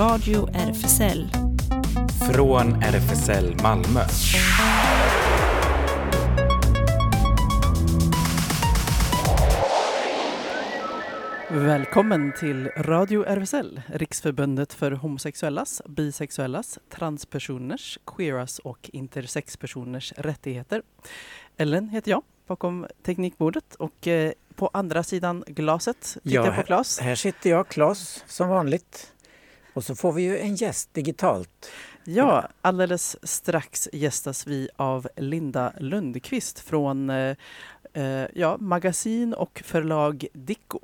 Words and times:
Radio 0.00 0.48
RFSL. 0.54 1.28
Från 2.32 2.82
RFSL 2.82 3.56
Malmö. 3.62 4.00
Välkommen 11.50 12.32
till 12.32 12.68
Radio 12.68 13.24
RFSL, 13.24 13.82
Riksförbundet 13.86 14.72
för 14.72 14.92
homosexuellas, 14.92 15.82
bisexuellas, 15.86 16.78
transpersoners, 16.88 17.98
queeras 18.06 18.58
och 18.58 18.90
intersexpersoners 18.92 20.12
rättigheter. 20.16 20.82
Ellen 21.56 21.88
heter 21.88 22.10
jag 22.10 22.22
bakom 22.46 22.86
teknikbordet 23.02 23.74
och 23.74 24.08
eh, 24.08 24.32
på 24.54 24.70
andra 24.72 25.02
sidan 25.02 25.44
glaset 25.46 26.00
tittar 26.00 26.30
Ja, 26.30 26.46
jag 26.46 26.56
på 26.56 26.62
Claes. 26.62 26.98
Här 27.00 27.14
sitter 27.14 27.50
jag, 27.50 27.68
Claes, 27.68 28.24
som 28.26 28.48
vanligt. 28.48 29.12
Och 29.80 29.84
så 29.84 29.94
får 29.94 30.12
vi 30.12 30.22
ju 30.22 30.38
en 30.38 30.54
gäst 30.54 30.94
digitalt. 30.94 31.70
Ja, 32.04 32.48
alldeles 32.62 33.16
strax 33.22 33.88
gästas 33.92 34.46
vi 34.46 34.68
av 34.76 35.08
Linda 35.16 35.72
Lundqvist 35.78 36.60
från 36.60 37.10
eh, 37.10 37.36
eh, 37.92 38.26
ja, 38.34 38.56
magasin 38.60 39.34
och 39.34 39.62
förlag 39.64 40.26
Dicko 40.32 40.80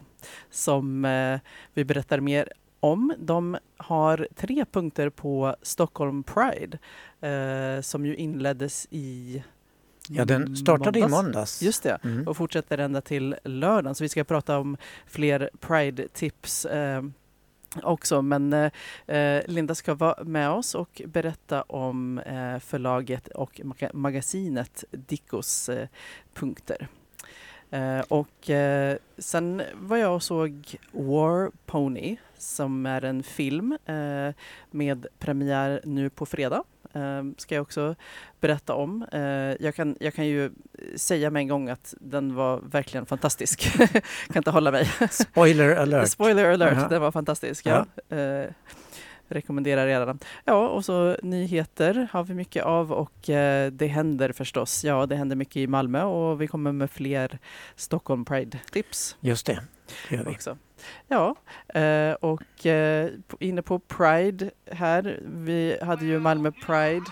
som 0.51 1.05
eh, 1.05 1.41
vi 1.75 1.85
berättar 1.85 2.21
mer 2.21 2.53
om. 2.81 3.13
De 3.19 3.57
har 3.77 4.29
tre 4.35 4.65
punkter 4.73 5.11
på 5.11 5.57
Stockholm 5.63 6.23
Pride 6.23 6.79
eh, 7.21 7.83
som 7.83 8.07
ju 8.07 8.17
inleddes 8.17 8.87
i 8.91 9.43
Ja, 10.09 10.25
den 10.25 10.57
startade 10.57 10.99
i 10.99 11.09
måndags. 11.09 11.63
Just 11.63 11.83
det, 11.83 11.99
Mm. 12.05 12.29
och 12.29 12.37
fortsätter 12.37 12.79
ända 12.79 13.01
till 13.01 13.37
lördagen. 13.45 13.95
Så 13.95 14.05
vi 14.05 14.09
ska 14.09 14.25
prata 14.25 14.59
om 14.59 14.77
fler 15.07 15.51
Pride-tips 15.61 16.65
eh, 16.67 17.03
också. 17.83 18.23
Men 18.23 18.53
eh, 18.53 18.71
eh, 19.17 19.43
Linda 19.47 19.75
ska 19.75 19.95
vara 19.95 20.25
med 20.25 20.51
oss 20.51 20.75
och 20.75 21.03
berätta 21.07 21.63
om 21.63 22.19
eh, 22.19 22.59
förlaget 22.59 23.29
och 23.29 23.61
maga- 23.65 23.91
magasinet 23.95 24.85
Dickos 24.91 25.69
eh, 25.69 25.89
punkter. 26.35 26.89
Eh, 27.71 28.01
och 28.01 28.51
eh, 28.51 28.97
sen 29.19 29.63
var 29.75 29.97
jag 29.97 30.15
och 30.15 30.23
såg 30.23 30.77
War 30.93 31.51
Pony 31.67 32.17
som 32.39 32.87
är 32.87 33.05
en 33.05 33.23
film 33.23 33.79
eh, 33.87 34.35
med 34.71 35.07
premiär 35.19 35.81
nu 35.85 36.11
på 36.11 36.27
fredag. 36.27 36.65
Eh, 36.93 37.25
ska 37.37 37.55
jag 37.55 37.63
också 37.63 37.95
berätta 38.41 38.75
om. 38.75 39.07
Eh, 39.13 39.21
jag, 39.61 39.75
kan, 39.75 39.97
jag 40.01 40.15
kan 40.15 40.27
ju 40.27 40.51
säga 40.97 41.31
med 41.31 41.41
en 41.41 41.49
gång 41.49 41.69
att 41.69 41.95
den 42.01 42.35
var 42.35 42.61
verkligen 42.61 43.07
fantastisk. 43.07 43.73
kan 44.27 44.37
inte 44.37 44.51
hålla 44.51 44.71
mig. 44.71 44.91
Spoiler 45.11 45.77
alert. 45.77 46.09
Spoiler 46.11 46.53
alert, 46.53 46.77
Jaha. 46.77 46.89
den 46.89 47.03
var 47.03 47.13
fantastisk. 47.13 47.67
Ja. 47.67 47.87
Eh, 48.17 48.51
rekommenderar 49.29 49.87
redan. 49.87 50.19
Ja, 50.45 50.69
och 50.69 50.85
så 50.85 51.17
nyheter 51.23 52.09
har 52.13 52.25
vi 52.25 52.35
mycket 52.35 52.65
av 52.65 52.93
och 52.93 53.31
eh, 53.31 53.73
det 53.73 53.87
händer 53.87 54.33
förstås. 54.33 54.85
Ja, 54.85 55.07
det 55.07 55.17
händer 55.17 55.37
mycket 55.37 55.57
i 55.57 55.67
Malmö 55.67 56.03
och 56.03 56.41
vi 56.41 56.47
kommer 56.47 56.73
med 56.73 56.91
fler 56.91 57.39
Stockholm 57.77 58.25
Pride-tips 58.25 59.17
Just 59.21 59.47
det, 59.47 59.61
det 60.09 60.17
gör 60.17 60.25
vi. 60.25 60.31
också. 60.31 60.57
Ja, 61.09 61.35
eh, 61.81 62.13
och 62.13 62.67
eh, 62.67 63.11
inne 63.41 63.63
på 63.63 63.79
Pride 63.79 64.51
här. 64.71 65.21
Vi 65.25 65.79
hade 65.83 66.05
ju 66.05 66.19
Malmö 66.19 66.51
Pride 66.67 67.07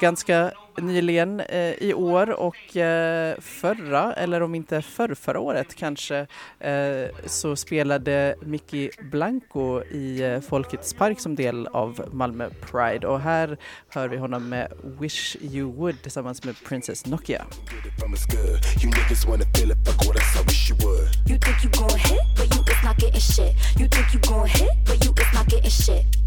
ganska 0.00 0.52
nyligen 0.78 1.40
eh, 1.40 1.72
i 1.72 1.94
år 1.94 2.30
och 2.30 2.76
eh, 2.76 3.40
förra, 3.40 4.12
eller 4.12 4.42
om 4.42 4.54
inte 4.54 4.82
förr, 4.82 5.14
förra 5.14 5.40
året 5.40 5.74
kanske, 5.74 6.26
eh, 6.60 7.06
så 7.26 7.56
spelade 7.56 8.36
Mickey 8.42 8.90
Blanco 9.10 9.82
i 9.82 10.22
eh, 10.22 10.40
Folkets 10.40 10.94
park 10.94 11.20
som 11.20 11.34
del 11.34 11.66
av 11.66 12.08
Malmö 12.12 12.50
Pride 12.70 13.06
och 13.06 13.20
här 13.20 13.56
hör 13.88 14.08
vi 14.08 14.16
honom 14.16 14.48
med 14.48 14.72
Wish 15.00 15.36
You 15.40 15.72
Would 15.72 16.02
tillsammans 16.02 16.44
med 16.44 16.54
Princess 16.64 17.06
Nokia. 17.06 17.44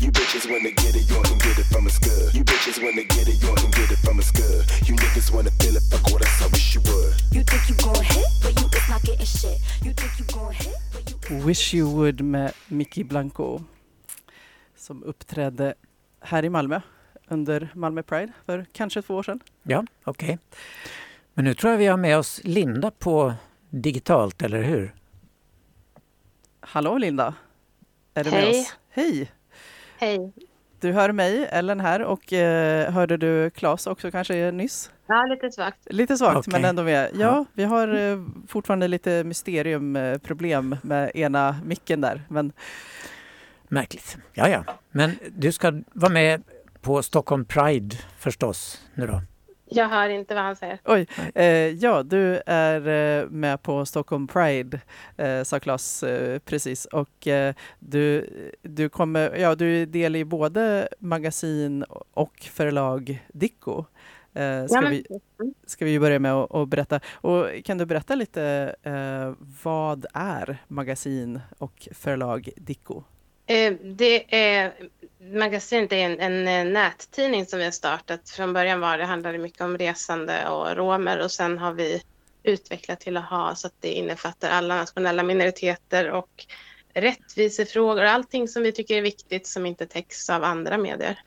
You 0.04 0.12
bitches 0.12 0.46
wanna 0.48 0.70
get 0.70 0.96
it, 0.96 1.10
you 1.10 1.22
can 1.24 1.38
get 1.38 1.60
it 1.60 1.66
from 1.66 1.86
us 1.86 2.00
good. 2.00 2.36
You 2.36 2.44
bitches 2.44 2.78
wanna 2.84 3.04
get 3.04 3.28
it, 3.28 3.42
you 3.42 3.56
can 3.56 3.72
get 3.72 3.92
it 3.92 3.98
from 4.00 4.20
us 4.20 4.33
good. 4.42 4.64
You 4.88 4.96
niggas 4.96 5.34
wanna 5.36 5.52
feel 5.60 5.76
it, 5.78 5.84
fuck 5.92 6.04
what 6.14 6.22
I 6.42 6.48
wish 6.54 6.76
you 6.76 6.82
would. 6.90 7.14
You 7.36 7.44
think 7.44 7.64
you 7.70 7.76
gon' 7.86 8.04
hit, 8.04 8.32
but 8.44 8.52
you 8.62 8.68
is 8.78 8.90
not 8.90 9.02
getting 9.04 9.26
shit. 9.26 9.58
You 9.86 9.94
think 9.94 10.12
you 10.20 10.26
gon' 10.38 10.54
hit, 10.54 10.78
but 10.94 11.30
you 11.32 11.46
Wish 11.46 11.74
You 11.74 11.86
Would 11.96 12.22
med 12.22 12.52
Mickey 12.68 13.04
Blanco 13.04 13.60
som 14.76 15.04
uppträdde 15.04 15.74
här 16.22 16.46
i 16.46 16.50
Malmö 16.50 16.82
under 17.28 17.70
Malmö 17.76 18.04
Pride 18.04 18.34
för 18.46 18.66
kanske 18.74 19.02
två 19.02 19.16
år 19.16 19.24
sedan. 19.24 19.40
Ja, 19.64 19.86
okej. 20.04 20.38
Men 21.34 21.46
nu 21.46 21.54
tror 21.54 21.72
jag 21.72 21.78
vi 21.78 21.86
har 21.86 21.98
med 21.98 22.18
oss 22.18 22.42
Linda 22.44 22.92
på 22.92 23.34
digitalt, 23.70 24.42
eller 24.42 24.64
hur? 24.64 24.96
Hallå 26.60 26.98
Linda! 26.98 27.36
Är 28.14 28.24
du 28.24 28.32
med 28.32 28.40
Hej. 28.42 28.62
oss? 28.62 28.76
Hej! 28.90 29.32
Hej. 29.98 30.34
Du 30.84 30.92
hör 30.92 31.12
mig, 31.12 31.48
Ellen 31.52 31.80
här 31.80 32.02
och 32.02 32.34
eh, 32.34 32.92
hörde 32.92 33.18
du 33.18 33.50
Claes 33.50 33.88
också 33.88 34.12
kanske 34.12 34.52
nyss? 34.52 34.92
Ja, 35.08 35.26
lite 35.26 35.52
svagt. 35.52 35.78
Lite 35.86 36.18
svagt 36.18 36.38
Okej. 36.38 36.52
men 36.52 36.66
ändå 36.66 36.84
med. 36.84 37.10
Ja, 37.14 37.20
Ja. 37.20 37.46
vi 37.54 37.64
har 37.64 37.88
eh, 38.12 38.18
fortfarande 38.48 38.88
lite 38.88 39.24
mysteriumproblem 39.24 40.76
med 40.82 41.12
ena 41.16 41.56
micken 41.66 42.02
där. 42.02 42.22
Men 42.30 42.52
Märkligt. 43.68 44.18
Ja, 44.34 44.48
ja. 44.50 44.64
Men 44.92 45.12
du 45.36 45.52
ska 45.52 45.82
vara 45.94 46.12
med 46.14 46.44
på 46.82 47.04
Stockholm 47.04 47.46
Pride 47.46 47.96
förstås 48.18 48.82
nu 48.94 49.08
då? 49.08 49.22
Jag 49.76 49.90
hör 49.90 50.10
inte 50.10 50.36
vad 50.36 50.44
han 50.44 50.56
säger. 50.56 50.80
oj, 50.86 51.08
eh, 51.36 51.46
ja 51.70 52.04
du 52.04 52.42
är 52.46 52.88
eh, 53.22 53.30
med 53.30 53.62
på 53.62 53.86
Stockholm 53.86 54.28
Pride 54.28 54.82
eh, 55.18 55.44
sa 55.44 55.60
Claes 55.60 56.04
eh, 56.04 56.40
precis 56.40 56.86
och 56.86 57.28
eh, 57.28 57.54
du, 57.80 58.30
du 58.62 58.90
kommer, 58.90 59.36
ja 59.36 59.56
du 59.56 59.82
är 59.82 59.86
del 59.86 60.16
i 60.16 60.26
både 60.26 60.88
magasin 61.00 61.84
och 62.14 62.34
förlag 62.42 63.24
Dicko. 63.34 63.86
Eh, 64.34 64.66
ska 64.66 64.76
Ja, 64.76 64.82
men, 64.82 64.92
vi, 64.92 65.06
ska 65.66 65.86
vi 65.86 66.00
börja 66.00 66.20
med 66.20 66.34
att 66.34 66.68
berätta. 66.70 67.00
Och 67.14 67.46
kan 67.66 67.78
du 67.78 67.86
berätta 67.86 68.16
lite 68.16 68.76
eh, 68.84 69.34
vad 69.64 70.06
är 70.14 70.58
magasin 70.68 71.40
och 71.58 71.88
förlag 71.92 72.50
Dicko? 72.56 73.04
eh, 73.46 73.74
det 73.84 74.36
är, 74.56 74.74
magasinet 75.32 75.92
är 75.92 75.98
en, 75.98 76.20
en 76.20 76.48
eh, 76.48 76.74
nättidning 76.74 77.46
som 77.46 77.60
vi 77.60 77.66
har 77.66 77.72
startat. 77.72 78.30
Från 78.30 78.54
början 78.54 78.80
var 78.80 78.98
det, 78.98 79.06
handlade 79.06 79.38
mycket 79.38 79.62
om 79.62 79.78
resande 79.78 80.50
och 80.50 80.76
romer 80.76 81.22
och 81.24 81.32
sen 81.32 81.58
har 81.58 81.74
vi 81.74 82.02
utvecklat 82.44 83.00
till 83.00 83.18
att 83.18 83.30
ha 83.30 83.56
så 83.56 83.68
att 83.68 83.74
det 83.80 83.94
innefattar 83.94 84.50
alla 84.50 84.76
nationella 84.76 85.24
minoriteter 85.24 86.12
och 86.12 86.46
rättvisefrågor 86.94 88.04
och 88.04 88.10
allting 88.10 88.48
som 88.48 88.64
vi 88.64 88.72
tycker 88.72 88.98
är 88.98 89.02
viktigt 89.02 89.48
som 89.48 89.66
inte 89.66 89.86
täcks 89.86 90.30
av 90.30 90.44
andra 90.44 90.78
medier. 90.78 91.20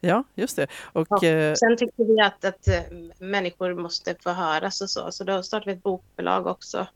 Ja, 0.00 0.24
just 0.34 0.56
det. 0.56 0.66
Och, 0.92 1.06
Ja, 1.10 1.28
eh, 1.28 1.54
Sen 1.54 1.76
tycker 1.76 2.04
vi 2.04 2.20
att, 2.20 2.44
att 2.44 2.68
eh, 2.68 2.82
människor 3.18 3.74
måste 3.74 4.14
få 4.20 4.30
höras 4.30 4.80
och 4.80 4.90
så, 4.90 5.12
så 5.12 5.24
då 5.24 5.42
startade 5.42 5.70
vi 5.70 5.76
ett 5.76 5.82
bokförlag 5.82 6.46
också. 6.46 6.86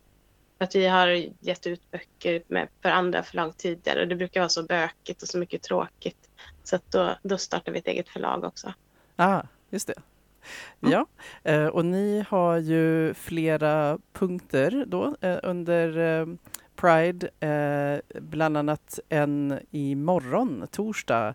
Att 0.58 0.74
vi 0.74 0.86
har 0.86 1.08
gett 1.40 1.66
ut 1.66 1.90
böcker 1.90 2.42
med, 2.46 2.68
för 2.82 2.88
andra 2.88 3.22
förlag 3.22 3.56
tidigare 3.56 4.00
och 4.00 4.08
det 4.08 4.16
brukar 4.16 4.40
vara 4.40 4.48
så 4.48 4.62
bökigt 4.62 5.22
och 5.22 5.28
så 5.28 5.38
mycket 5.38 5.62
tråkigt. 5.62 6.30
Så 6.64 6.76
att 6.76 6.92
då, 6.92 7.16
då 7.22 7.38
startade 7.38 7.70
vi 7.72 7.78
ett 7.78 7.86
eget 7.86 8.08
förlag 8.08 8.44
också. 8.44 8.72
ah, 9.16 9.42
just 9.70 9.86
det. 9.86 9.94
Ja, 10.80 11.06
eh, 11.44 11.66
och 11.66 11.84
ni 11.84 12.24
har 12.28 12.58
ju 12.58 13.14
flera 13.14 13.98
punkter 14.12 14.84
då 14.86 15.16
eh, 15.20 15.38
under 15.42 15.98
eh, 15.98 16.26
Pride, 16.76 17.30
bland 18.20 18.56
annat 18.56 19.00
en 19.08 19.58
imorgon, 19.70 20.66
torsdag 20.70 21.34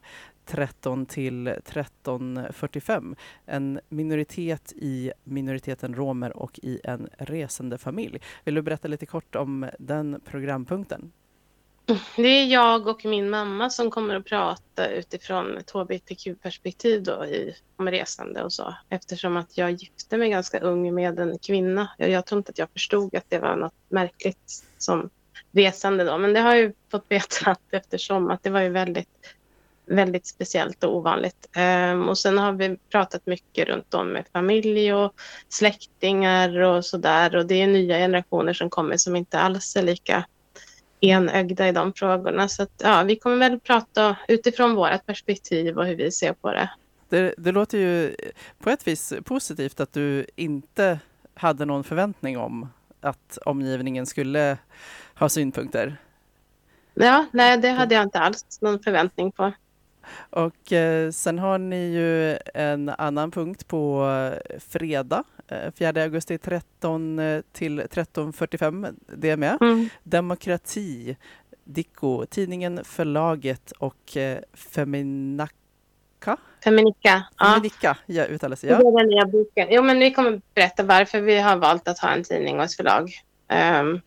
13 0.51 1.06
till 1.06 1.48
13.45. 1.48 3.15
En 3.45 3.80
minoritet 3.89 4.74
i 4.75 5.12
minoriteten 5.24 5.95
romer 5.95 6.38
och 6.38 6.59
i 6.63 6.80
en 6.83 7.09
resande 7.18 7.77
familj. 7.77 8.21
Vill 8.44 8.56
du 8.56 8.62
berätta 8.62 8.88
lite 8.88 9.06
kort 9.06 9.36
om 9.36 9.69
den 9.80 10.21
programpunkten? 10.25 11.12
Det 12.15 12.27
är 12.27 12.45
jag 12.45 12.88
och 12.88 13.06
min 13.06 13.30
mamma 13.30 13.69
som 13.69 13.92
kommer 13.92 14.15
att 14.15 14.25
prata 14.25 14.88
utifrån 14.88 15.57
ett 15.57 15.71
hbtq-perspektiv 15.71 17.03
då 17.03 17.25
i, 17.25 17.56
om 17.75 17.92
resande 17.92 18.44
och 18.44 18.53
så. 18.53 18.75
Eftersom 18.89 19.38
att 19.38 19.57
jag 19.57 19.71
gifte 19.71 20.18
mig 20.18 20.30
ganska 20.30 20.59
ung 20.59 20.95
med 20.95 21.19
en 21.19 21.38
kvinna. 21.38 21.89
Jag, 21.98 22.09
jag 22.09 22.25
tror 22.25 22.38
inte 22.38 22.50
att 22.50 22.57
jag 22.57 22.69
förstod 22.74 23.15
att 23.15 23.30
det 23.30 23.39
var 23.39 23.56
något 23.56 23.74
märkligt 23.89 24.63
som 24.77 25.09
resande 25.51 26.03
då. 26.03 26.18
Men 26.18 26.33
det 26.33 26.39
har 26.39 26.50
jag 26.50 26.59
ju 26.59 26.74
fått 26.92 27.06
veta 27.09 27.51
att 27.51 27.62
eftersom 27.71 28.30
att 28.30 28.44
det 28.44 28.50
var 28.50 28.62
ju 28.62 28.69
väldigt, 28.69 29.36
väldigt 29.95 30.27
speciellt 30.27 30.83
och 30.83 30.95
ovanligt. 30.95 31.49
Ehm, 31.55 32.09
och 32.09 32.17
sen 32.17 32.38
har 32.38 32.51
vi 32.51 32.77
pratat 32.89 33.25
mycket 33.25 33.67
runt 33.67 33.93
om 33.93 34.07
med 34.07 34.25
familj 34.33 34.93
och 34.93 35.13
släktingar 35.49 36.61
och 36.61 36.85
så 36.85 36.97
där. 36.97 37.35
Och 37.35 37.45
det 37.45 37.61
är 37.61 37.67
nya 37.67 37.97
generationer 37.97 38.53
som 38.53 38.69
kommer 38.69 38.97
som 38.97 39.15
inte 39.15 39.39
alls 39.39 39.75
är 39.75 39.83
lika 39.83 40.25
enögda 40.99 41.67
i 41.67 41.71
de 41.71 41.93
frågorna. 41.93 42.47
Så 42.47 42.63
att, 42.63 42.71
ja, 42.77 43.03
vi 43.03 43.15
kommer 43.15 43.38
väl 43.38 43.59
prata 43.59 44.17
utifrån 44.27 44.75
vårt 44.75 45.05
perspektiv 45.05 45.77
och 45.77 45.85
hur 45.85 45.95
vi 45.95 46.11
ser 46.11 46.33
på 46.33 46.51
det. 46.51 46.69
Det, 47.09 47.33
det 47.38 47.51
låter 47.51 47.77
ju 47.77 48.15
på 48.59 48.69
ett 48.69 48.88
vis 48.88 49.13
positivt 49.25 49.79
att 49.79 49.93
du 49.93 50.25
inte 50.35 50.99
hade 51.33 51.65
någon 51.65 51.83
förväntning 51.83 52.38
om 52.38 52.69
att 53.01 53.38
omgivningen 53.45 54.05
skulle 54.05 54.57
ha 55.15 55.29
synpunkter. 55.29 55.97
Ja, 56.93 57.25
nej, 57.31 57.57
det 57.57 57.69
hade 57.69 57.95
jag 57.95 58.03
inte 58.03 58.19
alls 58.19 58.61
någon 58.61 58.79
förväntning 58.79 59.31
på. 59.31 59.51
Och 60.30 60.74
eh, 60.74 61.12
sen 61.12 61.39
har 61.39 61.57
ni 61.57 61.86
ju 61.94 62.38
en 62.53 62.89
annan 62.89 63.31
punkt 63.31 63.68
på 63.68 64.09
eh, 64.33 64.59
fredag, 64.59 65.24
eh, 65.48 65.71
4 65.77 66.03
augusti 66.03 66.38
13 66.38 67.19
eh, 67.19 67.42
till 67.51 67.81
13.45. 67.81 68.95
Det 69.15 69.30
är 69.30 69.38
med. 69.38 69.57
Mm. 69.62 69.89
Demokrati, 70.03 71.18
Dicko, 71.63 72.25
tidningen 72.25 72.80
Förlaget 72.83 73.71
och 73.71 74.18
eh, 74.18 74.38
Feminaka. 74.53 76.38
Feminika. 76.63 77.24
Ja. 77.38 77.45
Feminika, 77.53 77.98
ja, 78.06 78.25
uttalas 78.25 78.62
det. 78.62 78.68
Det 78.68 78.74
Ja. 78.74 78.80
är 78.80 78.98
den 79.00 79.09
nya 79.09 79.25
boken. 79.25 79.68
Jo, 79.71 79.83
men 79.83 80.00
vi 80.00 80.12
kommer 80.13 80.42
berätta 80.56 80.83
varför 80.83 81.21
vi 81.21 81.39
har 81.39 81.57
valt 81.57 81.88
att 81.88 82.00
ha 82.00 82.09
en 82.09 82.24
tidning 82.24 82.57
och 82.59 82.63
ett 82.65 82.74
förlag. 82.74 83.12
Ehm, 83.48 84.01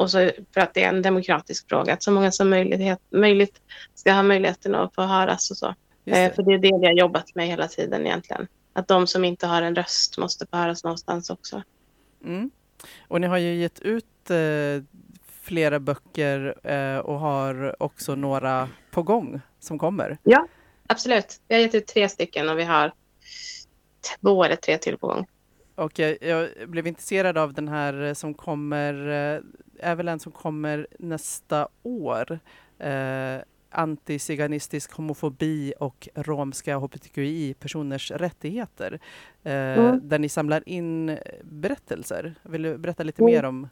och 0.00 0.10
så 0.10 0.30
för 0.54 0.60
att 0.60 0.74
det 0.74 0.84
är 0.84 0.88
en 0.88 1.02
demokratisk 1.02 1.68
fråga, 1.68 1.92
att 1.92 2.02
så 2.02 2.10
många 2.12 2.32
som 2.32 2.50
möjligt, 2.50 2.98
möjligt 3.10 3.60
ska 3.94 4.12
ha 4.12 4.22
möjligheten 4.22 4.74
att 4.74 4.94
få 4.94 5.02
höras 5.02 5.50
och 5.50 5.56
så. 5.56 5.74
Just 6.04 6.18
Eh, 6.18 6.28
det. 6.28 6.34
för 6.34 6.42
det 6.42 6.52
är 6.52 6.58
det 6.58 6.78
vi 6.80 6.86
har 6.86 6.92
jobbat 6.92 7.34
med 7.34 7.46
hela 7.46 7.68
tiden 7.68 8.06
egentligen. 8.06 8.46
Att 8.72 8.88
de 8.88 9.06
som 9.06 9.24
inte 9.24 9.46
har 9.46 9.62
en 9.62 9.74
röst 9.74 10.18
måste 10.18 10.46
få 10.46 10.56
höras 10.56 10.84
någonstans 10.84 11.30
också. 11.30 11.62
Mm. 12.24 12.50
Och 13.08 13.20
ni 13.20 13.26
har 13.26 13.38
ju 13.38 13.54
gett 13.54 13.80
ut 13.80 14.30
eh, 14.30 14.82
flera 15.42 15.80
böcker 15.80 16.66
eh, 16.70 16.98
och 16.98 17.20
har 17.20 17.82
också 17.82 18.14
några 18.14 18.68
på 18.90 19.02
gång 19.02 19.40
som 19.60 19.78
kommer. 19.78 20.18
Absolut. 20.86 21.40
Vi 21.48 21.54
har 21.54 21.62
gett 21.62 21.74
ut 21.74 21.86
tre 21.86 22.08
stycken 22.08 22.48
och 22.48 22.58
vi 22.58 22.64
har 22.64 22.92
två 24.20 24.44
eller 24.44 24.56
tre 24.56 24.78
till 24.78 24.98
på 24.98 25.06
gång. 25.06 25.26
Och 25.80 25.98
jag, 25.98 26.16
jag 26.20 26.48
blev 26.70 26.86
intresserad 26.86 27.38
av 27.38 27.52
den 27.54 27.68
här 27.68 28.02
eh, 28.02 28.14
som 28.14 28.34
kommer, 28.34 28.94
är 29.80 29.94
väl 29.94 30.08
en 30.08 30.20
som 30.20 30.32
kommer 30.32 30.86
nästa 30.98 31.68
år. 31.82 32.38
Eh, 32.78 33.40
antiziganistisk 33.70 34.92
homofobi 34.92 35.72
och 35.78 36.08
romska 36.14 36.76
hbtqi-personers 36.76 38.10
rättigheter. 38.10 39.00
Eh, 39.44 39.52
Mm. 39.52 40.08
Där 40.08 40.18
ni 40.18 40.28
samlar 40.28 40.62
in 40.68 41.18
berättelser. 41.42 42.34
Vill 42.42 42.62
du 42.62 42.78
berätta 42.78 43.02
lite 43.02 43.22
Mm. 43.22 43.32
mer 43.34 43.44
om? 43.44 43.68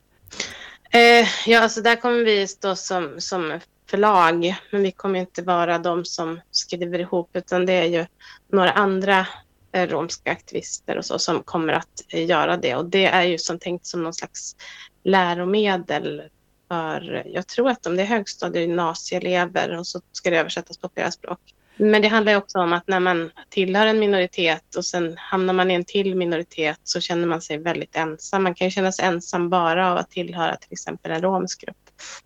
Eh, 0.91 1.27
ja, 1.47 1.61
alltså 1.61 1.81
där 1.83 1.97
kommer 1.97 2.25
vi 2.25 2.47
stå 2.47 2.77
som, 2.77 3.15
som 3.19 3.61
förlag, 3.91 4.55
men 4.73 4.83
vi 4.83 4.91
kommer 4.93 5.21
inte 5.21 5.43
vara 5.43 5.79
de 5.79 6.05
som 6.05 6.41
skriver 6.51 6.99
ihop, 6.99 7.31
utan 7.33 7.67
det 7.67 7.73
är 7.73 7.85
ju 7.85 8.07
några 8.53 8.71
andra 8.73 9.27
Eh, 9.73 9.89
romska 9.89 10.33
aktivister 10.33 10.99
och 10.99 11.05
så 11.05 11.19
som 11.19 11.43
kommer 11.43 11.73
att 11.73 12.05
eh, 12.09 12.27
göra 12.27 12.57
det. 12.57 12.75
Och 12.75 12.85
det 12.85 13.07
är 13.07 13.23
ju 13.23 13.39
som 13.39 13.59
tänkt 13.59 13.87
som 13.87 14.03
någon 14.03 14.15
slags 14.15 14.57
läromedel 15.05 16.23
för, 16.69 17.23
jag 17.27 17.47
tror 17.47 17.69
att 17.69 17.87
om 17.87 17.97
det 17.97 18.03
är 18.03 18.07
högstadie 18.07 18.63
och 18.63 18.69
gymnasieelever 18.69 19.79
och 19.79 19.87
så 19.87 20.01
ska 20.13 20.31
det 20.31 20.39
översättas 20.39 20.79
på 20.79 20.89
flera 20.95 21.11
språk. 21.11 21.39
Men 21.77 22.03
det 22.03 22.09
handlar 22.09 22.33
ju 22.33 22.39
också 22.39 22.59
om 22.59 22.73
att 22.73 22.89
när 22.89 23.01
man 23.01 23.31
tillhör 23.49 23.87
en 23.87 23.99
minoritet 23.99 24.77
och 24.77 24.85
sen 24.85 25.15
hamnar 25.19 25.55
man 25.55 25.71
i 25.71 25.75
en 25.75 25.85
till 25.85 26.15
minoritet 26.15 26.81
så 26.85 27.01
känner 27.01 27.27
man 27.27 27.41
sig 27.41 27.59
väldigt 27.59 27.97
ensam. 27.97 28.43
Man 28.43 28.55
kan 28.55 28.67
ju 28.67 28.71
känna 28.71 28.93
sig 28.93 29.05
ensam 29.05 29.51
bara 29.51 29.93
av 29.93 29.99
att 29.99 30.11
tillhöra 30.11 30.57
till 30.57 30.73
exempel 30.73 31.13
en 31.13 31.23
romsk 31.23 31.61
grupp 31.61 31.77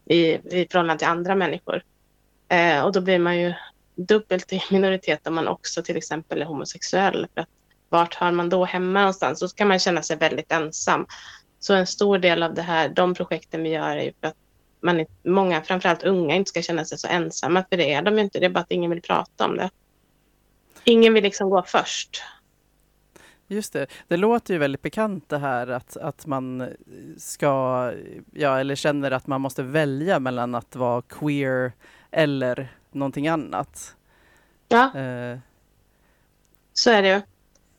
i, 0.07 0.19
i 0.61 0.67
förhållande 0.71 0.99
till 0.99 1.09
andra 1.09 1.35
människor. 1.35 1.83
Eh, 2.49 2.85
och 2.85 2.93
då 2.93 3.01
blir 3.01 3.19
man 3.19 3.41
ju 3.41 3.55
dubbelt 3.95 4.53
i 4.53 4.63
minoritet 4.71 5.27
om 5.27 5.35
man 5.35 5.49
också 5.49 5.83
till 5.83 5.97
exempel 5.97 6.43
är 6.43 6.47
homosexuell. 6.47 7.27
För 7.35 7.41
att 7.41 7.49
vart 7.89 8.15
hör 8.15 8.31
man 8.31 8.49
då 8.49 8.65
hemma 8.65 9.01
någonstans? 9.01 9.39
Så 9.39 9.49
kan 9.49 9.69
man 9.69 9.79
känna 9.79 10.03
sig 10.03 10.17
väldigt 10.17 10.53
ensam. 10.53 11.07
Så 11.59 11.75
en 11.75 11.87
stor 11.87 12.19
del 12.19 12.43
av 12.43 12.55
det 12.55 12.63
här, 12.63 12.89
de 12.89 13.15
projekten 13.15 13.63
vi 13.63 13.69
gör 13.69 13.97
är 13.97 14.03
ju 14.03 14.13
för 14.21 14.29
att 14.29 14.37
man, 14.81 15.01
är- 15.01 15.07
många, 15.23 15.63
framförallt 15.63 16.03
unga, 16.03 16.35
inte 16.35 16.49
ska 16.49 16.63
känna 16.63 16.85
sig 16.85 16.99
så 16.99 17.09
ensamma. 17.09 17.65
För 17.71 17.77
det 17.77 17.93
är 17.93 18.03
de 18.03 18.15
ju 18.15 18.21
inte, 18.21 18.39
det 18.39 18.47
är 18.47 18.51
bara 18.51 18.61
att 18.61 18.71
ingen 18.71 18.91
vill 18.91 19.03
prata 19.03 19.45
om 19.47 19.57
det. 19.57 19.71
Ingen 20.85 21.15
vill 21.15 21.25
liksom 21.25 21.51
gå 21.51 21.63
först. 21.67 22.23
Just 23.49 23.73
det, 23.73 23.87
det 24.09 24.17
låter 24.17 24.55
ju 24.55 24.59
väldigt 24.59 24.83
bekant 24.83 25.29
det 25.29 25.39
här 25.39 25.67
att, 25.67 25.97
att 25.97 26.27
man 26.27 26.69
ska, 27.19 27.93
ja 28.33 28.61
eller 28.61 28.75
känner 28.75 29.11
att 29.11 29.27
man 29.27 29.41
måste 29.41 29.63
välja 29.63 30.19
mellan 30.19 30.55
att 30.55 30.77
vara 30.77 31.03
queer 31.03 31.73
eller 32.11 32.69
någonting 32.95 33.29
annat. 33.29 33.97
Ja, 34.69 34.99
Eh, 34.99 35.39
så 36.73 36.91
är 36.91 37.03
det 37.03 37.09
ju. 37.09 37.21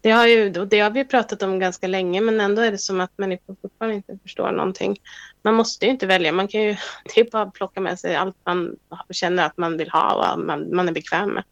Det 0.01 0.11
har, 0.11 0.27
ju, 0.27 0.59
och 0.59 0.67
det 0.67 0.79
har 0.79 0.89
vi 0.89 1.05
pratat 1.05 1.43
om 1.43 1.59
ganska 1.59 1.87
länge, 1.87 2.21
men 2.21 2.39
ändå 2.39 2.61
är 2.61 2.71
det 2.71 2.77
som 2.77 3.01
att 3.01 3.11
människor 3.15 3.55
fortfarande 3.61 3.95
inte 3.95 4.17
förstår 4.23 4.51
någonting. 4.51 4.99
Man 5.41 5.53
måste 5.53 5.85
ju 5.85 5.91
inte 5.91 6.07
välja, 6.07 6.31
man 6.31 6.47
kan 6.47 6.61
ju, 6.61 6.75
det 7.15 7.21
är 7.21 7.31
bara 7.31 7.51
plocka 7.51 7.81
med 7.81 7.99
sig 7.99 8.15
allt 8.15 8.35
man 8.45 8.75
känner 9.09 9.45
att 9.45 9.57
man 9.57 9.77
vill 9.77 9.89
ha 9.89 10.33
och 10.33 10.39
man, 10.39 10.75
man 10.75 10.87
är 10.87 10.91
bekväm 10.91 11.29
med. 11.29 11.43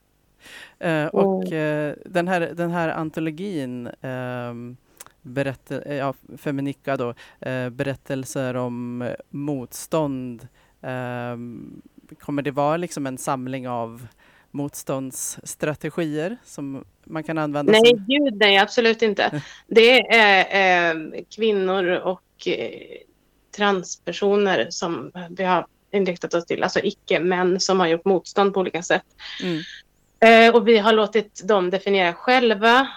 Eh, 0.80 1.08
och 1.08 1.52
eh, 1.52 1.96
den, 2.06 2.28
här, 2.28 2.40
den 2.42 2.72
här 2.72 2.90
antologin, 2.90 3.88
eh, 3.88 4.54
berätt, 5.22 5.72
eh, 5.72 5.96
ja, 5.96 6.14
Feminika 6.38 6.98
då, 6.98 7.14
eh, 7.40 7.70
berättelser 7.70 8.56
om 8.56 9.10
motstånd. 9.30 10.48
Kommer 12.20 12.42
det 12.42 12.52
vara 12.52 12.78
liksom 12.78 13.08
en 13.08 13.18
samling 13.18 13.70
av 13.70 14.08
motståndsstrategier 14.52 16.38
som 16.44 16.86
man 17.04 17.24
kan 17.24 17.38
använda? 17.38 17.72
Nej, 17.72 17.82
som, 17.86 18.06
gud 18.08 18.34
nej, 18.40 18.58
absolut 18.58 19.02
inte. 19.02 19.42
Det 19.68 20.00
är 20.16 20.92
eh, 20.92 21.24
kvinnor 21.36 21.90
och 21.90 22.48
eh, 22.48 22.98
transpersoner 23.56 24.68
som 24.70 25.12
vi 25.30 25.44
har 25.44 25.68
inriktat 25.92 26.34
oss 26.34 26.46
till, 26.46 26.64
alltså 26.64 26.80
icke-män 26.80 27.60
som 27.60 27.80
har 27.80 27.88
gjort 27.88 28.06
motstånd 28.06 28.54
på 28.54 28.60
olika 28.60 28.84
sätt. 28.84 29.06
mm, 29.44 29.62
Eh, 30.26 30.56
och 30.56 30.68
vi 30.68 30.78
har 30.78 30.94
låtit 30.94 31.42
dem 31.48 31.70
definiera 31.70 32.14
själva 32.14 32.88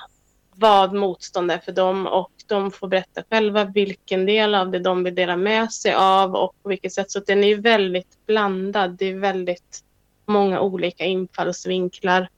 vad 0.56 0.94
motstånd 0.94 1.50
är 1.50 1.58
för 1.58 1.72
dem 1.72 2.06
och 2.06 2.30
de 2.46 2.70
får 2.70 2.88
berätta 2.88 3.22
själva 3.30 3.64
vilken 3.64 4.26
del 4.26 4.54
av 4.54 4.70
det 4.70 4.78
de 4.78 5.04
vill 5.04 5.14
dela 5.14 5.36
med 5.36 5.72
sig 5.72 5.94
av 5.94 6.34
och 6.34 6.54
på 6.62 6.68
vilket 6.68 6.92
sätt. 6.92 7.10
Så 7.10 7.20
den 7.20 7.44
är 7.44 7.56
väldigt 7.56 8.26
blandad. 8.26 8.96
Det 8.98 9.06
är 9.06 9.18
väldigt 9.18 9.84
många 10.26 10.60
olika 10.60 11.04
infallsvinklar. 11.04 12.28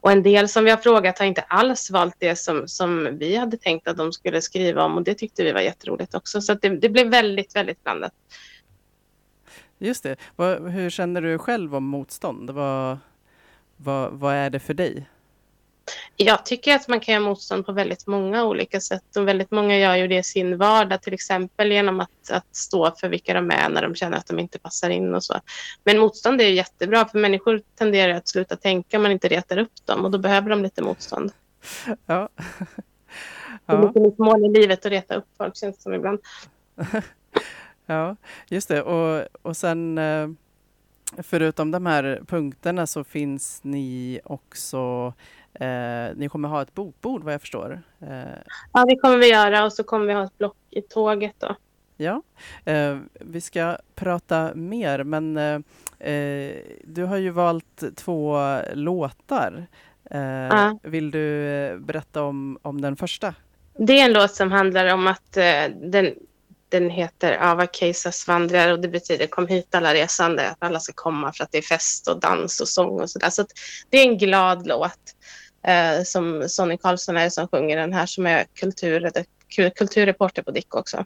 Och 0.00 0.12
en 0.12 0.22
del 0.22 0.48
som 0.48 0.64
vi 0.64 0.70
har 0.70 0.76
frågat 0.76 1.18
har 1.18 1.26
inte 1.26 1.40
alls 1.40 1.90
valt 1.90 2.14
det 2.18 2.36
som, 2.36 2.68
som 2.68 3.18
vi 3.18 3.36
hade 3.36 3.56
tänkt 3.56 3.88
att 3.88 3.96
de 3.96 4.12
skulle 4.12 4.42
skriva 4.42 4.84
om 4.84 4.96
och 4.96 5.02
det 5.02 5.14
tyckte 5.14 5.44
vi 5.44 5.52
var 5.52 5.60
jätteroligt 5.60 6.14
också. 6.14 6.40
Så 6.40 6.52
att 6.52 6.62
det, 6.62 6.68
det 6.68 6.88
blev 6.88 7.10
väldigt, 7.10 7.56
väldigt 7.56 7.84
blandat. 7.84 8.12
just 9.78 10.02
det. 10.02 10.16
Vad, 10.36 10.70
hur 10.70 10.90
känner 10.90 11.22
du 11.22 11.38
själv 11.38 11.74
om 11.74 11.84
motstånd? 11.84 12.50
Vad, 12.50 12.98
vad, 13.76 14.12
vad 14.12 14.34
är 14.34 14.50
det 14.50 14.60
för 14.60 14.74
dig? 14.74 15.06
Jag 16.16 16.46
tycker 16.46 16.74
att 16.74 16.88
man 16.88 17.00
kan 17.00 17.14
göra 17.14 17.24
motstånd 17.24 17.66
på 17.66 17.72
väldigt 17.72 18.06
många 18.06 18.44
olika 18.44 18.80
sätt 18.80 19.16
och 19.16 19.28
väldigt 19.28 19.50
många 19.50 19.78
gör 19.78 19.96
ju 19.96 20.08
det 20.08 20.18
i 20.18 20.22
sin 20.22 20.58
vardag, 20.58 21.02
till 21.02 21.14
exempel 21.14 21.72
genom 21.72 22.00
att, 22.00 22.30
att 22.30 22.56
stå 22.56 22.94
för 23.00 23.08
vilka 23.08 23.34
de 23.34 23.50
är 23.50 23.68
när 23.68 23.82
de 23.82 23.94
känner 23.94 24.16
att 24.16 24.26
de 24.26 24.38
inte 24.38 24.58
passar 24.58 24.90
in 24.90 25.14
och 25.14 25.24
så. 25.24 25.34
Men 25.84 25.98
motstånd 25.98 26.40
är 26.40 26.44
ju 26.44 26.54
jättebra 26.54 27.08
för 27.08 27.18
människor 27.18 27.62
tenderar 27.78 28.14
att 28.14 28.28
sluta 28.28 28.56
tänka 28.56 28.96
om 28.96 29.02
man 29.02 29.12
inte 29.12 29.28
retar 29.28 29.58
upp 29.58 29.86
dem 29.86 30.04
och 30.04 30.10
då 30.10 30.18
behöver 30.18 30.50
de 30.50 30.62
lite 30.62 30.82
motstånd. 30.82 31.32
Ja. 32.06 32.28
Det 33.66 33.72
är 33.72 33.92
ja. 33.94 34.00
mitt 34.00 34.18
mål 34.18 34.44
i 34.44 34.48
livet 34.48 34.86
att 34.86 34.92
reta 34.92 35.14
upp 35.14 35.24
folk 35.38 35.56
känns 35.56 35.76
det 35.76 35.82
som 35.82 35.94
ibland. 35.94 36.18
Ja, 37.90 38.16
just 38.48 38.68
det. 38.68 38.82
Och, 38.82 39.26
och 39.42 39.56
sen 39.56 39.98
eh, 39.98 40.28
förutom 41.18 41.70
de 41.70 41.86
här 41.86 42.22
punkterna 42.26 42.86
så 42.86 43.04
finns 43.04 43.60
ni 43.64 44.20
också, 44.24 45.12
eh, 45.60 46.16
ni 46.16 46.28
kommer 46.28 46.48
ha 46.48 46.62
ett 46.62 46.74
bokbord 46.74 47.24
vad 47.24 47.34
jag 47.34 47.40
förstår. 47.40 47.82
Eh, 48.00 48.08
Ja, 48.72 48.84
det 48.84 48.96
kommer 48.96 49.16
vi 49.18 49.28
göra 49.30 49.64
och 49.64 49.72
så 49.72 49.84
kommer 49.84 50.06
vi 50.06 50.12
ha 50.12 50.24
ett 50.24 50.38
block 50.38 50.56
i 50.70 50.82
tåget 50.82 51.34
då. 51.38 51.56
ja, 51.96 52.22
eh, 52.64 52.98
vi 53.20 53.40
ska 53.40 53.76
prata 53.94 54.54
mer 54.54 55.04
men 55.04 55.36
eh, 55.36 55.60
eh, 56.12 56.56
du 56.84 57.04
har 57.04 57.16
ju 57.16 57.30
valt 57.30 57.96
två 57.96 58.38
låtar. 58.74 59.66
Eh, 60.10 60.20
Ja. 60.20 60.78
Vill 60.82 61.10
du 61.10 61.78
berätta 61.80 62.22
om, 62.22 62.58
om 62.62 62.80
den 62.80 62.96
första? 62.96 63.34
Det 63.78 64.00
är 64.00 64.04
en 64.04 64.12
låt 64.12 64.34
som 64.34 64.52
handlar 64.52 64.94
om 64.94 65.06
att 65.06 65.32
den, 65.82 66.14
den 66.68 66.90
heter 66.90 67.38
Ava 67.42 67.66
Keisas 67.66 68.28
vandrar 68.28 68.72
och 68.72 68.80
det 68.80 68.88
betyder 68.88 69.26
kom 69.26 69.46
hit 69.46 69.74
alla 69.74 69.94
resande, 69.94 70.50
att 70.50 70.56
alla 70.60 70.80
ska 70.80 70.92
komma 70.96 71.32
för 71.32 71.44
att 71.44 71.52
det 71.52 71.58
är 71.58 71.62
fest 71.62 72.08
och 72.08 72.20
dans 72.20 72.60
och 72.60 72.68
sång 72.68 73.00
och 73.00 73.10
sådär. 73.10 73.30
Så 73.30 73.42
att 73.42 73.50
det 73.90 73.98
är 73.98 74.08
en 74.08 74.18
glad 74.18 74.66
låt 74.66 74.98
eh, 75.62 76.02
som 76.04 76.48
Sonny 76.48 76.76
Karlsson 76.76 77.16
är 77.16 77.30
som 77.30 77.48
sjunger 77.48 77.76
den 77.76 77.92
här 77.92 78.06
som 78.06 78.26
är 78.26 78.44
kultur, 78.54 79.10
kulturreporter 79.74 80.42
på 80.42 80.50
Dick 80.50 80.74
också. 80.74 80.96
Ja, 80.96 81.04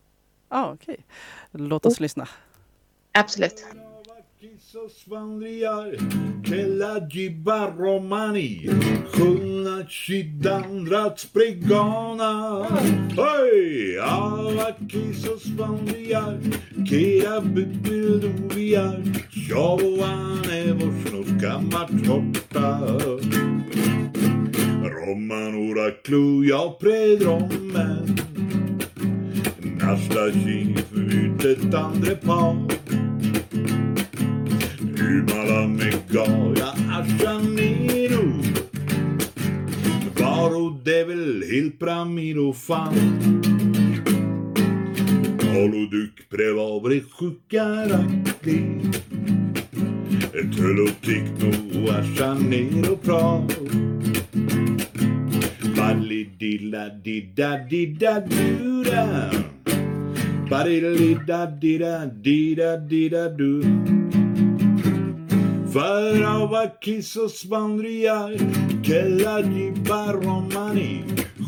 ah, 0.48 0.72
okej. 0.72 0.96
Låt 1.52 1.86
oss 1.86 2.00
lyssna. 2.00 2.28
Absolut. 3.12 3.64
Kisos 4.44 5.06
vandriar, 5.06 5.96
Kella 6.44 7.08
Gibba 7.10 7.70
Romani, 7.70 8.68
Sjunga 9.12 9.86
Chidandrat 9.88 11.20
Spregana. 11.20 12.64
Hej! 13.16 13.98
Alla 13.98 14.72
Kisos 14.88 15.46
vandriar, 15.46 16.38
Kera 16.86 17.40
Butbildoviar, 17.40 19.02
Tjavoane 19.30 20.72
Vosnos 20.72 21.28
Kammartorta. 25.04 25.06
Romanora 25.06 25.90
Kluja 26.02 26.78
Predromen, 26.78 28.16
Nasta 29.78 30.30
Kif 30.32 31.44
ett 31.44 31.74
andre 31.74 32.16
par. 32.16 32.56
Jumala 34.96 35.66
Megaja 35.66 36.72
Ashaniro 36.90 38.24
Varo 40.16 40.70
Devil 40.82 41.42
Hilpra 41.42 42.04
Miro 42.04 42.52
Fan 42.52 42.94
Oluduk 45.54 46.28
Prevabre 46.30 47.00
Sjukarakli 47.00 48.60
Tullo 50.56 50.86
Tikno 51.02 51.50
Ashaniro 51.90 52.96
Pra 56.24 56.88
didda 56.88 57.68
didda 57.70 58.20
Duda 58.20 59.30
Badilida 60.50 61.46
didda 61.46 62.06
didda 62.24 62.76
didda 62.90 63.28
Du 63.28 63.62
för 65.72 66.22
av 66.22 66.68
Kissos 66.80 67.44
vandriar 67.44 68.32
Kella 68.82 69.40
Gibba 69.40 70.12
Romani 70.12 71.04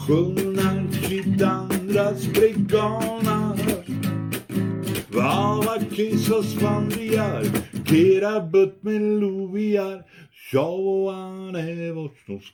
Sjunga 0.06 0.92
Chitandras 0.92 2.26
Brigana 2.26 3.56
Vava 5.08 5.78
Kissos 5.90 6.54
vandriar 6.54 7.44
Kera 7.84 8.40
Butt 8.40 8.82
Meloviar 8.82 10.04
Tjavoane 10.50 11.92
Vosnos 11.92 12.52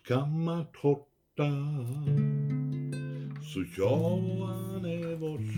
så 3.55 3.65
tjavoane 3.77 5.15
Vosnos 5.15 5.55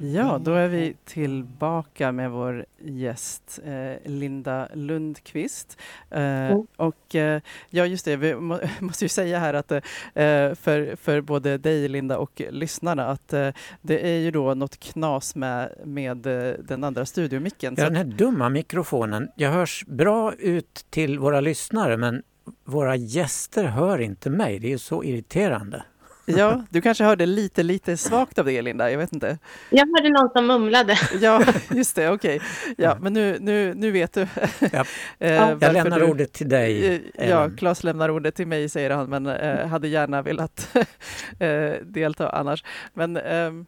Ja, 0.00 0.38
då 0.38 0.52
är 0.52 0.68
vi 0.68 0.96
tillbaka 1.04 2.12
med 2.12 2.30
vår 2.30 2.66
gäst 2.84 3.60
eh, 3.64 4.10
Linda 4.10 4.68
Lundqvist. 4.74 5.80
Eh, 6.10 6.20
Mm. 6.26 6.66
Och 6.76 7.14
eh, 7.14 7.40
ja, 7.70 7.86
just 7.86 8.04
det, 8.04 8.16
vi 8.16 8.34
må, 8.34 8.58
måste 8.80 9.04
ju 9.04 9.08
säga 9.08 9.38
här 9.38 9.54
att 9.54 9.72
eh, 9.72 9.80
för, 10.54 10.96
för 10.96 11.20
både 11.20 11.58
dig 11.58 11.88
Linda 11.88 12.18
och 12.18 12.42
lyssnarna 12.50 13.06
att 13.06 13.32
eh, 13.32 13.48
det 13.82 14.08
är 14.08 14.18
ju 14.18 14.30
då 14.30 14.54
något 14.54 14.80
knas 14.80 15.36
med, 15.36 15.72
med 15.84 16.26
eh, 16.26 16.54
den 16.58 16.84
andra 16.84 17.06
studiomicken. 17.06 17.74
Ja, 17.78 17.84
den 17.84 17.96
här 17.96 18.04
dumma 18.04 18.48
mikrofonen. 18.48 19.28
Jag 19.36 19.50
hörs 19.50 19.84
bra 19.86 20.34
ut 20.34 20.86
till 20.90 21.18
våra 21.18 21.40
lyssnare 21.40 21.96
men 21.96 22.22
våra 22.64 22.96
gäster 22.96 23.64
hör 23.64 23.98
inte 23.98 24.30
mig. 24.30 24.58
Det 24.58 24.66
är 24.66 24.70
ju 24.70 24.78
så 24.78 25.04
irriterande. 25.04 25.82
Ja, 26.28 26.64
du 26.70 26.80
kanske 26.80 27.04
hörde 27.04 27.26
lite, 27.26 27.62
lite 27.62 27.96
svagt 27.96 28.38
av 28.38 28.44
det 28.44 28.62
Linda, 28.62 28.90
jag 28.90 28.98
vet 28.98 29.12
inte. 29.12 29.38
Jag 29.70 29.86
hörde 29.96 30.08
någon 30.08 30.30
som 30.30 30.46
mumlade. 30.46 30.98
Ja, 31.20 31.42
just 31.70 31.96
det, 31.96 32.10
okej. 32.10 32.40
Ja, 32.76 32.96
men 33.00 33.12
nu, 33.12 33.36
nu, 33.40 33.74
nu 33.74 33.90
vet 33.90 34.12
du. 34.12 34.26
Ja. 34.72 34.84
eh, 35.18 35.32
Jag 35.60 35.72
lämnar 35.72 35.98
du- 36.00 36.06
ordet 36.06 36.32
till 36.32 36.48
dig. 36.48 37.00
Eh, 37.14 37.28
Ja. 37.30 37.50
Claes 37.58 37.84
lämnar 37.84 38.08
ordet 38.10 38.34
till 38.34 38.46
mig 38.46 38.68
säger 38.68 38.90
han, 38.90 39.10
men 39.10 39.26
eh, 39.26 39.66
hade 39.66 39.88
gärna 39.88 40.22
velat 40.22 40.76
eh, 41.38 41.72
delta 41.82 42.28
annars. 42.30 42.64
Men 42.94 43.16
ehm, 43.16 43.66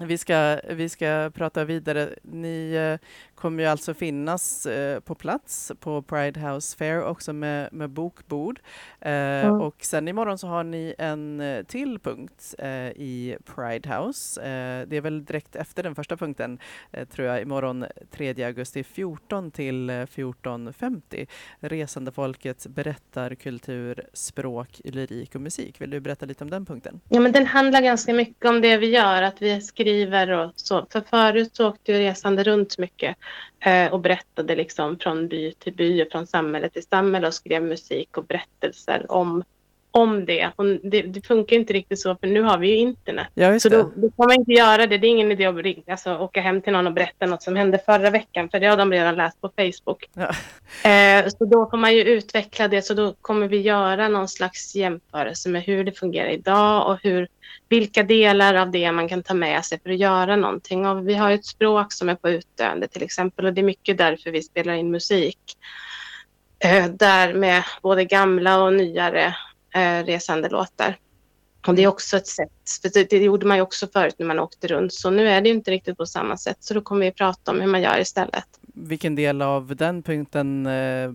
vi, 0.00 0.18
ska, 0.18 0.60
vi 0.70 0.88
ska 0.88 1.30
prata 1.34 1.64
vidare. 1.64 2.08
Ni 2.22 2.72
eh, 2.74 3.06
kommer 3.40 3.62
ju 3.62 3.68
alltså 3.68 3.94
finnas 3.94 4.66
eh, 4.66 5.00
på 5.00 5.14
plats 5.14 5.72
på 5.80 6.02
Pride 6.02 6.40
House 6.40 6.76
Fair 6.76 7.02
också 7.02 7.32
med, 7.32 7.68
med 7.72 7.90
bokbord. 7.90 8.60
Eh, 9.00 9.56
Och 9.60 9.76
sen 9.84 10.08
imorgon 10.08 10.38
så 10.38 10.46
har 10.46 10.64
ni 10.64 10.94
en 10.98 11.40
eh, 11.40 11.62
till 11.62 11.98
punkt 11.98 12.54
eh, 12.58 12.68
i 12.88 13.36
Pride 13.54 13.94
House. 13.94 14.40
Eh, 14.40 14.88
det 14.88 14.96
är 14.96 15.00
väl 15.00 15.24
direkt 15.24 15.56
efter 15.56 15.82
den 15.82 15.94
första 15.94 16.16
punkten, 16.16 16.58
eh, 16.92 17.08
tror 17.08 17.28
jag, 17.28 17.42
imorgon 17.42 17.84
3 18.10 18.44
augusti 18.44 18.84
14 18.84 19.50
till 19.50 19.90
eh, 19.90 19.94
14.50. 19.94 21.26
Resande 21.60 22.12
folkets 22.12 22.66
berättarkultur, 22.66 24.04
språk, 24.12 24.80
lyrik 24.84 25.34
och 25.34 25.40
musik. 25.40 25.80
Vill 25.80 25.90
du 25.90 26.00
berätta 26.00 26.26
lite 26.26 26.44
om 26.44 26.50
den 26.50 26.66
punkten? 26.66 27.00
Ja, 27.08 27.20
men 27.20 27.32
den 27.32 27.46
handlar 27.46 27.80
ganska 27.82 28.12
mycket 28.14 28.44
om 28.50 28.60
det 28.60 28.76
vi 28.76 28.86
gör, 28.86 29.22
att 29.22 29.42
vi 29.42 29.60
skriver 29.60 30.30
och 30.30 30.52
så. 30.56 30.86
För 30.90 31.00
förut 31.00 31.56
så 31.56 31.68
åkte 31.68 31.92
ju 31.92 31.98
resande 31.98 32.44
runt 32.44 32.78
mycket 32.78 33.16
Eh, 33.60 33.92
och 33.92 34.00
berättade 34.00 34.56
liksom 34.56 34.98
från 34.98 35.28
by 35.28 35.52
till 35.52 35.74
by 35.74 36.02
och 36.02 36.08
från 36.12 36.26
samhälle 36.26 36.68
till 36.68 36.86
samhälle 36.86 37.26
och 37.26 37.34
skrev 37.34 37.62
musik 37.62 38.16
och 38.16 38.24
berättelser 38.24 39.12
om, 39.12 39.44
om 39.90 40.24
det. 40.24 40.50
Och 40.56 40.64
det. 40.66 41.02
Det 41.02 41.26
funkar 41.26 41.56
inte 41.56 41.72
riktigt 41.72 42.00
så, 42.00 42.16
för 42.16 42.26
nu 42.26 42.42
har 42.42 42.58
vi 42.58 42.68
ju 42.68 42.76
internet. 42.76 43.26
Ja, 43.34 43.60
Så 43.60 43.68
det. 43.68 43.76
då, 43.76 43.82
då 43.82 44.10
kan 44.10 44.26
man 44.26 44.32
inte 44.32 44.52
göra 44.52 44.86
det. 44.86 44.98
Det 44.98 45.06
är 45.06 45.08
ingen 45.10 45.32
idé 45.32 45.46
att 45.46 45.56
ringa, 45.56 45.82
alltså, 45.90 46.18
åka 46.18 46.40
hem 46.40 46.62
till 46.62 46.72
någon 46.72 46.86
och 46.86 46.92
berätta 46.92 47.26
något 47.26 47.42
som 47.42 47.56
hände 47.56 47.78
förra 47.78 48.10
veckan, 48.10 48.48
för 48.48 48.60
det 48.60 48.66
har 48.66 48.76
de 48.76 48.92
redan 48.92 49.14
läst 49.14 49.40
på 49.40 49.50
Facebook. 49.56 50.04
Ja. 50.14 50.28
Eh, 50.90 51.28
så 51.28 51.44
då 51.44 51.70
får 51.70 51.76
man 51.76 51.94
ju 51.94 52.02
utveckla 52.02 52.68
det, 52.68 52.82
så 52.82 52.94
då 52.94 53.14
kommer 53.20 53.48
vi 53.48 53.60
göra 53.60 54.08
någon 54.08 54.28
slags 54.28 54.74
jämförelse 54.74 55.48
med 55.48 55.62
hur 55.62 55.84
det 55.84 55.92
fungerar 55.92 56.28
idag 56.28 56.90
och 56.90 56.98
hur, 57.02 57.28
vilka 57.68 58.02
delar 58.02 58.54
av 58.54 58.70
det 58.70 58.92
man 58.92 59.08
kan 59.08 59.22
ta 59.22 59.34
med 59.34 59.64
sig 59.64 59.80
för 59.82 59.90
att 59.90 59.98
göra 59.98 60.36
någonting. 60.36 60.86
Och 60.86 61.08
vi 61.08 61.14
har 61.14 61.30
ett 61.30 61.46
språk 61.46 61.92
som 61.92 62.08
är 62.08 62.14
på 62.14 62.30
utdöende 62.30 62.88
till 62.88 63.02
exempel 63.02 63.46
och 63.46 63.52
det 63.52 63.60
är 63.60 63.64
mycket 63.64 63.98
därför 63.98 64.30
vi 64.30 64.42
spelar 64.42 64.74
in 64.74 64.90
musik. 64.90 65.38
Eh, 66.64 66.86
där 66.86 67.34
med 67.34 67.62
både 67.82 68.04
gamla 68.04 68.62
och 68.62 68.72
nyare 68.72 69.34
eh, 69.74 70.04
resande 70.04 70.48
låtar. 70.48 70.98
Och 71.66 71.74
det 71.74 71.82
är 71.82 71.86
också 71.86 72.16
ett 72.16 72.26
sätt, 72.26 72.50
det, 72.82 73.10
det 73.10 73.18
gjorde 73.18 73.46
man 73.46 73.56
ju 73.56 73.62
också 73.62 73.86
förut 73.92 74.14
när 74.18 74.26
man 74.26 74.38
åkte 74.38 74.66
runt, 74.66 74.92
så 74.92 75.10
nu 75.10 75.28
är 75.28 75.40
det 75.40 75.48
ju 75.48 75.54
inte 75.54 75.70
riktigt 75.70 75.96
på 75.96 76.06
samma 76.06 76.36
sätt. 76.36 76.56
Så 76.60 76.74
då 76.74 76.80
kommer 76.80 77.06
vi 77.06 77.12
prata 77.12 77.50
om 77.50 77.60
hur 77.60 77.66
man 77.66 77.82
gör 77.82 78.00
istället. 78.00 78.44
Vilken 78.60 79.14
del 79.14 79.42
av 79.42 79.76
den 79.76 80.02
punkten 80.02 80.66
eh, 80.66 81.12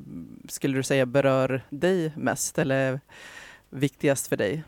skulle 0.49 0.77
du 0.77 0.83
säga 0.83 1.05
berör 1.05 1.61
dig 1.69 2.13
mest 2.17 2.57
eller 2.57 2.99
viktigast 3.69 4.27
för 4.27 4.37
dig? 4.37 4.63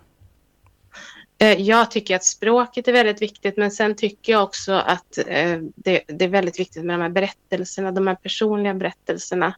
Eh, 1.38 1.62
Jag 1.62 1.92
tycker 1.92 2.16
att 2.16 2.24
språket 2.24 2.88
är 2.88 2.94
väldigt 2.94 3.22
viktigt, 3.22 3.58
men 3.58 3.72
sen 3.72 3.96
tycker 3.96 4.32
jag 4.32 4.44
också 4.44 4.74
att 4.74 5.18
eh, 5.18 5.60
det 5.76 6.24
är 6.24 6.28
väldigt 6.28 6.60
viktigt 6.60 6.86
med 6.86 7.00
de 7.00 7.02
här 7.02 7.10
berättelserna, 7.10 7.92
de 7.92 8.08
här 8.08 8.16
personliga 8.16 8.74
berättelserna. 8.74 9.56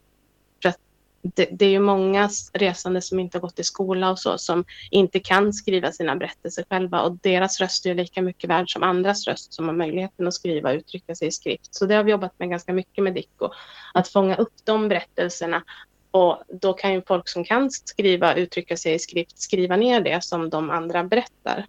Det, 1.22 1.50
det 1.52 1.66
är 1.66 1.70
ju 1.70 1.80
många 1.80 2.30
resande 2.54 3.02
som 3.02 3.20
inte 3.20 3.38
har 3.38 3.42
gått 3.42 3.60
i 3.60 3.64
skola 3.64 4.12
och 4.12 4.20
så, 4.20 4.38
som 4.38 4.66
inte 4.92 5.20
kan 5.20 5.54
skriva 5.54 5.92
sina 5.92 6.16
berättelser 6.16 6.66
själva 6.70 7.02
och 7.02 7.18
deras 7.18 7.60
röst 7.60 7.86
är 7.86 7.90
ju 7.90 7.96
lika 7.96 8.22
mycket 8.22 8.50
värd 8.50 8.74
som 8.74 8.84
andras 8.84 9.28
röst 9.28 9.54
som 9.54 9.68
har 9.68 9.76
möjligheten 9.76 10.28
att 10.28 10.34
skriva 10.34 10.70
och 10.70 10.76
uttrycka 10.76 11.16
sig 11.16 11.28
i 11.28 11.32
skrift. 11.32 11.76
Så 11.76 11.86
det 11.86 11.96
har 11.96 12.04
vi 12.04 12.12
jobbat 12.12 12.40
med 12.40 12.50
ganska 12.50 12.74
mycket 12.74 13.04
med 13.04 13.14
Dicko, 13.14 13.50
att 13.94 14.08
fånga 14.08 14.36
upp 14.36 14.54
de 14.64 14.88
berättelserna 14.88 15.64
och 16.12 16.44
då 16.48 16.74
kan 16.74 16.94
ju 16.94 17.02
folk 17.08 17.30
som 17.30 17.44
kan 17.44 17.72
skriva, 17.72 18.36
uttrycka 18.36 18.78
sig 18.78 18.94
i 18.94 19.00
skrift, 19.00 19.42
skriva 19.42 19.76
ner 19.76 20.02
det 20.02 20.24
som 20.24 20.50
de 20.50 20.70
andra 20.70 21.04
berättar. 21.04 21.66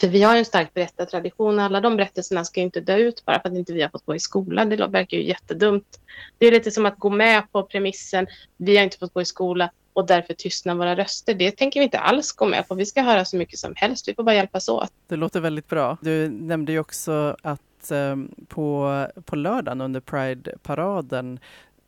För 0.00 0.08
vi 0.08 0.22
har 0.22 0.34
ju 0.34 0.38
en 0.38 0.44
stark 0.44 0.74
berättartradition. 0.74 1.58
och 1.58 1.64
Alla 1.64 1.80
de 1.80 1.96
berättelserna 1.96 2.44
ska 2.44 2.60
ju 2.60 2.64
inte 2.64 2.80
dö 2.80 2.96
ut 2.96 3.24
bara 3.24 3.40
för 3.40 3.48
att 3.48 3.54
inte 3.54 3.72
vi 3.72 3.82
har 3.82 3.88
fått 3.88 4.06
gå 4.06 4.14
i 4.14 4.20
skolan. 4.20 4.68
Det 4.68 4.76
verkar 4.86 5.16
ju 5.16 5.24
jättedumt. 5.24 6.00
Det 6.38 6.46
är 6.46 6.52
lite 6.52 6.70
som 6.70 6.86
att 6.86 6.98
gå 6.98 7.10
med 7.10 7.52
på 7.52 7.62
premissen. 7.62 8.26
Vi 8.56 8.76
har 8.76 8.84
inte 8.84 8.98
fått 8.98 9.14
gå 9.14 9.20
i 9.20 9.24
skola 9.24 9.70
och 9.92 10.06
därför 10.06 10.34
tystnar 10.34 10.74
våra 10.74 10.96
röster. 10.96 11.34
Det 11.34 11.50
tänker 11.50 11.80
vi 11.80 11.84
inte 11.84 11.98
alls 11.98 12.32
gå 12.32 12.46
med 12.46 12.68
på. 12.68 12.74
Vi 12.74 12.86
ska 12.86 13.02
höra 13.02 13.24
så 13.24 13.36
mycket 13.36 13.58
som 13.58 13.72
helst. 13.76 14.08
Vi 14.08 14.14
får 14.14 14.22
bara 14.22 14.34
hjälpas 14.34 14.68
åt. 14.68 14.92
Det 15.08 15.16
låter 15.16 15.40
väldigt 15.40 15.68
bra. 15.68 15.96
Du 16.00 16.28
nämnde 16.28 16.72
ju 16.72 16.78
också 16.78 17.36
att 17.42 17.90
ehm, 17.90 18.34
på, 18.48 19.06
på 19.24 19.36
lördagen 19.36 19.80
under 19.80 20.00
Pride-paraden 20.00 21.40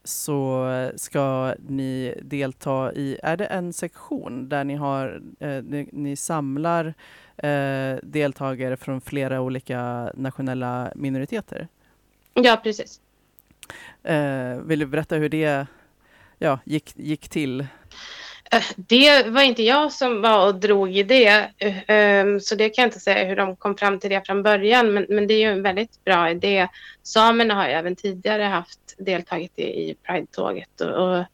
så 0.08 0.90
ska 0.96 1.54
ni 1.68 2.14
delta 2.22 2.92
i, 2.92 3.18
är 3.22 3.36
det 3.36 3.46
en 3.46 3.72
sektion 3.72 4.48
där 4.48 4.64
ni 4.64 4.74
har, 4.74 5.22
eh, 5.40 5.62
ni, 5.62 5.88
ni 5.92 6.16
samlar 6.16 6.94
eh, 7.36 7.96
deltagare 8.02 8.76
från 8.76 9.00
flera 9.00 9.40
olika 9.40 10.12
nationella 10.14 10.92
minoriteter? 10.94 11.68
Ja, 12.34 12.60
precis. 12.62 13.00
Eh, 14.02 14.56
vill 14.56 14.78
du 14.78 14.86
berätta 14.86 15.16
hur 15.16 15.28
det 15.28 15.66
ja, 16.38 16.58
gick, 16.64 16.92
gick 16.96 17.28
till? 17.28 17.66
Eh, 18.52 18.62
Det 18.76 19.30
var 19.30 19.42
inte 19.42 19.62
jag 19.62 19.92
som 19.92 20.22
var 20.22 20.46
och 20.46 20.54
drog 20.54 20.96
i 20.96 21.02
det, 21.02 21.50
eh, 21.58 21.76
ehm, 21.86 22.40
så 22.40 22.54
det 22.54 22.70
kan 22.70 22.82
jag 22.82 22.88
inte 22.88 23.00
säga 23.00 23.24
hur 23.24 23.36
de 23.36 23.56
kom 23.56 23.76
fram 23.76 24.00
till 24.00 24.10
det 24.10 24.26
från 24.26 24.42
början, 24.42 24.92
men, 24.94 25.06
men 25.08 25.26
det 25.26 25.34
är 25.34 25.38
ju 25.38 25.52
en 25.52 25.62
väldigt 25.62 26.04
bra 26.04 26.30
idé. 26.30 26.68
Samerna 27.02 27.54
har 27.54 27.66
ju 27.68 27.72
även 27.72 27.96
tidigare 27.96 28.42
haft 28.42 28.94
deltagit 28.98 29.58
i, 29.58 29.62
i 29.62 29.96
Pride-tåget 30.02 30.80
och, 30.80 31.18
och 31.18 31.24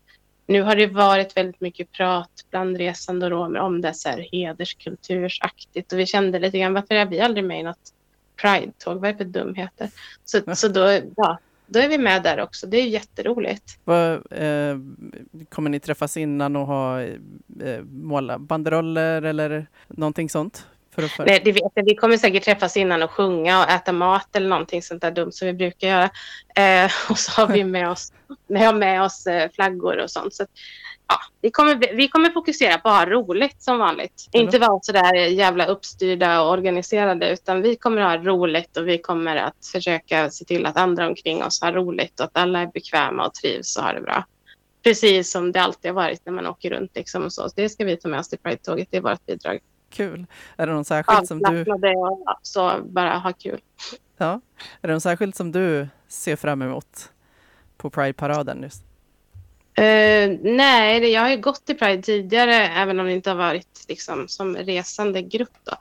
nu 0.47 0.63
har 0.63 0.77
det 0.77 0.87
varit 0.87 1.37
väldigt 1.37 1.61
mycket 1.61 1.93
prat 1.93 2.31
bland 2.51 2.77
resande 2.77 3.27
och 3.27 3.33
romer 3.33 3.61
om 3.61 3.81
det 3.81 3.95
så 3.95 4.09
här 4.09 4.29
hederskultursaktigt 4.33 5.93
och 5.93 5.99
vi 5.99 6.07
kände 6.07 6.39
lite 6.39 6.59
grann 6.59 6.75
varför 6.75 6.95
är 6.95 7.07
vi 7.07 7.21
aldrig 7.21 7.45
med 7.45 7.61
i 7.61 7.63
något 7.63 7.93
Pride-tåg, 8.37 9.01
vad 9.01 9.09
är 9.09 9.13
det 9.13 9.19
för 9.19 9.25
dumheter? 9.25 9.91
Så, 10.25 10.41
så 10.55 10.69
då, 10.69 11.01
ja, 11.17 11.39
då 11.67 11.79
är 11.79 11.89
vi 11.89 11.99
med 11.99 12.23
där 12.23 12.41
också, 12.41 12.67
det 12.67 12.77
är 12.77 12.87
jätteroligt. 12.87 13.79
Vad, 13.85 14.13
eh, 14.15 14.79
kommer 15.49 15.71
ni 15.71 15.81
träffas 15.81 16.17
innan 16.17 16.57
och 16.57 16.67
ha 16.67 17.03
eh, 17.03 17.83
måla 17.91 18.39
banderoller 18.39 19.23
eller 19.23 19.67
någonting 19.89 20.31
sånt? 20.31 20.67
För 20.95 21.09
för... 21.09 21.27
Nej, 21.27 21.41
det 21.45 21.53
vet 21.53 21.73
jag. 21.75 21.85
Vi 21.85 21.95
kommer 21.95 22.17
säkert 22.17 22.45
träffas 22.45 22.77
innan 22.77 23.03
och 23.03 23.11
sjunga 23.11 23.65
och 23.65 23.71
äta 23.71 23.93
mat 23.93 24.37
eller 24.37 24.49
någonting 24.49 24.83
sånt 24.83 25.03
där 25.03 25.11
dumt 25.11 25.33
som 25.33 25.47
vi 25.47 25.55
brukar 25.55 25.89
göra. 25.89 26.11
Eh, 26.57 26.91
och 27.11 27.19
så 27.19 27.41
har 27.41 27.49
vi 27.49 27.65
med 27.65 27.91
oss, 27.91 28.13
vi 28.47 28.65
har 28.65 28.75
med 28.75 29.03
oss 29.03 29.27
eh, 29.27 29.51
flaggor 29.55 29.99
och 29.99 30.11
sånt. 30.11 30.35
Så 30.35 30.47
ja, 31.09 31.17
vi, 31.41 31.51
kommer, 31.51 31.97
vi 31.97 32.09
kommer 32.09 32.31
fokusera 32.31 32.79
på 32.79 32.89
att 32.89 32.97
ha 32.97 33.07
roligt 33.07 33.63
som 33.63 33.79
vanligt. 33.79 34.29
Ja. 34.31 34.41
Inte 34.41 34.59
vara 34.59 34.81
så 34.83 34.93
där 34.93 35.15
jävla 35.15 35.67
uppstyrda 35.67 36.43
och 36.43 36.51
organiserade 36.51 37.33
utan 37.33 37.63
vi 37.63 37.77
kommer 37.77 38.01
att 38.01 38.19
ha 38.21 38.27
roligt 38.27 38.77
och 38.77 38.89
vi 38.89 38.99
kommer 38.99 39.37
att 39.37 39.67
försöka 39.73 40.31
se 40.31 40.45
till 40.45 40.67
att 40.67 40.77
andra 40.77 41.07
omkring 41.07 41.43
oss 41.43 41.61
har 41.63 41.73
roligt 41.73 42.21
och 42.21 42.27
att 42.27 42.39
alla 42.39 42.61
är 42.61 42.67
bekväma 42.67 43.27
och 43.27 43.35
trivs 43.35 43.77
och 43.77 43.85
har 43.85 43.95
det 43.95 44.01
bra. 44.01 44.25
Precis 44.83 45.31
som 45.31 45.53
det 45.53 45.63
alltid 45.63 45.91
har 45.91 45.95
varit 45.95 46.27
när 46.27 46.33
man 46.33 46.47
åker 46.47 46.71
runt. 46.71 46.91
Liksom 46.95 47.25
och 47.25 47.33
så. 47.33 47.49
så 47.49 47.55
det 47.57 47.69
ska 47.69 47.85
vi 47.85 47.97
ta 47.97 48.09
med 48.09 48.21
oss 48.21 48.29
till 48.29 48.39
Pride-tåget. 48.39 48.89
Det 48.91 48.97
är 48.97 49.01
vårt 49.01 49.27
bidrag. 49.27 49.61
Kul. 49.91 50.27
Är 50.57 50.67
det 50.67 50.73
någon 50.73 50.85
särskild 50.85 51.29
som 51.29 51.39
du, 51.39 51.61
och 51.63 51.79
ja, 52.25 52.39
så 52.43 52.81
bara 52.85 53.19
ha 53.19 53.33
kul. 53.33 53.61
ja, 54.17 54.41
är 54.81 54.89
det 54.89 54.93
någon 54.93 55.01
särskild 55.01 55.35
som 55.35 55.53
du 55.53 55.89
ser 56.09 56.37
fram 56.37 56.63
emot 56.63 57.13
på 57.77 57.91
Pride-paraden 57.91 58.63
just? 58.63 58.94
Eh, 59.83 60.31
nej, 60.43 61.01
det- 61.01 61.09
jag 61.09 61.21
har 61.21 61.31
ju 61.31 61.37
gått 61.37 61.65
till 61.67 61.79
Pride 61.79 62.03
tidigare, 62.03 62.55
även 62.55 63.01
om 63.01 63.07
det 63.07 63.13
inte 63.13 63.31
har 63.31 63.37
varit 63.37 63.85
liksom, 63.89 64.29
som 64.29 64.57
resande 64.57 65.23
grupp. 65.23 65.57
Då. 65.65 65.73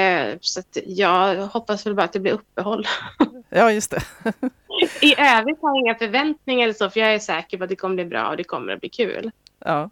Eh, 0.00 0.36
så 0.40 0.62
jag 0.86 1.36
hoppas 1.46 1.86
väl 1.86 1.94
bara 1.94 2.04
att 2.04 2.12
det 2.12 2.20
blir 2.20 2.32
uppehåll. 2.32 2.86
Ja, 3.50 3.72
just 3.72 3.90
det. 3.90 4.00
I 5.00 5.14
övrigt 5.20 5.58
har 5.62 5.70
jag 5.70 5.78
inga 5.80 5.94
förväntningar 5.94 6.64
eller 6.64 6.74
så, 6.74 6.90
för 6.90 7.00
jag 7.00 7.14
är 7.14 7.18
säker 7.18 7.58
på 7.58 7.64
att 7.64 7.70
det 7.70 7.76
kommer 7.76 7.94
bli 7.94 8.04
bra 8.04 8.28
och 8.28 8.36
det 8.36 8.44
kommer 8.44 8.72
att 8.72 8.80
bli 8.80 8.88
kul. 8.88 9.30
Ja. 9.64 9.82
Och 9.82 9.90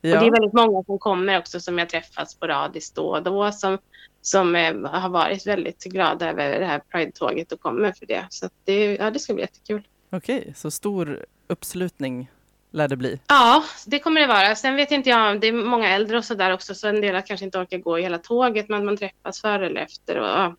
det 0.00 0.08
är 0.10 0.14
Ja, 0.24 0.30
väldigt 0.30 0.52
många 0.52 0.84
som 0.84 0.98
kommer 0.98 1.38
också 1.38 1.60
som 1.60 1.78
jag 1.78 1.88
träffats 1.88 2.32
sporadiskt 2.32 2.94
då 2.94 3.02
och 3.06 3.22
då 3.22 3.52
som, 3.52 3.78
som 4.22 4.56
eh, 4.56 4.74
har 4.90 5.08
varit 5.08 5.46
väldigt 5.46 5.84
glada 5.84 6.30
över 6.30 6.60
det 6.60 6.66
här 6.66 6.78
Pride-tåget 6.78 7.52
och 7.52 7.60
kommer 7.60 7.92
för 7.92 8.06
det. 8.06 8.26
Så 8.30 8.48
det, 8.64 8.94
ja, 8.96 9.10
det 9.10 9.18
ska 9.18 9.34
bli 9.34 9.42
jättekul. 9.42 9.82
Okej. 10.16 10.52
Så 10.56 10.70
stor 10.70 11.26
uppslutning 11.46 12.30
lär 12.70 12.88
det 12.88 12.96
bli. 12.96 13.20
Ja, 13.26 13.64
det 13.86 13.98
kommer 13.98 14.20
det 14.20 14.26
vara. 14.26 14.54
Sen 14.54 14.76
vet 14.76 14.90
inte 14.90 15.10
jag, 15.10 15.40
det 15.40 15.46
är 15.46 15.52
många 15.52 15.88
äldre 15.88 16.18
och 16.18 16.24
så 16.24 16.34
där 16.34 16.52
också, 16.52 16.74
så 16.74 16.88
en 16.88 17.00
del 17.00 17.22
kanske 17.22 17.44
inte 17.44 17.58
orkar 17.58 17.78
gå 17.78 17.98
i 17.98 18.02
hela 18.02 18.18
tåget, 18.18 18.68
men 18.68 18.84
man 18.84 18.96
träffas 18.96 19.40
före 19.40 19.66
eller 19.66 19.80
efter 19.80 20.18
och 20.18 20.26
ja, 20.26 20.56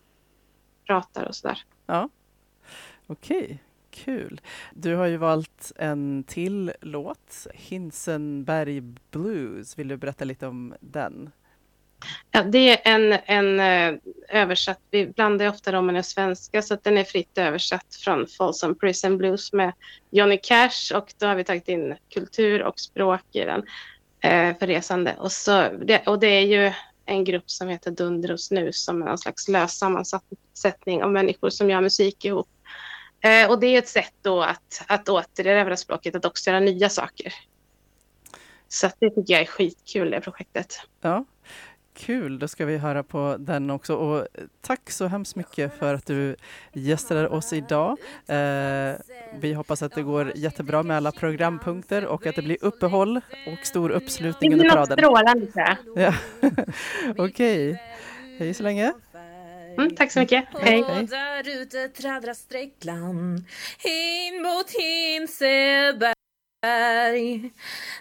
pratar 0.86 1.24
och 1.24 1.34
så 1.34 1.48
där. 1.48 1.58
Ja. 1.86 2.08
Okej, 3.06 3.62
kul. 3.90 4.40
Du 4.72 4.94
har 4.94 5.06
ju 5.06 5.16
valt 5.16 5.72
en 5.76 6.24
till 6.26 6.72
låt, 6.80 7.46
Hinsenberg 7.54 8.80
Blues. 9.10 9.78
Vill 9.78 9.88
du 9.88 9.96
berätta 9.96 10.24
lite 10.24 10.46
om 10.46 10.74
den? 10.80 11.30
Ja, 12.30 12.42
det 12.42 12.68
är 12.68 12.94
en, 12.94 13.18
en 13.26 13.60
eh, 13.60 14.00
översatt, 14.28 14.80
vi 14.90 15.06
blandar 15.06 15.48
ofta 15.48 15.72
romen 15.72 15.96
och 15.96 16.04
svenska, 16.04 16.62
så 16.62 16.74
att 16.74 16.84
den 16.84 16.98
är 16.98 17.04
fritt 17.04 17.38
översatt 17.38 17.96
från 18.04 18.26
Folsom 18.26 18.78
Prison 18.78 19.18
Blues 19.18 19.52
med 19.52 19.72
Johnny 20.10 20.38
Cash 20.42 20.94
och 20.94 21.14
då 21.18 21.26
har 21.26 21.34
vi 21.34 21.44
tagit 21.44 21.68
in 21.68 21.94
kultur 22.14 22.62
och 22.62 22.80
språk 22.80 23.22
i 23.32 23.40
den 23.40 23.62
eh, 24.20 24.58
för 24.58 24.66
resande. 24.66 25.16
Och, 25.18 25.32
så, 25.32 25.68
det, 25.84 26.06
och 26.06 26.18
det 26.18 26.26
är 26.26 26.46
ju 26.46 26.72
en 27.06 27.24
grupp 27.24 27.50
som 27.50 27.68
heter 27.68 27.90
Dunder 27.90 28.32
och 28.32 28.40
Snus 28.40 28.84
som 28.84 29.02
är 29.02 29.06
någon 29.06 29.18
slags 29.18 29.48
lös 29.48 29.78
sammansättning 29.78 31.02
av 31.02 31.12
människor 31.12 31.50
som 31.50 31.70
gör 31.70 31.80
musik 31.80 32.24
ihop. 32.24 32.48
Eh, 33.20 33.50
och 33.50 33.60
det 33.60 33.66
är 33.66 33.78
ett 33.78 33.88
sätt 33.88 34.14
då 34.22 34.42
att, 34.42 34.82
att 34.86 35.08
återerövra 35.08 35.76
språket, 35.76 36.14
att 36.14 36.24
också 36.24 36.50
göra 36.50 36.60
nya 36.60 36.88
saker. 36.88 37.34
Så 38.68 38.90
det 38.98 39.10
tycker 39.10 39.32
jag 39.32 39.40
är 39.40 39.46
skitkul, 39.46 40.10
det 40.10 40.20
projektet. 40.20 40.80
Ja, 41.00 41.24
kul. 41.94 42.38
Då 42.38 42.48
ska 42.48 42.64
vi 42.64 42.76
höra 42.76 43.02
på 43.02 43.36
den 43.38 43.70
också. 43.70 43.94
Och 43.94 44.26
tack 44.60 44.90
så 44.90 45.06
hemskt 45.06 45.36
mycket 45.36 45.78
för 45.78 45.94
att 45.94 46.06
du 46.06 46.36
gästade 46.72 47.28
oss 47.28 47.52
idag. 47.52 47.90
Eh, 48.26 48.92
vi 49.40 49.52
hoppas 49.52 49.82
att 49.82 49.92
det 49.94 50.02
går 50.02 50.32
jättebra 50.34 50.82
med 50.82 50.96
alla 50.96 51.12
programpunkter 51.12 52.06
och 52.06 52.26
att 52.26 52.36
det 52.36 52.42
blir 52.42 52.56
uppehåll 52.60 53.16
och 53.46 53.66
stor 53.66 53.88
Det 53.88 53.94
uppslutning 53.94 54.50
blir 54.50 54.60
under 54.60 54.76
något 54.76 54.88
paraden. 54.88 55.04
strålande, 55.04 55.46
tror 55.52 55.64
jag. 55.96 56.04
Ja. 56.04 56.14
Okej. 57.24 57.82
Hej 58.38 58.54
så 58.54 58.62
länge. 58.62 58.92
Mm, 59.78 59.94
tack 59.96 60.12
så 60.12 60.20
mycket. 60.20 60.44
Hej. 60.60 60.82
Och 60.84 61.04
där 61.08 61.62
ute 61.62 61.88
trädrar 61.88 62.34
sträckland 62.34 63.44
in 63.84 64.42
mot 64.42 64.70
Hinseberg. 64.70 66.14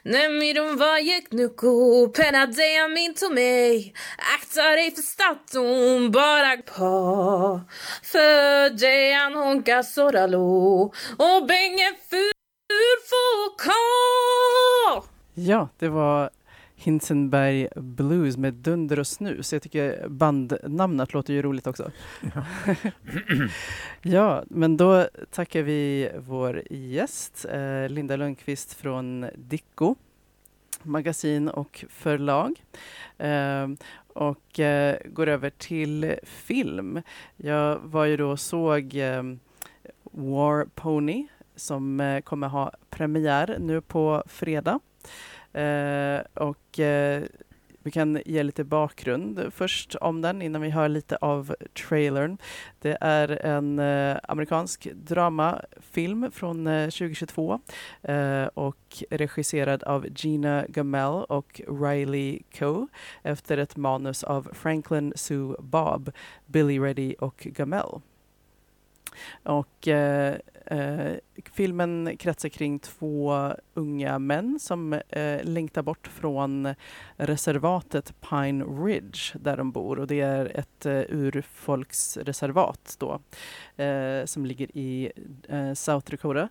Nämligen 0.04 0.78
varje 0.78 1.21
knucko 1.21 2.08
penna 2.08 2.45
dig 2.45 2.76
jag 2.76 2.91
min 2.91 3.13
till 3.13 3.32
mig. 3.32 3.93
Akta 4.36 4.62
dig 4.69 4.91
för 4.95 5.02
staton 5.02 6.12
bara 6.12 6.58
på 6.58 7.62
För 8.04 8.69
dig 8.69 9.13
han 9.13 9.34
honkar 9.34 9.84
soralo 9.84 10.93
och 11.17 11.45
bänge 11.47 11.91
fur 12.10 12.34
få 13.10 13.56
Ja, 15.34 15.69
det 15.80 15.89
var 15.89 16.30
Hinsenberg 16.84 17.67
Blues 17.76 18.38
med 18.38 18.54
Dunder 18.54 19.00
och 19.00 19.08
Snus. 19.08 19.54
Jag 19.54 19.62
tycker 19.62 20.08
bandnamnet 20.08 21.13
låter 21.13 21.34
ju 21.34 21.41
roligt 21.41 21.67
också. 21.67 21.91
ja, 24.02 24.43
men 24.48 24.78
då 24.78 25.08
tackar 25.32 25.62
vi 25.62 26.12
vår 26.17 26.63
gäst 26.69 27.46
eh, 27.52 27.89
Linda 27.89 28.15
Lundqvist 28.15 28.74
från 28.74 29.26
Dicko 29.36 29.96
magasin 30.82 31.50
och 31.50 31.86
förlag. 31.89 32.63
Eh, 33.17 33.67
och 34.08 34.60
eh, 34.60 34.98
går 35.06 35.28
över 35.28 35.50
till 35.50 36.15
film. 36.24 37.02
Jag 37.38 37.80
var 37.80 38.06
ju 38.06 38.17
då 38.17 38.30
och 38.30 38.39
såg 38.39 38.93
War 40.04 40.65
Pony 40.76 41.28
som 41.56 42.22
kommer 42.24 42.48
ha 42.48 42.72
premiär 42.89 43.58
nu 43.60 43.82
på 43.82 44.24
fredag. 44.28 44.80
Eh, 45.54 46.22
och 46.34 46.80
eh, 46.80 47.24
vi 47.86 47.92
kan 47.92 48.22
ge 48.26 48.44
lite 48.44 48.63
bakgrund 48.63 49.46
först 49.52 49.96
om 49.96 50.22
den 50.22 50.42
innan 50.42 50.62
vi 50.62 50.70
hör 50.70 50.89
lite 50.89 51.16
av 51.16 51.56
trailern. 51.88 52.38
Det 52.82 52.98
är 53.02 53.46
en 53.46 53.80
eh, 53.80 54.18
amerikansk 54.24 54.88
dramafilm 54.94 56.32
från 56.32 56.68
eh, 56.68 56.84
2022 56.84 57.60
eh, 58.02 58.46
och 58.46 59.04
regisserad 59.10 59.84
av 59.84 60.08
Gina 60.16 60.66
Gamel 60.70 61.24
och 61.30 61.62
Riley 61.68 62.39
Coe 62.60 62.88
efter 63.24 63.58
ett 63.58 63.76
manus 63.78 64.24
av 64.24 64.50
Franklin 64.54 65.13
Sue 65.16 65.56
Bob, 65.60 66.12
Billy 66.46 66.80
Reddy 66.80 67.16
och 67.20 67.48
Gamel. 67.52 68.02
Och 69.43 69.88
eh, 69.88 70.36
eh, 70.65 71.13
filmen 71.54 72.17
kretsar 72.19 72.49
kring 72.49 72.80
två 72.80 73.52
unga 73.73 74.19
män 74.19 74.60
som 74.60 74.93
eh, 74.93 75.43
längtar 75.43 75.82
bort 75.82 76.08
från 76.08 76.76
reservatet 77.15 78.13
Pine 78.30 78.63
Ridge 78.63 79.19
där 79.34 79.58
de 79.58 79.71
bor 79.71 79.99
och 79.99 80.08
det 80.08 80.21
är 80.21 80.60
ett 80.60 80.86
eh, 80.86 81.02
urfolksreservat 81.10 82.95
då 82.99 83.19
eh, 83.84 84.26
som 84.26 84.45
ligger 84.45 84.78
i 84.78 85.12
eh, 85.49 85.73
South 85.73 86.12
Dakota. 86.12 86.49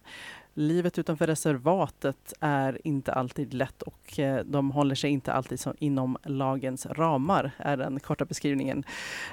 Livet 0.54 0.98
utanför 0.98 1.26
reservatet 1.26 2.32
är 2.40 2.86
inte 2.86 3.12
alltid 3.12 3.54
lätt 3.54 3.82
och 3.82 4.18
eh, 4.18 4.44
de 4.44 4.70
håller 4.70 4.94
sig 4.94 5.10
inte 5.10 5.32
alltid 5.32 5.60
inom 5.78 6.16
lagens 6.24 6.86
ramar, 6.86 7.50
är 7.56 7.76
den 7.76 8.00
korta 8.00 8.24
beskrivningen. 8.24 8.84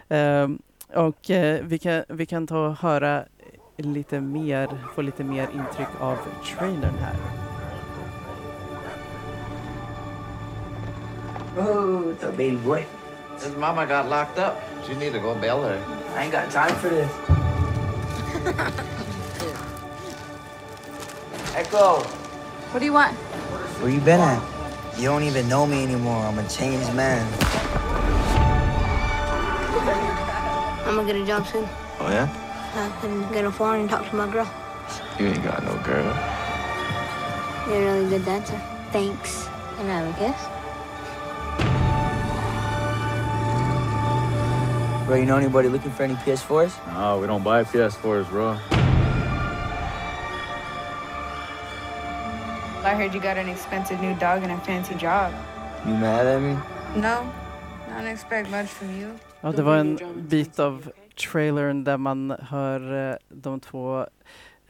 Ehm, 0.09 0.59
Och 0.95 1.29
eh, 1.29 1.61
vi, 1.63 1.79
kan, 1.79 2.03
vi 2.07 2.25
kan 2.25 2.47
ta 2.47 2.67
och 2.67 2.77
höra 2.77 3.23
lite 3.77 4.21
mer, 4.21 4.69
få 4.95 5.01
lite 5.01 5.23
mer 5.23 5.43
intryck 5.53 5.87
av 5.99 6.17
trailern 6.45 6.93
här. 7.01 7.15
Oh, 11.57 12.09
it's 12.11 12.23
a 12.23 12.31
baby 12.31 12.57
boy. 12.57 12.85
His 13.43 13.55
mama 13.57 13.85
got 13.85 14.07
locked 14.09 14.37
up. 14.39 14.55
She 14.87 14.95
need 14.95 15.13
to 15.13 15.19
go 15.19 15.35
bail 15.35 15.61
her. 15.61 15.77
I 16.15 16.23
ain't 16.23 16.31
got 16.31 16.49
time 16.51 16.75
for 16.75 16.89
this. 16.89 17.09
Echo, 21.55 22.01
What 22.71 22.79
do 22.79 22.85
you 22.85 22.93
want? 22.93 23.13
where 23.81 23.91
you 23.91 23.99
been 24.01 24.21
at? 24.21 24.41
You 24.97 25.09
don't 25.09 25.23
even 25.23 25.47
know 25.49 25.65
me 25.65 25.83
anymore. 25.83 26.23
I'm 26.25 26.37
a 26.39 26.47
changed 26.47 26.93
man. 26.93 27.25
I'm 30.89 30.95
gonna 30.95 31.13
get 31.13 31.21
a 31.21 31.25
job 31.25 31.45
soon. 31.45 31.69
Oh, 31.99 32.09
yeah? 32.09 32.27
I 32.73 32.89
can 32.99 33.31
get 33.31 33.45
a 33.45 33.51
phone 33.51 33.81
and 33.81 33.89
talk 33.89 34.09
to 34.09 34.15
my 34.15 34.27
girl. 34.27 34.49
You 35.19 35.27
ain't 35.27 35.43
got 35.43 35.63
no 35.63 35.77
girl. 35.83 36.15
You're 37.67 37.77
a 37.77 37.93
really 37.93 38.09
good 38.09 38.25
dancer. 38.25 38.59
Thanks. 38.91 39.47
Can 39.77 39.87
I 39.87 40.01
have 40.01 40.09
a 40.09 40.13
kiss? 40.17 40.41
Bro, 45.05 45.17
you 45.17 45.25
know 45.27 45.37
anybody 45.37 45.69
looking 45.69 45.91
for 45.91 46.01
any 46.01 46.15
PS4s? 46.15 46.73
No, 46.95 47.19
we 47.19 47.27
don't 47.27 47.43
buy 47.43 47.63
PS4s, 47.63 48.27
bro. 48.27 48.57
I 52.83 52.95
heard 52.95 53.13
you 53.13 53.21
got 53.21 53.37
an 53.37 53.47
expensive 53.47 54.01
new 54.01 54.15
dog 54.15 54.41
and 54.41 54.51
a 54.51 54.57
fancy 54.61 54.95
job. 54.95 55.35
You 55.85 55.93
mad 55.93 56.25
at 56.25 56.41
me? 56.41 56.57
No, 56.99 57.31
I 57.89 57.93
don't 57.93 58.07
expect 58.07 58.49
much 58.49 58.65
from 58.65 58.99
you. 58.99 59.19
Ja, 59.41 59.51
det 59.51 59.61
var 59.61 59.77
en 59.77 59.99
bit 60.29 60.59
av 60.59 60.91
trailern 61.31 61.83
där 61.83 61.97
man 61.97 62.31
hör 62.39 63.11
eh, 63.11 63.15
de 63.29 63.59
två 63.59 64.05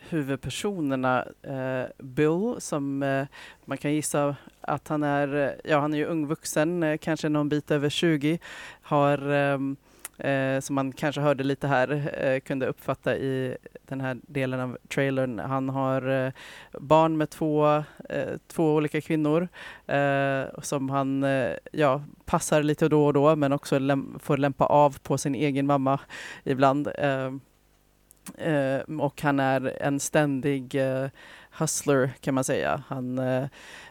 huvudpersonerna. 0.09 1.25
Eh, 1.41 1.85
Bill 1.97 2.55
som 2.57 3.03
eh, 3.03 3.25
man 3.65 3.77
kan 3.77 3.93
gissa 3.93 4.35
att 4.61 4.87
han 4.87 5.03
är, 5.03 5.35
eh, 5.35 5.71
ja 5.71 5.79
han 5.79 5.93
är 5.93 5.97
ju 5.97 6.05
ungvuxen, 6.05 6.83
eh, 6.83 6.97
kanske 6.97 7.29
någon 7.29 7.49
bit 7.49 7.71
över 7.71 7.89
20, 7.89 8.39
har 8.81 9.31
ehm, 9.31 9.75
eh, 10.19 10.59
som 10.59 10.75
man 10.75 10.91
kanske 10.91 11.21
hörde 11.21 11.43
lite 11.43 11.67
här, 11.67 12.11
eh, 12.23 12.39
kunde 12.39 12.67
uppfatta 12.67 13.15
i 13.17 13.57
den 13.87 14.01
här 14.01 14.17
delen 14.21 14.59
av 14.59 14.77
trailern. 14.87 15.39
Han 15.39 15.69
har 15.69 16.25
eh, 16.25 16.31
barn 16.79 17.17
med 17.17 17.29
två, 17.29 17.67
eh, 18.09 18.27
två 18.47 18.75
olika 18.75 19.01
kvinnor 19.01 19.47
eh, 19.87 20.43
som 20.61 20.89
han 20.89 21.23
eh, 21.23 21.51
ja, 21.71 22.03
passar 22.25 22.63
lite 22.63 22.87
då 22.89 23.05
och 23.05 23.13
då 23.13 23.35
men 23.35 23.53
också 23.53 23.79
läm- 23.79 24.19
får 24.19 24.37
lämpa 24.37 24.65
av 24.65 24.99
på 24.99 25.17
sin 25.17 25.35
egen 25.35 25.65
mamma 25.65 25.99
ibland. 26.43 26.87
Eh, 26.97 27.31
Eh, 28.37 28.99
och 28.99 29.21
han 29.21 29.39
är 29.39 29.77
en 29.81 29.99
ständig 29.99 30.75
eh, 30.75 31.07
hustler 31.51 32.11
kan 32.19 32.33
man 32.33 32.43
säga. 32.43 32.83
Han, 32.87 33.19
eh, 33.19 33.45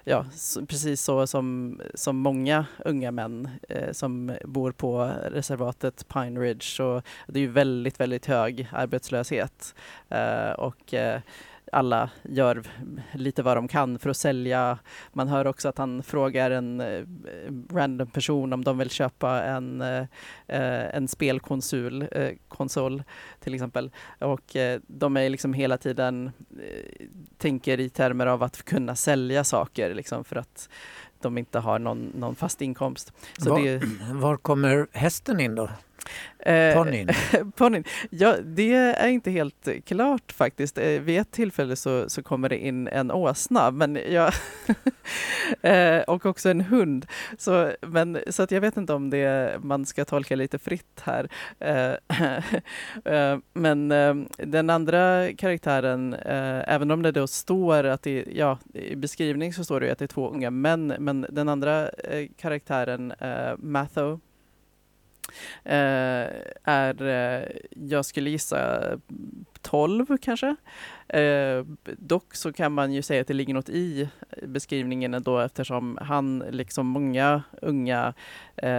ja, 0.04 0.26
så, 0.32 0.66
precis 0.66 1.02
så 1.02 1.26
som, 1.26 1.80
som 1.94 2.16
många 2.16 2.66
unga 2.84 3.10
män 3.10 3.48
eh, 3.68 3.92
som 3.92 4.36
bor 4.44 4.72
på 4.72 5.12
reservatet 5.30 6.08
Pine 6.08 6.40
Ridge. 6.40 6.64
Så 6.64 7.02
det 7.26 7.38
är 7.38 7.42
ju 7.42 7.50
väldigt, 7.50 8.00
väldigt 8.00 8.26
hög 8.26 8.68
arbetslöshet. 8.72 9.74
Eh, 10.08 10.50
och 10.50 10.94
eh, 10.94 11.20
alla 11.72 12.10
gör 12.22 12.62
lite 13.12 13.42
vad 13.42 13.56
de 13.56 13.68
kan 13.68 13.98
för 13.98 14.10
att 14.10 14.16
sälja. 14.16 14.78
Man 15.12 15.28
hör 15.28 15.46
också 15.46 15.68
att 15.68 15.78
han 15.78 16.02
frågar 16.02 16.50
en 16.50 16.80
eh, 16.80 17.04
random 17.72 18.10
person 18.10 18.52
om 18.52 18.64
de 18.64 18.78
vill 18.78 18.90
köpa 18.90 19.42
en, 19.42 19.80
eh, 19.80 20.04
eh, 20.46 20.96
en 20.96 21.08
spelkonsol 21.08 22.06
konsol, 22.48 23.02
till 23.40 23.54
exempel. 23.54 23.90
Och 24.18 24.56
de 24.86 25.16
är 25.16 25.30
liksom 25.30 25.52
hela 25.52 25.78
tiden 25.78 26.30
tänker 27.36 27.80
i 27.80 27.90
termer 27.90 28.26
av 28.26 28.42
att 28.42 28.62
kunna 28.62 28.96
sälja 28.96 29.44
saker 29.44 29.94
liksom 29.94 30.24
för 30.24 30.36
att 30.36 30.68
de 31.20 31.38
inte 31.38 31.58
har 31.58 31.78
någon, 31.78 32.12
någon 32.14 32.34
fast 32.34 32.62
inkomst. 32.62 33.12
Var, 33.38 33.60
det, 33.60 33.82
var 34.12 34.36
kommer 34.36 34.86
hästen 34.92 35.40
in 35.40 35.54
då? 35.54 35.68
Eh, 36.38 36.74
Ponnyn? 36.74 37.08
ponnyn. 37.56 37.84
Ja, 38.10 38.36
det 38.44 38.74
är 38.74 39.08
inte 39.08 39.30
helt 39.30 39.68
klart 39.86 40.32
faktiskt. 40.32 40.78
Eh, 40.78 41.00
vid 41.00 41.20
ett 41.20 41.30
tillfälle 41.30 41.76
så, 41.76 42.08
så 42.08 42.22
kommer 42.22 42.48
det 42.48 42.58
in 42.58 42.88
en 42.88 43.10
åsna 43.10 43.70
men 43.70 43.98
jag 44.08 44.32
eh, 45.62 46.02
och 46.02 46.26
också 46.26 46.50
en 46.50 46.60
hund. 46.60 47.06
Så, 47.38 47.72
men, 47.80 48.18
så 48.30 48.42
att 48.42 48.50
jag 48.50 48.60
vet 48.60 48.76
inte 48.76 48.92
om 48.92 49.10
det 49.10 49.56
man 49.62 49.86
ska 49.86 50.04
tolka 50.04 50.36
lite 50.36 50.58
fritt 50.58 51.02
här. 51.02 51.28
Men 53.52 53.88
den 54.36 54.70
andra 54.70 55.32
karaktären, 55.32 56.14
även 56.66 56.90
om 56.90 57.02
det 57.02 57.12
då 57.12 57.26
står 57.26 57.84
att 57.84 58.02
det, 58.02 58.24
ja, 58.32 58.58
i 58.74 58.96
beskrivning 58.96 59.52
så 59.52 59.64
står 59.64 59.80
det 59.80 59.90
att 59.90 59.98
det 59.98 60.04
är 60.04 60.06
två 60.06 60.30
unga 60.30 60.50
män, 60.50 60.94
men 60.98 61.26
den 61.30 61.48
andra 61.48 61.90
karaktären, 62.36 63.12
Matho, 63.58 64.20
Eh, 65.64 66.26
är, 66.64 67.02
eh, 67.02 67.48
jag 67.70 68.04
skulle 68.04 68.30
gissa 68.30 68.80
12 69.62 70.16
kanske. 70.20 70.56
Eh, 71.08 71.64
dock 71.98 72.34
så 72.34 72.52
kan 72.52 72.72
man 72.72 72.92
ju 72.92 73.02
säga 73.02 73.20
att 73.20 73.26
det 73.26 73.34
ligger 73.34 73.54
något 73.54 73.68
i 73.68 74.08
beskrivningen 74.42 75.14
ändå 75.14 75.38
eftersom 75.38 75.98
han, 76.02 76.44
liksom 76.50 76.86
många 76.86 77.42
unga 77.62 78.14
eh, 78.56 78.70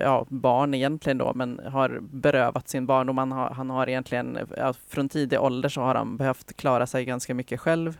ja, 0.00 0.26
barn 0.28 0.74
egentligen 0.74 1.18
då, 1.18 1.32
men 1.34 1.60
har 1.66 1.98
berövat 2.00 2.68
sin 2.68 2.86
barndom. 2.86 3.18
Han 3.18 3.32
har, 3.32 3.50
han 3.50 3.70
har 3.70 3.88
egentligen, 3.88 4.38
ja, 4.56 4.74
från 4.88 5.08
tidig 5.08 5.40
ålder 5.40 5.68
så 5.68 5.80
har 5.80 5.94
han 5.94 6.16
behövt 6.16 6.56
klara 6.56 6.86
sig 6.86 7.04
ganska 7.04 7.34
mycket 7.34 7.60
själv. 7.60 7.98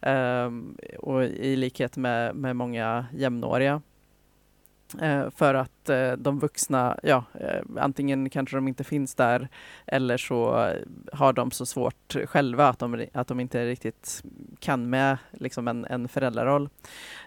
Eh, 0.00 0.50
och 0.98 1.24
i 1.24 1.56
likhet 1.56 1.96
med, 1.96 2.36
med 2.36 2.56
många 2.56 3.06
jämnåriga. 3.12 3.82
Eh, 5.02 5.30
för 5.30 5.54
att 5.54 5.88
eh, 5.88 6.12
de 6.12 6.38
vuxna, 6.38 6.98
ja, 7.02 7.24
eh, 7.34 7.62
antingen 7.76 8.30
kanske 8.30 8.56
de 8.56 8.68
inte 8.68 8.84
finns 8.84 9.14
där 9.14 9.48
eller 9.86 10.16
så 10.16 10.70
har 11.12 11.32
de 11.32 11.50
så 11.50 11.66
svårt 11.66 12.16
själva 12.26 12.68
att 12.68 12.78
de, 12.78 13.06
att 13.12 13.28
de 13.28 13.40
inte 13.40 13.66
riktigt 13.66 14.22
kan 14.58 14.90
med 14.90 15.18
liksom 15.32 15.68
en, 15.68 15.84
en 15.84 16.08
föräldraroll, 16.08 16.68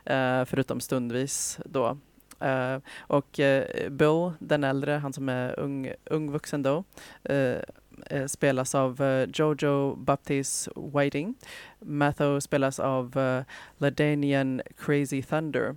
eh, 0.05 0.45
förutom 0.45 0.79
stundvis 0.79 1.59
då. 1.65 1.97
Uh, 2.43 2.81
och 2.99 3.39
uh, 3.39 3.89
Bill, 3.89 4.31
den 4.39 4.63
äldre, 4.63 4.91
han 4.91 5.13
som 5.13 5.29
är 5.29 5.59
ung, 5.59 5.91
ung 6.05 6.31
vuxen 6.31 6.63
då, 6.63 6.83
uh, 7.29 8.27
spelas 8.27 8.75
av 8.75 9.25
Jojo 9.33 9.95
Baptiste 9.95 10.71
Whiting. 10.75 11.35
Matho 11.79 12.41
spelas 12.41 12.79
av 12.79 13.17
uh, 13.17 13.43
Ladanian 13.77 14.61
Crazy 14.77 15.21
Thunder. 15.23 15.75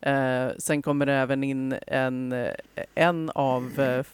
Eh, 0.00 0.48
sen 0.58 0.82
kommer 0.82 1.06
det 1.06 1.12
även 1.12 1.44
in 1.44 1.74
en, 1.86 2.32
eh, 2.32 2.52
en 2.94 3.30
av 3.34 3.80
eh, 3.80 4.04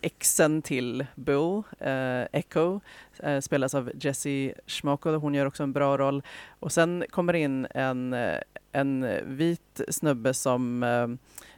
exen 0.00 0.62
till 0.62 1.06
Bill, 1.14 1.62
eh, 1.78 2.22
Echo, 2.32 2.80
eh, 3.18 3.40
spelas 3.40 3.74
av 3.74 3.90
Jessie 4.00 4.54
Schmoko. 4.66 5.10
Hon 5.10 5.34
gör 5.34 5.46
också 5.46 5.62
en 5.62 5.72
bra 5.72 5.98
roll. 5.98 6.22
Och 6.60 6.72
sen 6.72 7.04
kommer 7.10 7.32
det 7.32 7.38
in 7.38 7.66
en, 7.70 8.12
eh, 8.12 8.38
en 8.72 9.06
vit 9.24 9.80
snubbe 9.88 10.34
som 10.34 10.82
eh, 10.82 11.08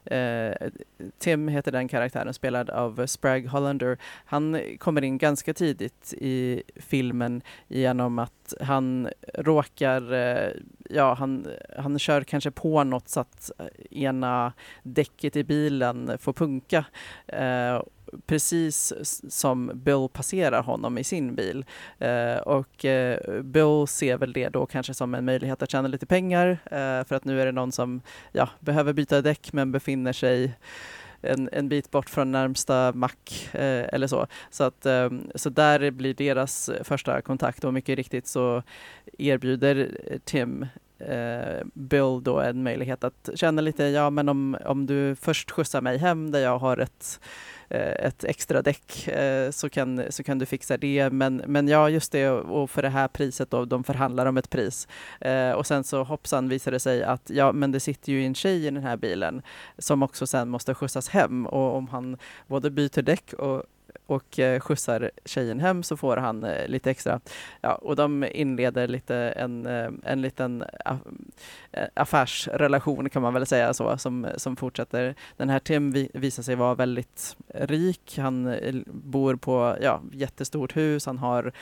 eh, 0.05 0.71
Tim 1.19 1.49
heter 1.49 1.73
den 1.73 1.89
karaktären, 1.89 2.35
spelad 2.35 2.71
av 2.71 3.07
Sprague 3.07 3.49
Hollander. 3.49 3.99
Han 4.25 4.61
kommer 4.79 5.05
in 5.05 5.19
ganska 5.19 5.55
tidigt 5.55 6.15
i 6.19 6.63
filmen 6.77 7.43
genom 7.69 8.19
att 8.19 8.55
han 8.61 9.09
råkar, 9.35 10.13
eh, 10.13 10.51
ja 10.91 11.15
han, 11.15 11.47
han 11.79 11.99
kör 11.99 12.21
kanske 12.25 12.51
på 12.51 12.85
något 12.85 13.09
så 13.09 13.21
att 13.21 13.51
ena 13.91 14.53
däcket 14.83 15.37
i 15.37 15.45
bilen 15.45 16.19
får 16.19 16.33
punka. 16.33 16.85
Eh, 17.27 17.83
precis 18.27 18.93
som 19.29 19.71
Bill 19.75 20.09
passerar 20.13 20.63
honom 20.63 20.99
i 20.99 21.05
sin 21.05 21.35
bil. 21.35 21.65
Eh, 21.99 22.37
och 22.37 22.85
eh, 22.85 23.43
Bill 23.43 23.87
ser 23.89 24.17
väl 24.17 24.33
det 24.33 24.49
då 24.49 24.67
kanske 24.67 24.95
som 24.95 25.15
en 25.15 25.25
möjlighet 25.25 25.63
att 25.63 25.71
tjäna 25.71 25.89
lite 25.89 26.07
pengar 26.07 26.49
eh, 26.65 27.07
för 27.07 27.13
att 27.13 27.25
nu 27.25 27.41
är 27.41 27.47
det 27.47 27.53
någon 27.53 27.73
som 27.73 28.01
ja, 28.33 28.49
behöver 28.61 28.93
byta 28.93 29.23
däck 29.23 29.53
men 29.53 29.73
befinner 29.73 30.13
sig 30.13 30.55
en, 31.25 31.49
en 31.53 31.69
bit 31.69 31.91
bort 31.91 32.11
från 32.11 32.33
närmsta 32.33 32.93
mack 32.93 33.49
eh, 33.53 33.89
eller 33.93 34.07
så. 34.07 34.27
Så, 34.51 34.65
att, 34.65 34.87
eh, 34.87 35.11
så 35.35 35.51
där 35.51 35.91
blir 35.91 36.15
deras 36.15 36.71
första 36.83 37.21
kontakt 37.21 37.65
och 37.65 37.75
mycket 37.75 37.97
riktigt 37.97 38.27
så 38.27 38.63
erbjuder 39.19 39.89
Tim 40.25 40.67
eh, 40.99 41.65
Bill 41.75 42.21
då 42.23 42.41
en 42.41 42.63
möjlighet 42.63 43.05
att 43.05 43.31
känna 43.35 43.63
lite, 43.63 43.85
ja 43.85 44.11
men 44.11 44.29
om, 44.29 44.57
om 44.65 44.87
du 44.87 45.17
först 45.17 45.51
skjutsar 45.51 45.81
mig 45.81 45.99
hem 45.99 46.31
där 46.31 46.41
jag 46.41 46.59
har 46.59 46.77
ett 46.77 47.21
Eh, 47.69 48.07
ett 48.07 48.25
extra 48.25 48.63
däck 48.63 49.09
eh, 49.09 49.51
så, 49.51 49.71
kan, 49.71 50.03
så 50.11 50.23
kan 50.23 50.39
du 50.39 50.47
fixa 50.47 50.77
det. 50.77 51.11
Men, 51.11 51.37
men 51.47 51.69
ja, 51.69 51.91
just 51.91 52.13
det, 52.13 52.31
och 52.31 52.71
för 52.71 52.83
det 52.83 52.89
här 52.89 53.09
priset 53.09 53.51
då, 53.51 53.65
de 53.65 53.85
förhandlar 53.85 54.27
om 54.27 54.37
ett 54.37 54.51
pris. 54.51 54.89
Eh, 55.21 55.51
och 55.51 55.67
sen 55.67 55.85
så 55.85 56.03
hoppsan 56.03 56.49
visar 56.49 56.73
det 56.73 56.81
sig 56.81 57.03
att 57.03 57.31
ja, 57.31 57.53
men 57.53 57.73
det 57.73 57.81
sitter 57.81 58.13
ju 58.13 58.25
en 58.25 58.35
tjej 58.35 58.67
i 58.67 58.71
den 58.71 58.83
här 58.83 58.97
bilen 58.97 59.43
som 59.79 60.03
också 60.03 60.27
sen 60.27 60.49
måste 60.49 60.75
skjutsas 60.75 61.09
hem 61.09 61.47
och 61.47 61.77
om 61.77 61.89
han 61.89 62.17
både 62.47 62.71
byter 62.71 63.03
däck 63.03 63.33
och 63.33 63.65
och 64.07 64.39
eh, 64.39 64.61
skjutsar 64.61 65.11
tjejen 65.25 65.61
hem 65.61 65.83
så 65.83 65.97
får 65.97 66.17
han 66.17 66.45
eh, 66.45 66.69
lite 66.69 66.91
extra. 66.91 67.21
Ja, 67.61 67.75
och 67.75 67.97
de 67.97 68.25
inleder 68.25 68.89
lite 68.89 69.17
en, 69.17 69.67
eh, 69.67 69.91
en 70.03 70.23
liten 70.23 70.65
affärsrelation 71.95 73.11
kan 73.11 73.23
man 73.23 73.35
väl 73.35 73.47
säga 73.47 73.75
så, 73.75 73.99
som, 73.99 74.27
som 74.37 74.57
fortsätter. 74.57 75.15
Den 75.37 75.51
här 75.51 75.59
Tim 75.59 75.93
vi, 75.93 76.11
visar 76.15 76.43
sig 76.43 76.55
vara 76.55 76.75
väldigt 76.75 77.37
rik. 77.55 78.19
Han 78.19 78.57
bor 78.87 79.37
på 79.37 79.77
ja, 79.81 80.03
jättestort 80.13 80.77
hus. 80.77 81.07
Han 81.07 81.19
har 81.19 81.53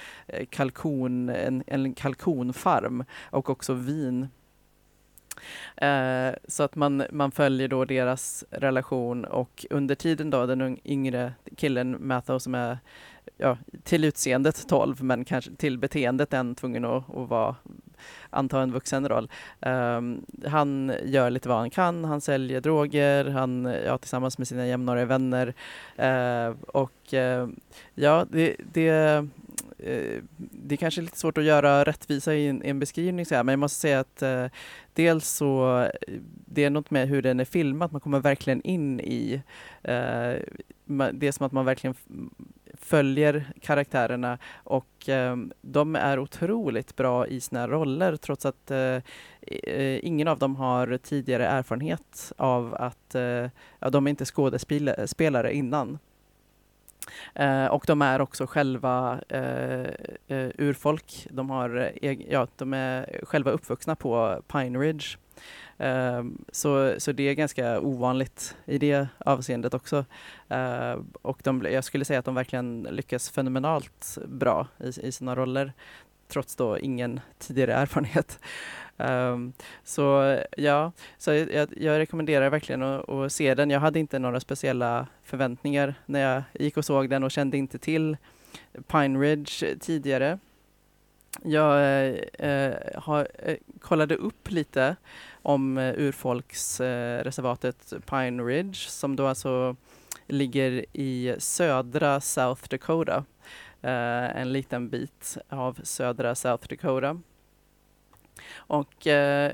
kalkon, 0.50 1.28
en, 1.28 1.64
en 1.66 1.94
kalkonfarm 1.94 3.04
och 3.30 3.50
också 3.50 3.74
vin 3.74 4.28
Eh, 5.76 6.34
så 6.48 6.62
att 6.62 6.76
man, 6.76 7.04
man 7.10 7.30
följer 7.30 7.68
då 7.68 7.84
deras 7.84 8.44
relation 8.50 9.24
och 9.24 9.66
under 9.70 9.94
tiden 9.94 10.30
då 10.30 10.46
den 10.46 10.78
yngre 10.84 11.32
killen 11.56 11.96
Matthew 12.00 12.40
som 12.40 12.54
är 12.54 12.78
ja, 13.36 13.58
till 13.82 14.04
utseendet 14.04 14.68
12 14.68 15.02
men 15.02 15.24
kanske 15.24 15.50
till 15.50 15.78
beteendet 15.78 16.32
än 16.32 16.54
tvungen 16.54 16.84
att, 16.84 17.16
att 17.16 17.28
vara 17.28 17.56
anta 18.30 18.60
en 18.60 18.72
vuxen 18.72 19.08
roll. 19.08 19.30
Ehm, 19.60 20.26
han 20.46 20.92
gör 21.04 21.30
lite 21.30 21.48
vad 21.48 21.58
han 21.58 21.70
kan, 21.70 22.04
han 22.04 22.20
säljer 22.20 22.60
droger, 22.60 23.24
han, 23.24 23.74
ja, 23.86 23.98
tillsammans 23.98 24.38
med 24.38 24.48
sina 24.48 24.66
jämnåriga 24.66 25.04
vänner. 25.04 25.54
uh, 25.98 26.56
och 26.66 27.12
uh, 27.12 27.48
ja, 27.94 28.26
det, 28.30 28.56
det, 28.72 29.28
Eh, 29.82 30.22
det 30.38 30.74
är 30.74 30.76
kanske 30.76 31.00
är 31.00 31.02
lite 31.02 31.18
svårt 31.18 31.38
att 31.38 31.44
göra 31.44 31.84
rättvisa 31.84 32.34
i 32.34 32.48
en, 32.48 32.64
i 32.64 32.68
en 32.68 32.78
beskrivning, 32.78 33.26
så 33.26 33.34
här, 33.34 33.44
men 33.44 33.52
jag 33.52 33.58
måste 33.58 33.80
säga 33.80 34.00
att 34.00 34.22
eh, 34.22 34.46
dels 34.92 35.28
så 35.28 35.80
eh, 35.80 36.14
det 36.46 36.64
är 36.64 36.70
något 36.70 36.90
med 36.90 37.08
hur 37.08 37.22
den 37.22 37.40
är 37.40 37.44
filmad, 37.44 37.92
man 37.92 38.00
kommer 38.00 38.20
verkligen 38.20 38.62
in 38.62 39.00
i 39.00 39.42
eh, 39.82 40.34
det 41.12 41.26
är 41.26 41.32
som 41.32 41.46
att 41.46 41.52
man 41.52 41.64
verkligen 41.64 41.94
mm, 42.10 42.30
följer 42.74 43.52
karaktärerna 43.60 44.38
och 44.54 45.08
eh, 45.08 45.36
de 45.60 45.96
är 45.96 46.18
otroligt 46.18 46.96
bra 46.96 47.26
i 47.26 47.40
sina 47.40 47.68
roller 47.68 48.16
trots 48.16 48.46
att 48.46 48.70
eh, 48.70 48.96
eh, 49.42 50.06
ingen 50.06 50.28
av 50.28 50.38
dem 50.38 50.56
har 50.56 50.96
tidigare 50.96 51.46
erfarenhet 51.46 52.32
av 52.36 52.74
att 52.74 53.14
eh, 53.14 53.50
ja, 53.78 53.90
de 53.90 54.06
är 54.06 54.10
inte 54.10 54.24
skådespelare 54.24 55.54
innan. 55.54 55.98
Eh, 57.34 57.66
och 57.66 57.84
de 57.86 58.02
är 58.02 58.20
också 58.20 58.46
själva 58.46 59.20
eh, 59.28 59.86
eh, 60.28 60.50
urfolk. 60.58 61.26
De, 61.30 61.50
har, 61.50 61.92
ja, 62.28 62.46
de 62.56 62.74
är 62.74 63.20
själva 63.22 63.50
uppvuxna 63.50 63.96
på 63.96 64.42
Pine 64.52 64.78
Ridge. 64.78 65.06
Eh, 65.78 66.24
så, 66.52 66.94
så 66.98 67.12
det 67.12 67.22
är 67.22 67.34
ganska 67.34 67.80
ovanligt 67.80 68.56
i 68.64 68.78
det 68.78 69.08
avseendet 69.18 69.74
också. 69.74 70.04
Eh, 70.48 70.96
och 71.22 71.40
de, 71.44 71.66
jag 71.70 71.84
skulle 71.84 72.04
säga 72.04 72.18
att 72.18 72.24
de 72.24 72.34
verkligen 72.34 72.82
lyckas 72.90 73.30
fenomenalt 73.30 74.18
bra 74.26 74.66
i, 74.78 75.06
i 75.06 75.12
sina 75.12 75.36
roller 75.36 75.72
trots 76.28 76.56
då 76.56 76.78
ingen 76.78 77.20
tidigare 77.38 77.74
erfarenhet. 77.74 78.38
Um, 78.96 79.52
så 79.84 80.38
ja, 80.56 80.92
så 81.18 81.32
jag, 81.32 81.68
jag 81.76 81.98
rekommenderar 81.98 82.50
verkligen 82.50 82.82
att, 82.82 83.08
att 83.08 83.32
se 83.32 83.54
den. 83.54 83.70
Jag 83.70 83.80
hade 83.80 83.98
inte 83.98 84.18
några 84.18 84.40
speciella 84.40 85.06
förväntningar 85.22 85.94
när 86.06 86.20
jag 86.20 86.42
gick 86.52 86.76
och 86.76 86.84
såg 86.84 87.10
den 87.10 87.24
och 87.24 87.30
kände 87.30 87.56
inte 87.56 87.78
till 87.78 88.16
Pine 88.86 89.18
Ridge 89.18 89.76
tidigare. 89.80 90.38
Jag 91.42 91.80
eh, 91.80 92.14
eh 92.48 92.74
har, 92.94 93.28
eh, 93.38 93.56
kollade 93.80 94.16
upp 94.16 94.50
lite 94.50 94.96
om 95.42 95.78
eh, 95.78 95.94
urfolksreservatet 95.96 97.92
Pine 98.10 98.42
Ridge 98.42 98.74
som 98.74 99.16
då 99.16 99.26
alltså 99.26 99.76
ligger 100.26 100.84
i 100.92 101.34
södra 101.38 102.20
South 102.20 102.68
Dakota. 102.68 103.24
Eh, 103.82 104.36
en 104.40 104.52
liten 104.52 104.88
bit 104.88 105.38
av 105.48 105.80
södra 105.82 106.34
South 106.34 106.68
Dakota. 106.68 107.20
Och 108.54 109.06
eh, 109.06 109.52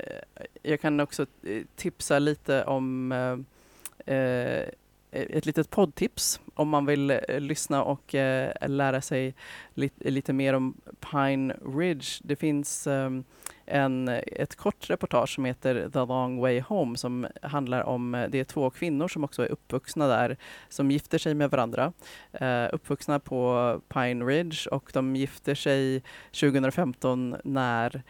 jag 0.63 0.81
kan 0.81 0.99
också 0.99 1.25
eh, 1.43 1.63
tipsa 1.75 2.19
lite 2.19 2.63
om 2.63 3.11
eh, 3.11 4.15
eh 4.15 4.69
Eh, 5.11 5.25
ett 5.29 5.45
litet 5.45 5.69
poddtips 5.69 6.39
om 6.53 6.69
man 6.69 6.85
vill 6.85 7.11
eh, 7.11 7.39
lyssna 7.39 7.83
och 7.83 8.15
eh, 8.15 8.51
lära 8.67 9.01
sig 9.01 9.35
lite, 9.73 10.11
lite 10.11 10.33
mer 10.33 10.53
om 10.53 10.73
Pine 11.11 11.53
Ridge. 11.53 12.07
Det 12.23 12.35
finns 12.35 12.87
ehm, 12.87 13.23
en, 13.65 14.07
ett 14.25 14.55
kort 14.55 14.89
reportage 14.89 15.35
som 15.35 15.45
heter 15.45 15.89
The 15.89 15.99
Long 15.99 16.39
Way 16.39 16.61
Home 16.61 16.97
som 16.97 17.27
handlar 17.41 17.83
om, 17.83 18.15
eh, 18.15 18.29
det 18.29 18.39
är 18.39 18.43
två 18.43 18.69
kvinnor 18.69 19.07
som 19.07 19.23
också 19.23 19.43
är 19.43 19.51
uppvuxna 19.51 20.07
där, 20.07 20.37
som 20.69 20.91
gifter 20.91 21.17
sig 21.17 21.33
med 21.33 21.51
varandra. 21.51 21.93
Eh, 22.31 22.67
uppvuxna 22.71 23.19
på 23.19 23.81
Pine 23.87 24.25
Ridge 24.25 24.69
och 24.71 24.91
de 24.93 25.15
gifter 25.15 25.55
sig 25.55 26.03
2015 26.31 27.35
när 27.43 28.03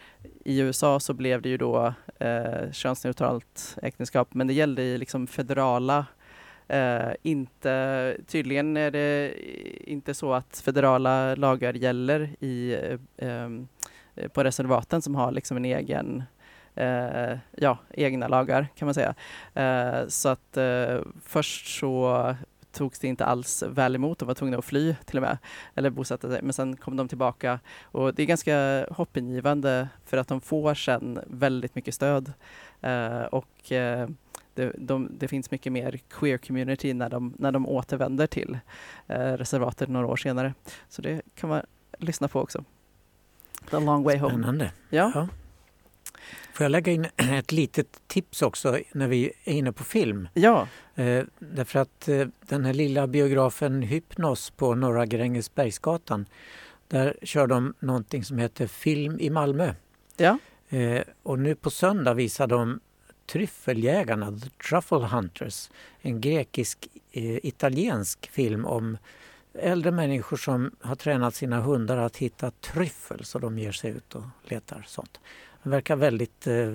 i 0.46 0.60
USA 0.60 1.00
så 1.00 1.14
blev 1.14 1.42
det 1.42 1.50
ju 1.50 1.58
då 1.58 1.94
eh, 2.20 2.72
könsneutralt 2.72 3.78
äktenskap, 3.82 4.34
men 4.34 4.48
det 4.48 4.54
gällde 4.54 4.82
i 4.82 4.98
liksom 4.98 5.28
federala 5.28 6.06
Eh, 6.70 7.12
inte, 7.22 8.18
tydligen 8.28 8.78
är 8.78 8.92
det 8.92 9.34
inte 9.90 10.14
så 10.14 10.34
att 10.34 10.62
federala 10.66 11.36
lagar 11.36 11.74
gäller 11.74 12.30
i, 12.40 12.74
eh, 12.74 13.00
ehm, 13.28 13.68
eh 14.16 14.28
på 14.28 14.44
reservaten 14.44 15.02
som 15.02 15.16
har 15.16 15.32
liksom 15.32 15.58
en 15.58 15.66
egen 15.66 16.24
uh, 16.78 17.38
ja, 17.56 17.78
egna 17.90 18.28
lagar 18.28 18.68
kan 18.76 18.86
man 18.86 18.94
säga. 18.94 19.16
Uh, 19.58 20.08
så 20.08 20.30
att 20.30 20.58
först 21.24 21.80
så 21.80 22.36
togs 22.72 23.00
det 23.00 23.08
inte 23.08 23.26
alls 23.26 23.64
väl 23.68 23.96
emot. 23.96 24.20
De 24.20 24.28
var 24.28 24.36
tvungna 24.36 24.58
att 24.58 24.66
fly 24.66 24.96
till 25.06 25.18
och 25.18 25.22
med, 25.22 25.38
eller 25.76 25.90
bosätta 25.90 26.30
sig. 26.30 26.42
Men 26.42 26.54
sen 26.54 26.76
kom 26.76 26.96
de 26.96 27.08
tillbaka 27.08 27.60
och 27.82 28.14
det 28.14 28.24
är 28.24 28.28
ganska 28.28 28.86
hoppingivande 28.92 29.90
för 30.06 30.18
att 30.18 30.28
de 30.28 30.42
får 30.42 30.74
sen 30.74 31.20
väldigt 31.28 31.76
mycket 31.76 31.94
stöd. 31.94 32.34
Och 33.32 33.72
det, 34.60 34.74
de, 34.78 35.10
det 35.20 35.28
finns 35.28 35.52
mycket 35.52 35.72
mer 35.72 36.00
queer 36.10 36.38
community 36.38 36.94
när 36.94 37.10
de, 37.10 37.34
när 37.38 37.52
de 37.52 37.68
återvänder 37.68 38.28
till 38.28 38.58
eh, 39.08 39.18
reservatet 39.20 39.90
några 39.90 40.08
år 40.08 40.16
senare. 40.16 40.54
Så 40.90 41.02
det 41.02 41.22
kan 41.36 41.50
man 41.50 41.62
lyssna 41.98 42.28
på 42.28 42.42
också. 42.42 42.64
The 43.70 43.80
long 43.80 44.04
way 44.04 44.18
home. 44.18 44.34
Spännande. 44.34 44.72
Ja. 44.90 45.28
Får 46.54 46.64
jag 46.64 46.72
lägga 46.72 46.92
in 46.92 47.08
ett 47.18 47.52
litet 47.52 48.02
tips 48.08 48.42
också 48.42 48.80
när 48.92 49.08
vi 49.08 49.32
är 49.44 49.54
inne 49.54 49.72
på 49.72 49.84
film? 49.84 50.28
Ja. 50.34 50.68
Eh, 50.96 51.24
därför 51.40 51.80
att 51.80 52.08
eh, 52.08 52.28
den 52.42 52.66
här 52.66 52.74
lilla 52.74 53.08
biografen 53.08 53.82
Hypnos 53.82 54.50
på 54.50 54.76
Norra 54.76 55.06
Grängesbergsgatan 55.06 56.26
där 56.88 57.18
kör 57.24 57.48
de 57.48 57.74
någonting 57.80 58.24
som 58.24 58.38
heter 58.38 58.68
Film 58.68 59.20
i 59.20 59.30
Malmö. 59.30 59.74
Ja. 60.18 60.38
Eh, 60.70 61.02
och 61.24 61.40
nu 61.40 61.56
på 61.56 61.70
söndag 61.70 62.14
visar 62.14 62.48
de 62.48 62.80
Tryffeljägarna, 63.32 64.32
The 64.32 64.50
Truffle 64.70 65.08
Hunters, 65.08 65.70
en 66.02 66.22
grekisk-italiensk 66.22 68.28
eh, 68.28 68.32
film 68.32 68.66
om 68.66 68.98
äldre 69.54 69.92
människor 69.92 70.38
som 70.38 70.72
har 70.82 70.96
tränat 70.96 71.36
sina 71.36 71.62
hundar 71.62 71.98
att 71.98 72.18
hitta 72.18 72.52
tryffel 72.52 73.26
så 73.26 73.40
de 73.40 73.60
ger 73.60 73.72
sig 73.72 73.92
ut 73.92 74.16
och 74.16 74.24
letar 74.44 74.86
sånt. 74.88 75.20
Det 75.64 75.70
verkar 75.70 75.96
väldigt 75.96 76.48
eh, 76.48 76.74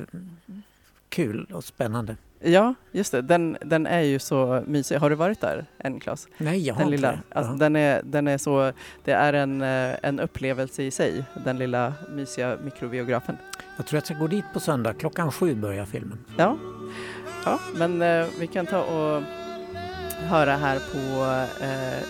kul 1.09 1.47
och 1.53 1.65
spännande. 1.65 2.17
Ja, 2.47 2.75
just 2.93 3.13
det. 3.13 3.23
Den, 3.23 3.57
den 3.61 3.87
är 3.87 4.01
ju 4.01 4.19
så 4.19 4.63
mysig. 4.67 4.97
Har 4.97 5.11
du 5.11 5.17
varit 5.17 5.41
där 5.41 5.67
än, 5.79 6.01
Claes? 6.01 6.29
Nej, 6.39 6.67
jag 6.67 6.75
har 6.75 6.79
den 6.81 6.89
inte 6.89 6.97
lilla. 6.97 7.11
det. 7.13 7.19
Alltså, 7.39 7.53
Ja. 7.53 7.57
den, 7.59 7.77
är, 7.77 8.03
den 8.05 8.29
är 8.29 8.39
så, 8.39 8.73
det 9.05 9.13
är 9.13 9.33
en, 9.33 9.63
eh, 9.63 9.95
en 10.03 10.21
upplevelse 10.21 10.83
i 10.83 10.91
sig, 10.91 11.25
den 11.45 11.59
lilla 11.59 11.93
mysiga 12.11 12.57
mikrobiografen. 12.65 13.37
Jag 13.77 13.87
tror 13.87 13.97
jag 13.97 14.05
ska 14.05 14.15
gå 14.15 14.27
dit 14.27 14.45
på 14.53 14.61
söndag. 14.61 14.93
Klockan 14.95 15.33
sju 15.33 15.55
börjar 15.55 15.85
filmen. 15.85 16.19
Ja, 16.37 16.57
ja 17.45 17.59
men 17.77 18.03
eh, 18.03 18.27
vi 18.41 18.47
kan 18.47 18.67
ta 18.67 18.81
och 18.83 19.23
höra 20.23 20.57
här 20.57 20.79
på, 20.93 21.25
eh, 21.65 22.07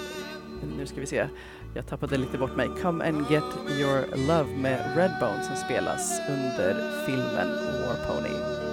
nu 0.79 0.87
ska 0.87 1.01
vi 1.01 1.07
se, 1.07 1.27
jag 1.75 1.87
tappade 1.87 2.17
lite 2.17 2.39
bort 2.39 2.57
mig, 2.57 2.69
Come 2.83 3.05
and 3.09 3.25
get 3.31 3.45
your 3.81 4.27
love 4.27 4.57
med 4.57 4.79
Redbone 4.97 5.43
som 5.43 5.57
spelas 5.57 6.21
under 6.29 6.91
filmen 7.07 7.49
War 7.87 7.97
Pony. 8.09 8.64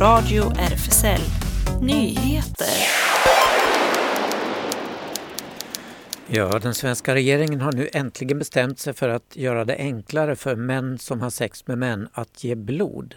Radio 0.00 0.44
RFSL 0.44 1.20
Nyheter. 1.80 2.66
Ja, 6.26 6.58
den 6.58 6.74
svenska 6.74 7.14
regeringen 7.14 7.60
har 7.60 7.72
nu 7.72 7.88
äntligen 7.92 8.38
bestämt 8.38 8.78
sig 8.78 8.92
för 8.92 9.08
att 9.08 9.36
göra 9.36 9.64
det 9.64 9.76
enklare 9.76 10.36
för 10.36 10.56
män 10.56 10.98
som 10.98 11.20
har 11.20 11.30
sex 11.30 11.66
med 11.66 11.78
män 11.78 12.08
att 12.12 12.44
ge 12.44 12.54
blod. 12.54 13.14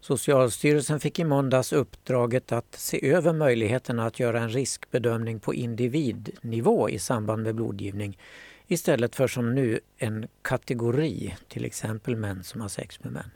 Socialstyrelsen 0.00 1.00
fick 1.00 1.18
i 1.18 1.24
måndags 1.24 1.72
uppdraget 1.72 2.52
att 2.52 2.74
se 2.78 3.10
över 3.10 3.32
möjligheterna 3.32 4.06
att 4.06 4.20
göra 4.20 4.40
en 4.40 4.50
riskbedömning 4.50 5.40
på 5.40 5.54
individnivå 5.54 6.88
i 6.88 6.98
samband 6.98 7.42
med 7.42 7.54
blodgivning 7.54 8.18
istället 8.66 9.16
för 9.16 9.26
som 9.26 9.54
nu 9.54 9.80
en 9.98 10.26
kategori, 10.42 11.36
till 11.48 11.64
exempel 11.64 12.16
män 12.16 12.44
som 12.44 12.60
har 12.60 12.68
sex 12.68 13.04
med 13.04 13.12
män. 13.12 13.30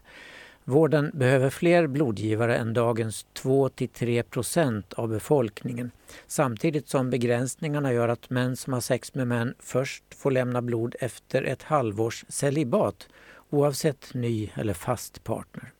Vården 0.66 1.10
behöver 1.14 1.50
fler 1.50 1.86
blodgivare 1.86 2.56
än 2.56 2.74
dagens 2.74 3.26
2-3 3.34 4.22
procent 4.22 4.92
av 4.92 5.08
befolkningen 5.08 5.90
samtidigt 6.26 6.88
som 6.88 7.10
begränsningarna 7.10 7.92
gör 7.92 8.08
att 8.08 8.30
män 8.30 8.56
som 8.56 8.72
har 8.72 8.80
sex 8.80 9.14
med 9.14 9.28
män 9.28 9.54
först 9.58 10.04
får 10.14 10.30
lämna 10.30 10.62
blod 10.62 10.94
efter 11.00 11.42
ett 11.42 11.62
halvårs 11.62 12.24
celibat 12.28 13.08
oavsett 13.50 14.14
ny 14.14 14.50
eller 14.54 14.74
fast 14.74 15.24
partner. 15.24 15.72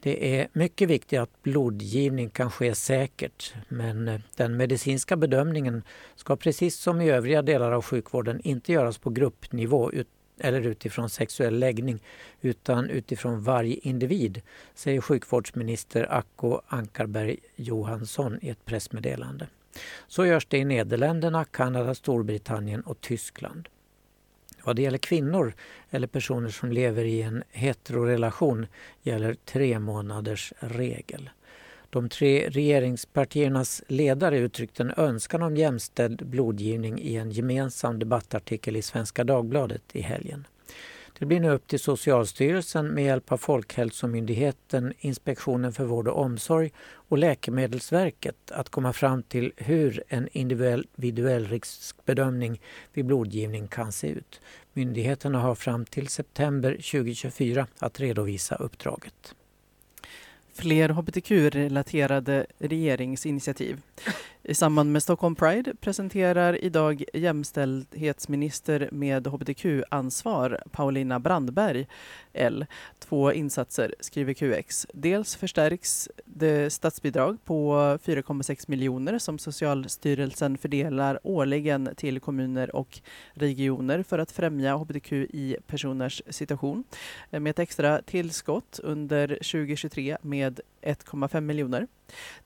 Det 0.00 0.40
är 0.40 0.48
mycket 0.52 0.88
viktigt 0.88 1.18
att 1.18 1.42
blodgivning 1.42 2.30
kan 2.30 2.50
ske 2.50 2.74
säkert 2.74 3.54
men 3.68 4.08
eh, 4.08 4.20
den 4.36 4.56
medicinska 4.56 5.16
bedömningen 5.16 5.82
ska 6.14 6.36
precis 6.36 6.76
som 6.76 7.00
i 7.00 7.10
övriga 7.10 7.42
delar 7.42 7.72
av 7.72 7.82
sjukvården 7.82 8.40
inte 8.40 8.72
göras 8.72 8.98
på 8.98 9.10
gruppnivå 9.10 9.92
eller 10.38 10.60
utifrån 10.60 11.10
sexuell 11.10 11.58
läggning 11.58 12.02
utan 12.40 12.90
utifrån 12.90 13.42
varje 13.42 13.76
individ, 13.76 14.42
säger 14.74 15.00
sjukvårdsminister 15.00 16.12
Acko 16.12 16.60
Ankarberg 16.66 17.36
Johansson 17.56 18.38
i 18.42 18.48
ett 18.48 18.64
pressmeddelande. 18.64 19.46
Så 20.06 20.26
görs 20.26 20.46
det 20.46 20.58
i 20.58 20.64
Nederländerna, 20.64 21.44
Kanada, 21.44 21.94
Storbritannien 21.94 22.80
och 22.80 23.00
Tyskland. 23.00 23.68
Vad 24.64 24.76
det 24.76 24.82
gäller 24.82 24.98
kvinnor 24.98 25.54
eller 25.90 26.06
personer 26.06 26.48
som 26.48 26.72
lever 26.72 27.04
i 27.04 27.22
en 27.22 27.42
heterorelation 27.50 28.66
gäller 29.02 29.34
tre 29.44 29.78
månaders 29.78 30.52
regel. 30.58 31.30
De 31.94 32.08
tre 32.08 32.48
regeringspartiernas 32.48 33.82
ledare 33.88 34.38
uttryckte 34.38 34.82
en 34.82 34.92
önskan 34.96 35.42
om 35.42 35.56
jämställd 35.56 36.26
blodgivning 36.26 37.00
i 37.00 37.16
en 37.16 37.30
gemensam 37.30 37.98
debattartikel 37.98 38.76
i 38.76 38.82
Svenska 38.82 39.24
Dagbladet 39.24 39.82
i 39.92 40.00
helgen. 40.00 40.46
Det 41.18 41.26
blir 41.26 41.40
nu 41.40 41.50
upp 41.50 41.66
till 41.66 41.80
Socialstyrelsen 41.80 42.86
med 42.86 43.04
hjälp 43.04 43.32
av 43.32 43.36
Folkhälsomyndigheten, 43.36 44.92
Inspektionen 44.98 45.72
för 45.72 45.84
vård 45.84 46.08
och 46.08 46.20
omsorg 46.22 46.72
och 47.08 47.18
Läkemedelsverket 47.18 48.50
att 48.50 48.68
komma 48.68 48.92
fram 48.92 49.22
till 49.22 49.52
hur 49.56 50.02
en 50.08 50.28
individuell 50.32 51.46
riskbedömning 51.46 52.60
vid 52.92 53.04
blodgivning 53.04 53.68
kan 53.68 53.92
se 53.92 54.08
ut. 54.08 54.40
Myndigheterna 54.72 55.38
har 55.38 55.54
fram 55.54 55.84
till 55.84 56.08
september 56.08 56.70
2024 56.70 57.66
att 57.78 58.00
redovisa 58.00 58.54
uppdraget. 58.54 59.34
Fler 60.54 60.88
hbtq-relaterade 60.88 62.46
regeringsinitiativ. 62.58 63.82
I 64.46 64.54
samband 64.54 64.92
med 64.92 65.02
Stockholm 65.02 65.34
Pride 65.34 65.74
presenterar 65.80 66.64
idag 66.64 67.04
jämställdhetsminister 67.12 68.88
med 68.92 69.26
hbtq-ansvar 69.26 70.62
Paulina 70.70 71.20
Brandberg, 71.20 71.86
L, 72.32 72.66
två 72.98 73.32
insatser, 73.32 73.94
skriver 74.00 74.34
QX. 74.34 74.86
Dels 74.94 75.36
förstärks 75.36 76.08
det 76.24 76.72
statsbidrag 76.72 77.44
på 77.44 77.74
4,6 78.04 78.64
miljoner 78.70 79.18
som 79.18 79.38
Socialstyrelsen 79.38 80.58
fördelar 80.58 81.18
årligen 81.22 81.88
till 81.96 82.20
kommuner 82.20 82.76
och 82.76 83.00
regioner 83.34 84.02
för 84.02 84.18
att 84.18 84.32
främja 84.32 84.76
hbtqi-personers 84.76 86.22
situation 86.28 86.84
med 87.30 87.50
ett 87.50 87.58
extra 87.58 88.02
tillskott 88.02 88.80
under 88.82 89.28
2023 89.28 90.16
med 90.22 90.43
med 90.44 90.60
1,5 90.82 91.40
miljoner. 91.40 91.86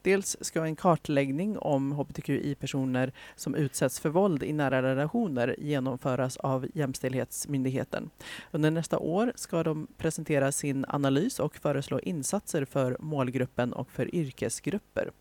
Dels 0.01 0.37
ska 0.41 0.65
en 0.65 0.75
kartläggning 0.75 1.57
om 1.57 1.91
hbtqi-personer 1.91 3.11
som 3.35 3.55
utsätts 3.55 3.99
för 3.99 4.09
våld 4.09 4.43
i 4.43 4.53
nära 4.53 4.81
relationer 4.81 5.55
genomföras 5.57 6.37
av 6.37 6.67
Jämställdhetsmyndigheten. 6.73 8.09
Under 8.51 8.71
nästa 8.71 8.99
år 8.99 9.33
ska 9.35 9.63
de 9.63 9.87
presentera 9.97 10.51
sin 10.51 10.85
analys 10.87 11.39
och 11.39 11.55
föreslå 11.55 11.99
insatser 11.99 12.65
för 12.65 12.97
målgruppen 12.99 13.73
och 13.73 13.91
för 13.91 14.15
yrkesgrupper. 14.15 15.11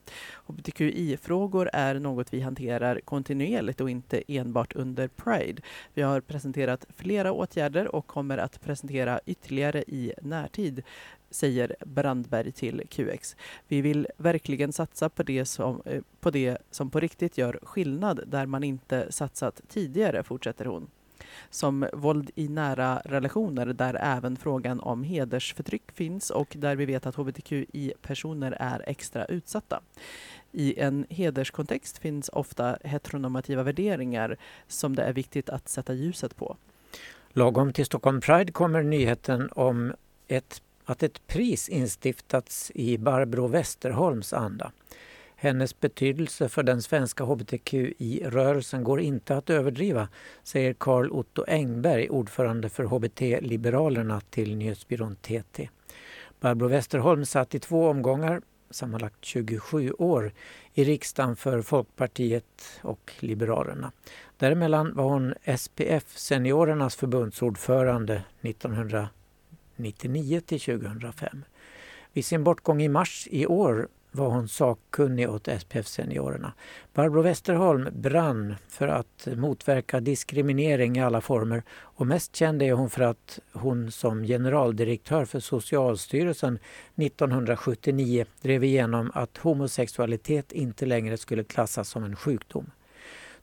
Hbtqi-frågor 0.46 1.70
är 1.72 1.94
något 1.94 2.32
vi 2.32 2.40
hanterar 2.40 3.00
kontinuerligt 3.04 3.80
och 3.80 3.90
inte 3.90 4.22
enbart 4.28 4.72
under 4.72 5.08
Pride. 5.08 5.62
Vi 5.94 6.02
har 6.02 6.20
presenterat 6.20 6.86
flera 6.96 7.32
åtgärder 7.32 7.94
och 7.94 8.06
kommer 8.06 8.38
att 8.38 8.60
presentera 8.60 9.20
ytterligare 9.26 9.82
i 9.86 10.12
närtid 10.22 10.82
säger 11.30 11.76
Brandberg 11.80 12.52
till 12.52 12.82
QX. 12.88 13.36
Vi 13.68 13.80
vill 13.80 14.06
verkligen 14.16 14.72
satsa 14.72 15.08
på 15.08 15.22
det, 15.22 15.44
som, 15.44 15.82
eh, 15.84 16.02
på 16.20 16.30
det 16.30 16.58
som 16.70 16.90
på 16.90 17.00
riktigt 17.00 17.38
gör 17.38 17.58
skillnad 17.62 18.20
där 18.26 18.46
man 18.46 18.64
inte 18.64 19.12
satsat 19.12 19.60
tidigare, 19.68 20.22
fortsätter 20.22 20.64
hon. 20.64 20.90
Som 21.50 21.86
våld 21.92 22.30
i 22.34 22.48
nära 22.48 23.02
relationer 23.04 23.66
där 23.66 23.94
även 23.94 24.36
frågan 24.36 24.80
om 24.80 25.04
hedersförtryck 25.04 25.92
finns 25.92 26.30
och 26.30 26.54
där 26.58 26.76
vi 26.76 26.86
vet 26.86 27.06
att 27.06 27.14
hbtqi-personer 27.14 28.52
är 28.60 28.84
extra 28.86 29.24
utsatta. 29.24 29.80
I 30.52 30.80
en 30.80 31.06
hederskontext 31.10 31.98
finns 31.98 32.28
ofta 32.28 32.78
heteronormativa 32.84 33.62
värderingar 33.62 34.36
som 34.66 34.96
det 34.96 35.02
är 35.02 35.12
viktigt 35.12 35.50
att 35.50 35.68
sätta 35.68 35.94
ljuset 35.94 36.36
på. 36.36 36.56
Lagom 37.32 37.72
till 37.72 37.86
Stockholm 37.86 38.20
Pride 38.20 38.52
kommer 38.52 38.82
nyheten 38.82 39.48
om 39.52 39.92
ett 40.28 40.62
att 40.88 41.02
ett 41.02 41.26
pris 41.26 41.68
instiftats 41.68 42.72
i 42.74 42.98
Barbro 42.98 43.46
Westerholms 43.46 44.32
anda. 44.32 44.72
Hennes 45.36 45.80
betydelse 45.80 46.48
för 46.48 46.62
den 46.62 46.82
svenska 46.82 47.24
hbtqi-rörelsen 47.24 48.84
går 48.84 49.00
inte 49.00 49.36
att 49.36 49.50
överdriva, 49.50 50.08
säger 50.42 50.72
Carl 50.72 51.10
Otto 51.10 51.44
Engberg, 51.48 52.08
ordförande 52.08 52.68
för 52.68 52.84
HBT-liberalerna 52.84 54.20
till 54.30 54.56
nyhetsbyrån 54.56 55.16
TT. 55.16 55.68
Barbro 56.40 56.68
Westerholm 56.68 57.26
satt 57.26 57.54
i 57.54 57.58
två 57.58 57.88
omgångar, 57.88 58.42
sammanlagt 58.70 59.24
27 59.24 59.92
år, 59.92 60.32
i 60.74 60.84
riksdagen 60.84 61.36
för 61.36 61.62
Folkpartiet 61.62 62.80
och 62.82 63.12
Liberalerna. 63.18 63.92
Däremellan 64.36 64.94
var 64.94 65.04
hon 65.04 65.34
SPF, 65.58 66.18
Seniorernas 66.18 66.96
förbundsordförande 66.96 68.22
1990 68.42 69.17
1999 69.78 70.40
till 70.40 70.60
2005. 70.60 71.44
Vid 72.12 72.24
sin 72.24 72.44
bortgång 72.44 72.82
i 72.82 72.88
mars 72.88 73.28
i 73.30 73.46
år 73.46 73.88
var 74.10 74.28
hon 74.28 74.48
sakkunnig 74.48 75.30
åt 75.30 75.48
SPF-seniorerna. 75.60 76.52
Barbro 76.94 77.22
Westerholm 77.22 77.88
brann 77.92 78.54
för 78.68 78.88
att 78.88 79.28
motverka 79.36 80.00
diskriminering 80.00 80.96
i 80.96 81.02
alla 81.02 81.20
former 81.20 81.62
och 81.70 82.06
mest 82.06 82.36
känd 82.36 82.62
är 82.62 82.72
hon 82.72 82.90
för 82.90 83.02
att 83.02 83.38
hon 83.52 83.90
som 83.90 84.24
generaldirektör 84.24 85.24
för 85.24 85.40
Socialstyrelsen 85.40 86.58
1979 86.96 88.24
drev 88.42 88.64
igenom 88.64 89.10
att 89.14 89.36
homosexualitet 89.36 90.52
inte 90.52 90.86
längre 90.86 91.16
skulle 91.16 91.44
klassas 91.44 91.88
som 91.88 92.04
en 92.04 92.16
sjukdom. 92.16 92.70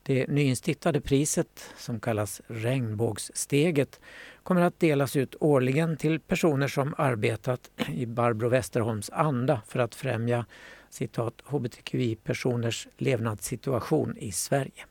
Det 0.03 0.27
nyinstiftade 0.27 1.01
priset, 1.01 1.69
som 1.77 1.99
kallas 1.99 2.41
Regnbågssteget, 2.47 3.99
kommer 4.45 4.61
att 4.61 4.79
delas 4.79 5.15
ut 5.15 5.35
årligen 5.39 5.97
till 5.97 6.19
personer 6.19 6.67
som 6.67 6.95
arbetat 6.97 7.71
i 7.87 8.05
Barbro 8.05 8.49
Westerholms 8.49 9.09
anda 9.09 9.61
för 9.67 9.79
att 9.79 9.95
främja 9.95 10.45
citat, 10.89 11.41
hbtqi-personers 11.45 12.87
levnadssituation 12.97 14.17
i 14.17 14.31
Sverige 14.31 14.85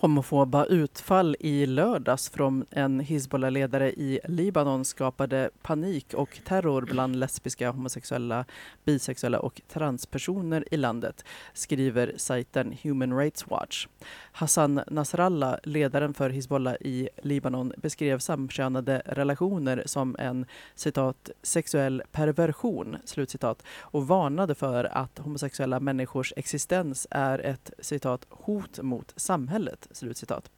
homofoba 0.00 0.64
utfall 0.64 1.36
i 1.40 1.66
lördags 1.66 2.30
från 2.30 2.64
en 2.70 3.00
Hizbollah-ledare 3.00 3.90
i 3.90 4.20
Libanon 4.24 4.84
skapade 4.84 5.50
panik 5.62 6.14
och 6.14 6.40
terror 6.44 6.82
bland 6.82 7.16
lesbiska, 7.16 7.70
homosexuella, 7.70 8.44
bisexuella 8.84 9.38
och 9.40 9.60
transpersoner 9.68 10.64
i 10.70 10.76
landet, 10.76 11.24
skriver 11.52 12.12
sajten 12.16 12.76
Human 12.82 13.18
Rights 13.18 13.46
Watch. 13.46 13.86
Hassan 14.32 14.80
Nasrallah, 14.86 15.56
ledaren 15.62 16.14
för 16.14 16.30
Hizbollah 16.30 16.74
i 16.80 17.08
Libanon, 17.22 17.72
beskrev 17.76 18.18
samkönade 18.18 19.02
relationer 19.06 19.82
som 19.86 20.16
en 20.18 20.46
citat, 20.74 21.30
sexuell 21.42 22.02
perversion 22.12 22.96
slutcitat, 23.04 23.62
och 23.80 24.06
varnade 24.06 24.54
för 24.54 24.84
att 24.84 25.18
homosexuella 25.18 25.80
människors 25.80 26.32
existens 26.36 27.06
är 27.10 27.38
ett 27.38 27.70
citat, 27.78 28.26
hot 28.30 28.82
mot 28.82 29.12
samhället 29.16 29.87
Slutcitat. 29.92 30.50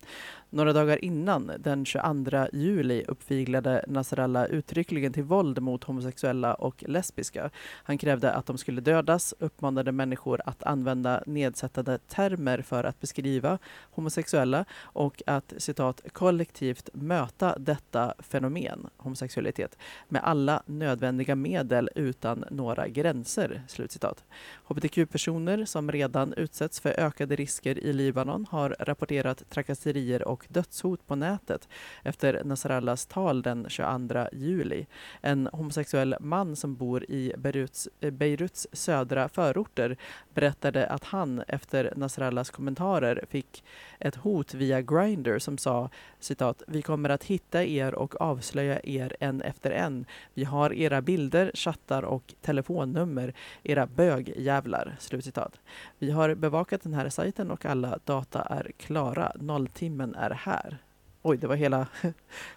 Några 0.52 0.72
dagar 0.72 1.04
innan, 1.04 1.52
den 1.58 1.84
22 1.84 2.46
juli, 2.52 3.04
uppviglade 3.08 3.84
Nasrallah 3.88 4.44
uttryckligen 4.44 5.12
till 5.12 5.22
våld 5.22 5.62
mot 5.62 5.84
homosexuella 5.84 6.54
och 6.54 6.84
lesbiska. 6.86 7.50
Han 7.82 7.98
krävde 7.98 8.32
att 8.32 8.46
de 8.46 8.58
skulle 8.58 8.80
dödas, 8.80 9.34
uppmanade 9.38 9.92
människor 9.92 10.40
att 10.44 10.62
använda 10.62 11.22
nedsättande 11.26 11.98
termer 11.98 12.62
för 12.62 12.84
att 12.84 13.00
beskriva 13.00 13.58
homosexuella 13.90 14.64
och 14.80 15.22
att 15.26 15.54
citat 15.58 16.00
kollektivt 16.12 16.88
möta 16.92 17.58
detta 17.58 18.14
fenomen, 18.18 18.86
homosexualitet, 18.96 19.78
med 20.08 20.22
alla 20.24 20.62
nödvändiga 20.66 21.34
medel 21.34 21.90
utan 21.94 22.44
några 22.50 22.88
gränser. 22.88 23.62
Slutcitat. 23.68 24.24
Hbtq-personer 24.68 25.64
som 25.64 25.92
redan 25.92 26.32
utsätts 26.32 26.80
för 26.80 27.00
ökade 27.00 27.36
risker 27.36 27.78
i 27.78 27.92
Libanon 27.92 28.46
har 28.50 28.76
rapporterat 28.78 29.50
trakasserier 29.50 30.28
och 30.28 30.39
och 30.40 30.46
dödshot 30.48 31.06
på 31.06 31.14
nätet 31.14 31.68
efter 32.02 32.44
Nasrallas 32.44 33.06
tal 33.06 33.42
den 33.42 33.66
22 33.68 34.26
juli. 34.32 34.86
En 35.20 35.48
homosexuell 35.52 36.16
man 36.20 36.56
som 36.56 36.76
bor 36.76 37.04
i 37.10 37.32
Beiruts, 37.36 37.88
Beiruts 38.00 38.66
södra 38.72 39.28
förorter 39.28 39.96
berättade 40.34 40.86
att 40.86 41.04
han 41.04 41.42
efter 41.48 41.92
Nasrallas 41.96 42.50
kommentarer 42.50 43.24
fick 43.28 43.64
ett 44.00 44.16
hot 44.16 44.54
via 44.54 44.80
Grindr 44.82 45.38
som 45.38 45.58
sa 45.58 45.90
citat, 46.20 46.62
vi 46.66 46.82
kommer 46.82 47.08
att 47.08 47.24
hitta 47.24 47.64
er 47.64 47.94
och 47.94 48.20
avslöja 48.20 48.80
er 48.84 49.16
en 49.20 49.42
efter 49.42 49.70
en. 49.70 50.04
Vi 50.34 50.44
har 50.44 50.72
era 50.72 51.00
bilder, 51.02 51.50
chattar 51.54 52.02
och 52.02 52.34
telefonnummer, 52.40 53.34
era 53.62 53.86
bögjävlar. 53.86 54.96
Slutcitat. 54.98 55.60
Vi 55.98 56.10
har 56.10 56.34
bevakat 56.34 56.82
den 56.82 56.94
här 56.94 57.08
sajten 57.08 57.50
och 57.50 57.64
alla 57.64 57.98
data 58.04 58.42
är 58.42 58.70
klara. 58.76 59.32
Nolltimmen 59.40 60.14
är 60.14 60.30
här. 60.30 60.78
Oj, 61.22 61.36
det 61.36 61.46
var 61.46 61.56
hela 61.56 61.86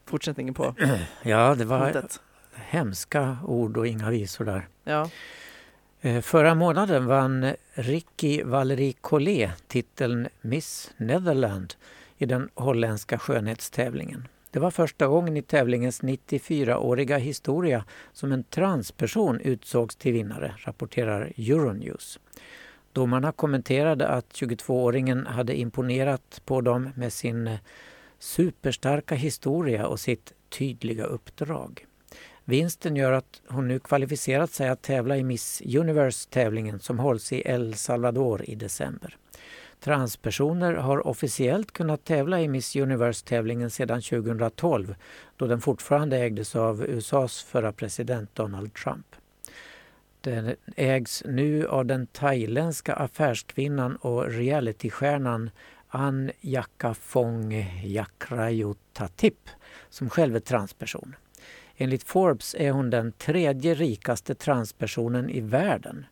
fortsättningen 0.06 0.54
på 0.54 0.76
Ja, 1.24 1.56
det 1.56 1.66
var 1.66 1.88
hotet. 1.88 2.22
hemska 2.56 3.38
ord 3.46 3.78
och 3.78 3.88
inga 3.88 4.10
visor 4.10 4.46
där. 4.46 4.68
Ja. 4.84 5.10
Eh, 6.06 6.22
förra 6.22 6.56
månaden 6.56 7.06
vann 7.06 7.54
Ricky 7.74 8.44
Valerie 8.44 8.94
Collet 9.02 9.52
titeln 9.68 10.28
Miss 10.42 10.92
Netherland 10.98 11.74
i 12.18 12.26
den 12.26 12.50
holländska 12.54 13.20
skönhetstävlingen. 13.20 14.28
Det 14.52 14.60
var 14.60 14.72
första 14.72 15.08
gången 15.08 15.38
i 15.38 15.42
tävlingens 15.42 16.02
94-åriga 16.02 17.18
historia 17.18 17.86
som 18.14 18.32
en 18.32 18.44
transperson 18.44 19.40
utsågs 19.40 19.96
till 19.96 20.14
vinnare, 20.14 20.56
rapporterar 20.58 21.34
Euronews. 21.38 22.20
Domarna 22.94 23.32
kommenterade 23.32 24.08
att 24.08 24.34
22-åringen 24.34 25.28
hade 25.28 25.60
imponerat 25.60 26.42
på 26.46 26.62
dem 26.62 26.90
med 26.96 27.14
sin 27.14 27.48
eh, 27.48 27.60
superstarka 28.20 29.16
historia 29.16 29.88
och 29.88 30.00
sitt 30.00 30.34
tydliga 30.50 31.04
uppdrag. 31.04 31.86
Vinsten 32.46 32.96
gör 32.96 33.12
att 33.12 33.42
hon 33.48 33.68
nu 33.68 33.80
kvalificerat 33.80 34.52
sig 34.52 34.70
att 34.70 34.82
tävla 34.82 35.18
i 35.18 35.24
Miss 35.24 35.62
Universe-tävlingen 35.66 36.80
som 36.80 37.00
hålls 37.00 37.34
i 37.34 37.42
El 37.46 37.74
Salvador 37.74 38.50
i 38.50 38.56
december. 38.56 39.18
Transpersoner 39.80 40.74
har 40.74 41.08
officiellt 41.08 41.72
kunnat 41.72 42.06
tävla 42.06 42.42
i 42.42 42.48
Miss 42.48 42.76
Universe-tävlingen 42.76 43.70
sedan 43.70 44.02
2012 44.02 44.96
då 45.38 45.48
den 45.48 45.62
fortfarande 45.62 46.18
ägdes 46.18 46.56
av 46.56 46.84
USAs 46.84 47.44
förra 47.44 47.72
president 47.72 48.36
Donald 48.36 48.74
Trump. 48.74 49.16
Den 50.22 50.56
ägs 50.76 51.24
nu 51.26 51.68
av 51.68 51.86
den 51.86 52.08
thailändska 52.08 52.94
affärskvinnan 52.94 53.96
och 53.96 54.32
realitystjärnan 54.32 55.50
Ann 55.88 56.32
Jakafong 56.42 57.54
Jakrayutatip 57.84 59.50
som 59.90 60.10
själv 60.10 60.36
är 60.36 60.40
transperson. 60.40 61.16
Enligt 61.78 62.04
Forbes 62.04 62.56
är 62.60 62.72
hon 62.72 62.90
den 62.90 63.12
tredje 63.12 63.74
rikaste 63.74 64.36
transpersonen 64.36 65.30
i 65.30 65.42
världen. 65.42 66.06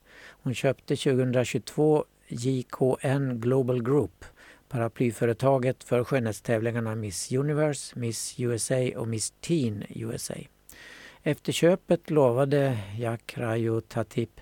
Hon 0.43 0.53
köpte 0.53 0.95
2022 0.95 2.05
JKN 2.27 3.39
Global 3.39 3.83
Group, 3.83 4.25
paraplyföretaget 4.69 5.83
för 5.83 6.03
skönhetstävlingarna 6.03 6.95
Miss 6.95 7.31
Universe, 7.31 7.99
Miss 7.99 8.39
USA 8.39 8.89
och 8.95 9.07
Miss 9.07 9.31
Teen 9.31 9.83
USA. 9.89 10.33
Efter 11.23 11.51
köpet 11.51 12.09
lovade 12.09 12.77
Jakrayo 12.97 13.81
Tatip 13.81 14.41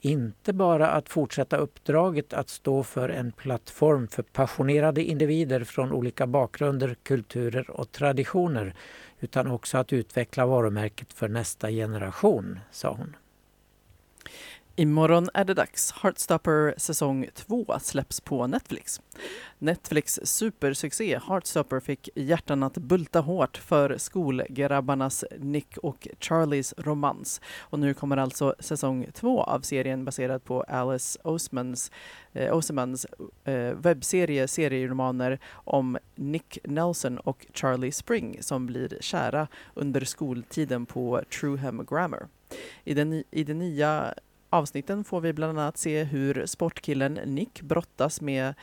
inte 0.00 0.52
bara 0.52 0.88
att 0.88 1.08
fortsätta 1.08 1.56
uppdraget 1.56 2.32
att 2.32 2.48
stå 2.48 2.82
för 2.82 3.08
en 3.08 3.32
plattform 3.32 4.08
för 4.08 4.22
passionerade 4.22 5.04
individer 5.04 5.64
från 5.64 5.92
olika 5.92 6.26
bakgrunder, 6.26 6.96
kulturer 7.02 7.70
och 7.70 7.92
traditioner 7.92 8.74
utan 9.20 9.46
också 9.46 9.78
att 9.78 9.92
utveckla 9.92 10.46
varumärket 10.46 11.12
för 11.12 11.28
nästa 11.28 11.70
generation, 11.70 12.60
sa 12.70 12.94
hon. 12.94 13.16
Imorgon 14.80 15.28
är 15.34 15.44
det 15.44 15.54
dags. 15.54 15.92
Heartstopper 15.92 16.74
säsong 16.76 17.26
2 17.34 17.78
släpps 17.80 18.20
på 18.20 18.46
Netflix. 18.46 19.00
Netflix 19.58 20.20
supersuccé 20.22 21.20
Heartstopper 21.28 21.80
fick 21.80 22.08
hjärtan 22.14 22.62
att 22.62 22.74
bulta 22.74 23.20
hårt 23.20 23.56
för 23.56 23.98
skolgrabbarnas 23.98 25.24
Nick 25.38 25.76
och 25.76 26.08
Charlies 26.20 26.74
romans. 26.76 27.40
Och 27.58 27.78
nu 27.78 27.94
kommer 27.94 28.16
alltså 28.16 28.54
säsong 28.58 29.06
2 29.12 29.42
av 29.42 29.60
serien 29.60 30.04
baserad 30.04 30.44
på 30.44 30.62
Alice 30.62 31.18
Osemans, 31.24 31.90
eh, 32.32 32.56
Osemans 32.56 33.06
eh, 33.44 33.74
webbserie 33.74 34.48
serieromaner 34.48 35.38
om 35.52 35.98
Nick 36.14 36.58
Nelson 36.64 37.18
och 37.18 37.46
Charlie 37.54 37.92
Spring 37.92 38.36
som 38.40 38.66
blir 38.66 38.98
kära 39.00 39.48
under 39.74 40.00
skoltiden 40.00 40.86
på 40.86 41.22
Trueham 41.40 41.86
Grammar. 41.90 42.28
I 42.84 42.94
den, 42.94 43.24
I 43.30 43.44
den 43.44 43.58
nya 43.58 44.14
avsnitten 44.50 45.04
får 45.04 45.20
vi 45.20 45.32
bland 45.32 45.58
annat 45.58 45.76
se 45.76 46.04
hur 46.04 46.46
sportkillen 46.46 47.14
Nick 47.14 47.62
brottas 47.62 48.20
med 48.20 48.54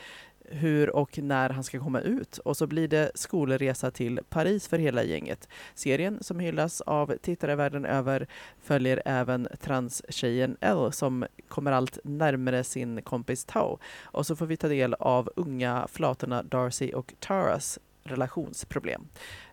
hur 0.50 0.90
och 0.96 1.18
när 1.18 1.50
han 1.50 1.64
ska 1.64 1.80
komma 1.80 2.00
ut 2.00 2.38
och 2.38 2.56
så 2.56 2.66
blir 2.66 2.88
det 2.88 3.10
skolresa 3.14 3.90
till 3.90 4.20
Paris 4.28 4.68
för 4.68 4.78
hela 4.78 5.02
gänget. 5.02 5.48
Serien 5.74 6.18
som 6.20 6.40
hyllas 6.40 6.80
av 6.80 7.16
tittare 7.22 7.56
världen 7.56 7.84
över 7.84 8.26
följer 8.62 9.02
även 9.04 9.48
transtjejen 9.60 10.56
Elle 10.60 10.92
som 10.92 11.26
kommer 11.48 11.72
allt 11.72 11.98
närmare 12.04 12.64
sin 12.64 13.02
kompis 13.02 13.44
Tao 13.44 13.78
och 14.02 14.26
så 14.26 14.36
får 14.36 14.46
vi 14.46 14.56
ta 14.56 14.68
del 14.68 14.94
av 14.94 15.30
unga 15.36 15.86
flatorna 15.92 16.42
Darcy 16.42 16.92
och 16.92 17.14
Taras 17.18 17.78
relationsproblem. 18.02 19.08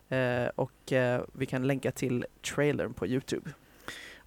Eh, 0.09 0.47
och 0.55 0.93
eh, 0.93 1.21
vi 1.33 1.45
kan 1.45 1.67
länka 1.67 1.91
till 1.91 2.25
trailern 2.41 2.93
på 2.93 3.07
Youtube. 3.07 3.51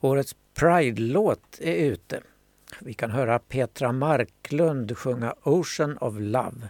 Årets 0.01 0.37
Pride-låt 0.55 1.59
är 1.61 1.75
ute. 1.75 2.21
Vi 2.81 2.95
kan 2.95 3.11
höra 3.11 3.39
Petra 3.39 3.93
Marklund 3.93 4.99
sjunga 4.99 5.35
Ocean 5.43 5.99
of 5.99 6.15
Love. 6.19 6.69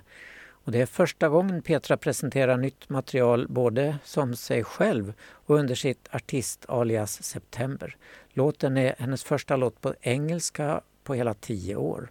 Och 0.50 0.72
det 0.72 0.80
är 0.80 0.86
första 0.86 1.28
gången 1.28 1.62
Petra 1.62 1.96
presenterar 1.96 2.56
nytt 2.56 2.88
material 2.88 3.46
både 3.48 3.98
som 4.04 4.36
sig 4.36 4.64
själv 4.64 5.12
och 5.20 5.56
under 5.56 5.74
sitt 5.74 6.08
artist-alias 6.10 7.22
September. 7.22 7.96
Låten 8.28 8.76
är 8.76 8.94
hennes 8.98 9.24
första 9.24 9.56
låt 9.56 9.80
på 9.80 9.94
engelska 10.00 10.80
på 11.04 11.14
hela 11.14 11.34
tio 11.34 11.76
år. 11.76 12.10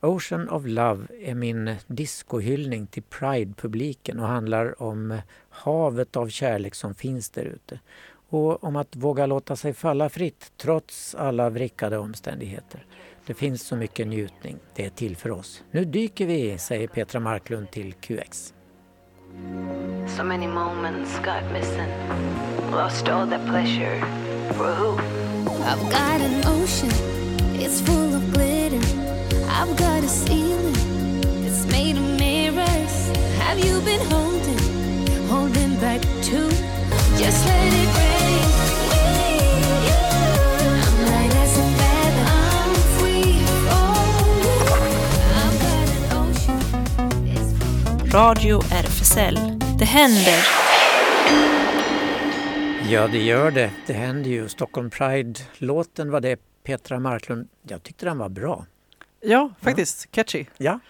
Ocean 0.00 0.48
of 0.48 0.62
Love 0.66 1.06
är 1.20 1.34
min 1.34 1.74
discohyllning 1.86 2.86
till 2.86 3.02
Pride-publiken 3.02 4.20
och 4.20 4.28
handlar 4.28 4.82
om 4.82 5.20
havet 5.50 6.16
av 6.16 6.28
kärlek 6.28 6.74
som 6.74 6.94
finns 6.94 7.30
där 7.30 7.44
ute 7.44 7.80
och 8.28 8.64
om 8.64 8.76
att 8.76 8.96
våga 8.96 9.26
låta 9.26 9.56
sig 9.56 9.74
falla 9.74 10.08
fritt 10.08 10.52
trots 10.56 11.14
alla 11.14 11.50
vrickade 11.50 11.98
omständigheter. 11.98 12.86
Det 13.26 13.34
finns 13.34 13.62
så 13.62 13.76
mycket 13.76 14.06
njutning. 14.06 14.58
Det 14.74 14.84
är 14.84 14.90
till 14.90 15.16
för 15.16 15.30
oss. 15.30 15.62
Nu 15.70 15.84
dyker 15.84 16.26
vi, 16.26 16.58
säger 16.58 16.88
Petra 16.88 17.20
Marklund 17.20 17.70
till 17.70 17.92
QX. 17.92 18.54
So 20.16 20.24
many 20.24 20.46
moments 20.46 21.18
got 21.18 21.52
missing. 21.52 21.88
Lost 22.72 23.08
all 23.08 23.30
that 23.30 23.46
pleasure. 23.46 24.00
For 24.52 24.74
who? 24.74 24.98
I've 25.64 25.90
got 25.90 26.20
an 26.20 26.46
ocean, 26.46 26.90
it's 27.60 27.80
full 27.80 28.14
of 28.14 28.32
glitter. 28.32 28.80
I've 29.48 29.76
got 29.76 30.04
a 30.04 30.08
ceiling 30.08 30.74
that's 31.42 31.66
made 31.66 31.96
of 31.96 32.18
mirrors. 32.18 33.08
Have 33.38 33.58
you 33.58 33.80
been 33.80 34.00
holding, 34.10 35.26
holding 35.28 35.76
back 35.80 36.00
too? 36.22 36.48
Just 37.18 37.46
let 37.46 37.72
it 37.72 37.98
rain. 37.98 38.17
Radio 48.14 48.58
RFSL. 48.58 49.38
Det 49.78 49.84
händer. 49.84 50.44
Ja, 52.90 53.08
det 53.08 53.18
gör 53.18 53.50
det. 53.50 53.70
Det 53.86 53.92
händer 53.92 54.30
ju. 54.30 54.48
Stockholm 54.48 54.90
Pride-låten 54.90 56.10
var 56.10 56.20
det 56.20 56.40
Petra 56.64 57.00
Marklund. 57.00 57.48
Jag 57.62 57.82
tyckte 57.82 58.06
den 58.06 58.18
var 58.18 58.28
bra. 58.28 58.66
Ja, 59.20 59.50
faktiskt. 59.60 60.10
Catchy. 60.10 60.44
Ja. 60.56 60.80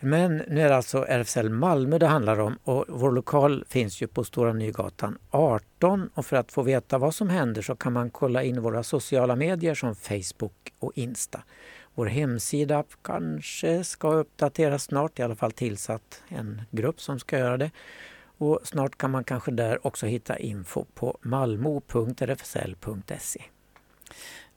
Men 0.00 0.36
nu 0.36 0.60
är 0.60 0.68
det 0.68 0.76
alltså 0.76 1.04
RFSL 1.08 1.50
Malmö 1.50 1.98
det 1.98 2.06
handlar 2.06 2.40
om 2.40 2.58
och 2.64 2.84
vår 2.88 3.12
lokal 3.12 3.64
finns 3.68 4.02
ju 4.02 4.06
på 4.06 4.24
Stora 4.24 4.52
Nygatan 4.52 5.18
18 5.30 6.10
och 6.14 6.26
för 6.26 6.36
att 6.36 6.52
få 6.52 6.62
veta 6.62 6.98
vad 6.98 7.14
som 7.14 7.28
händer 7.28 7.62
så 7.62 7.76
kan 7.76 7.92
man 7.92 8.10
kolla 8.10 8.42
in 8.42 8.62
våra 8.62 8.82
sociala 8.82 9.36
medier 9.36 9.74
som 9.74 9.94
Facebook 9.94 10.72
och 10.78 10.92
Insta. 10.94 11.42
Vår 11.94 12.06
hemsida 12.06 12.84
kanske 13.02 13.84
ska 13.84 14.12
uppdateras 14.12 14.84
snart, 14.84 15.18
i 15.18 15.22
alla 15.22 15.36
fall 15.36 15.52
tillsatt 15.52 16.22
en 16.28 16.62
grupp 16.70 17.00
som 17.00 17.18
ska 17.18 17.38
göra 17.38 17.56
det. 17.56 17.70
Och 18.38 18.60
snart 18.64 18.98
kan 18.98 19.10
man 19.10 19.24
kanske 19.24 19.50
där 19.50 19.86
också 19.86 20.06
hitta 20.06 20.38
info 20.38 20.84
på 20.94 21.18
malmo.rfsl.se. 21.22 22.22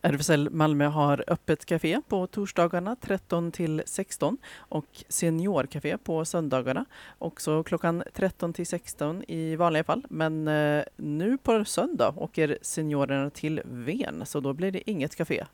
RFSL 0.05 0.49
Malmö 0.49 0.85
har 0.85 1.23
öppet 1.27 1.65
café 1.65 2.01
på 2.07 2.27
torsdagarna 2.27 2.95
13 2.95 3.51
till 3.51 3.83
16 3.85 4.37
och 4.55 5.03
seniorcafé 5.07 5.97
på 5.97 6.25
söndagarna 6.25 6.85
också 7.17 7.63
klockan 7.63 8.03
13 8.13 8.53
till 8.53 8.67
16 8.67 9.23
i 9.27 9.55
vanliga 9.55 9.83
fall. 9.83 10.05
Men 10.09 10.47
eh, 10.47 10.83
nu 10.95 11.37
på 11.37 11.65
söndag 11.65 12.13
åker 12.17 12.57
seniorerna 12.61 13.29
till 13.29 13.61
Ven 13.65 14.25
så 14.25 14.39
då 14.39 14.53
blir 14.53 14.71
det 14.71 14.89
inget 14.89 15.15
café. 15.15 15.45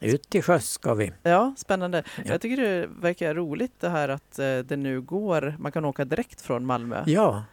Ut 0.00 0.30
till 0.30 0.42
sjöss 0.42 0.68
ska 0.70 0.94
vi. 0.94 1.12
Ja, 1.22 1.54
spännande. 1.56 2.02
Ja. 2.16 2.22
Jag 2.26 2.40
tycker 2.40 2.62
det 2.62 2.86
verkar 3.00 3.34
roligt 3.34 3.72
det 3.80 3.88
här 3.88 4.08
att 4.08 4.38
eh, 4.38 4.58
det 4.58 4.76
nu 4.76 5.00
går, 5.00 5.56
man 5.58 5.72
kan 5.72 5.84
åka 5.84 6.04
direkt 6.04 6.40
från 6.40 6.66
Malmö. 6.66 7.02
Ja, 7.06 7.44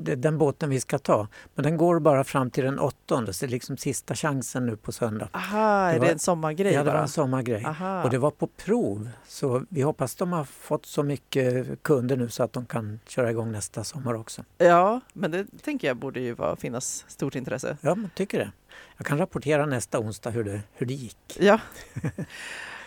det 0.00 0.12
är 0.12 0.16
den 0.16 0.38
båten 0.38 0.70
vi 0.70 0.80
ska 0.80 0.98
ta. 0.98 1.28
Men 1.54 1.62
den 1.62 1.76
går 1.76 2.00
bara 2.00 2.24
fram 2.24 2.50
till 2.50 2.64
den 2.64 2.78
åttonde, 2.78 3.32
så 3.32 3.44
det 3.46 3.48
är 3.48 3.50
liksom 3.50 3.76
sista 3.76 4.14
chansen 4.14 4.66
nu 4.66 4.76
på 4.76 4.92
söndag. 4.92 5.28
Aha, 5.32 5.58
är 5.58 5.92
Det 5.92 5.98
det 5.98 6.00
var- 6.00 6.12
en 6.12 6.18
sommargrej? 6.18 6.72
Ja, 6.72 6.84
det 6.84 6.90
var 6.90 6.98
en 6.98 7.08
sommargrej. 7.08 7.64
Aha. 7.64 8.04
Och 8.04 8.10
det 8.10 8.18
var 8.18 8.30
på 8.30 8.46
prov, 8.46 9.08
så 9.26 9.62
vi 9.68 9.82
hoppas 9.82 10.14
de 10.14 10.32
har 10.32 10.44
fått 10.44 10.86
så 10.86 11.02
mycket 11.02 11.82
kunder 11.82 12.16
nu 12.16 12.28
så 12.28 12.42
att 12.42 12.52
de 12.52 12.66
kan 12.66 13.00
köra 13.06 13.30
igång 13.30 13.52
nästa 13.52 13.84
sommar 13.84 14.14
också. 14.14 14.44
Ja, 14.58 15.00
men 15.12 15.30
det 15.30 15.46
tänker 15.62 15.88
jag 15.88 15.96
borde 15.96 16.20
ju 16.20 16.32
vara, 16.34 16.56
finnas 16.56 17.04
stort 17.08 17.34
intresse. 17.34 17.76
Ja, 17.80 17.94
man 17.94 18.10
tycker 18.14 18.38
det. 18.38 18.50
Jag 18.96 19.06
kan 19.06 19.18
rapportera 19.18 19.66
nästa 19.66 19.98
onsdag 19.98 20.30
hur 20.30 20.44
det, 20.44 20.60
hur 20.72 20.86
det 20.86 20.94
gick. 20.94 21.36
Ja. 21.40 21.60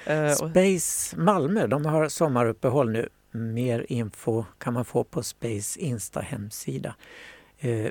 Eh, 0.06 0.32
Space 0.32 1.18
Malmö, 1.18 1.68
de 1.68 1.86
har 1.86 2.10
sommaruppehåll 2.10 2.90
nu. 2.90 3.10
Mer 3.32 3.86
info 3.90 4.46
kan 4.58 4.74
man 4.74 4.86
få 4.86 5.04
på 5.04 5.24
Space 5.24 5.80
Insta-hemsida. 5.80 6.96
Eh, 7.60 7.88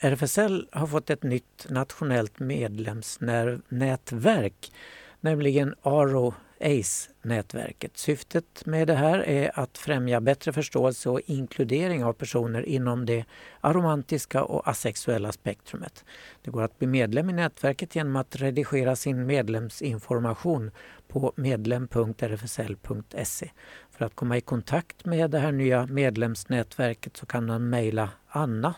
RFSL 0.00 0.68
har 0.72 0.86
fått 0.86 1.10
ett 1.10 1.22
nytt 1.22 1.66
nationellt 1.68 2.38
medlemsnätverk, 2.38 4.72
nämligen 5.20 5.74
Aro 5.82 6.34
ACE-nätverket. 6.60 7.96
Syftet 7.96 8.66
med 8.66 8.86
det 8.86 8.94
här 8.94 9.18
är 9.18 9.60
att 9.60 9.78
främja 9.78 10.20
bättre 10.20 10.52
förståelse 10.52 11.10
och 11.10 11.20
inkludering 11.26 12.04
av 12.04 12.12
personer 12.12 12.62
inom 12.62 13.06
det 13.06 13.24
aromantiska 13.60 14.44
och 14.44 14.68
asexuella 14.68 15.32
spektrumet. 15.32 16.04
Det 16.42 16.50
går 16.50 16.62
att 16.62 16.78
bli 16.78 16.86
medlem 16.86 17.30
i 17.30 17.32
nätverket 17.32 17.96
genom 17.96 18.16
att 18.16 18.36
redigera 18.36 18.96
sin 18.96 19.26
medlemsinformation 19.26 20.70
på 21.08 21.32
medlem.rfsl.se. 21.36 23.50
För 23.90 24.04
att 24.04 24.14
komma 24.14 24.36
i 24.36 24.40
kontakt 24.40 25.04
med 25.04 25.30
det 25.30 25.38
här 25.38 25.52
nya 25.52 25.86
medlemsnätverket 25.86 27.16
så 27.16 27.26
kan 27.26 27.46
man 27.46 27.68
mejla 27.68 28.10
anna 28.28 28.74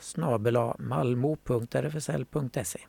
malmo.rfsl.se. 0.78 2.80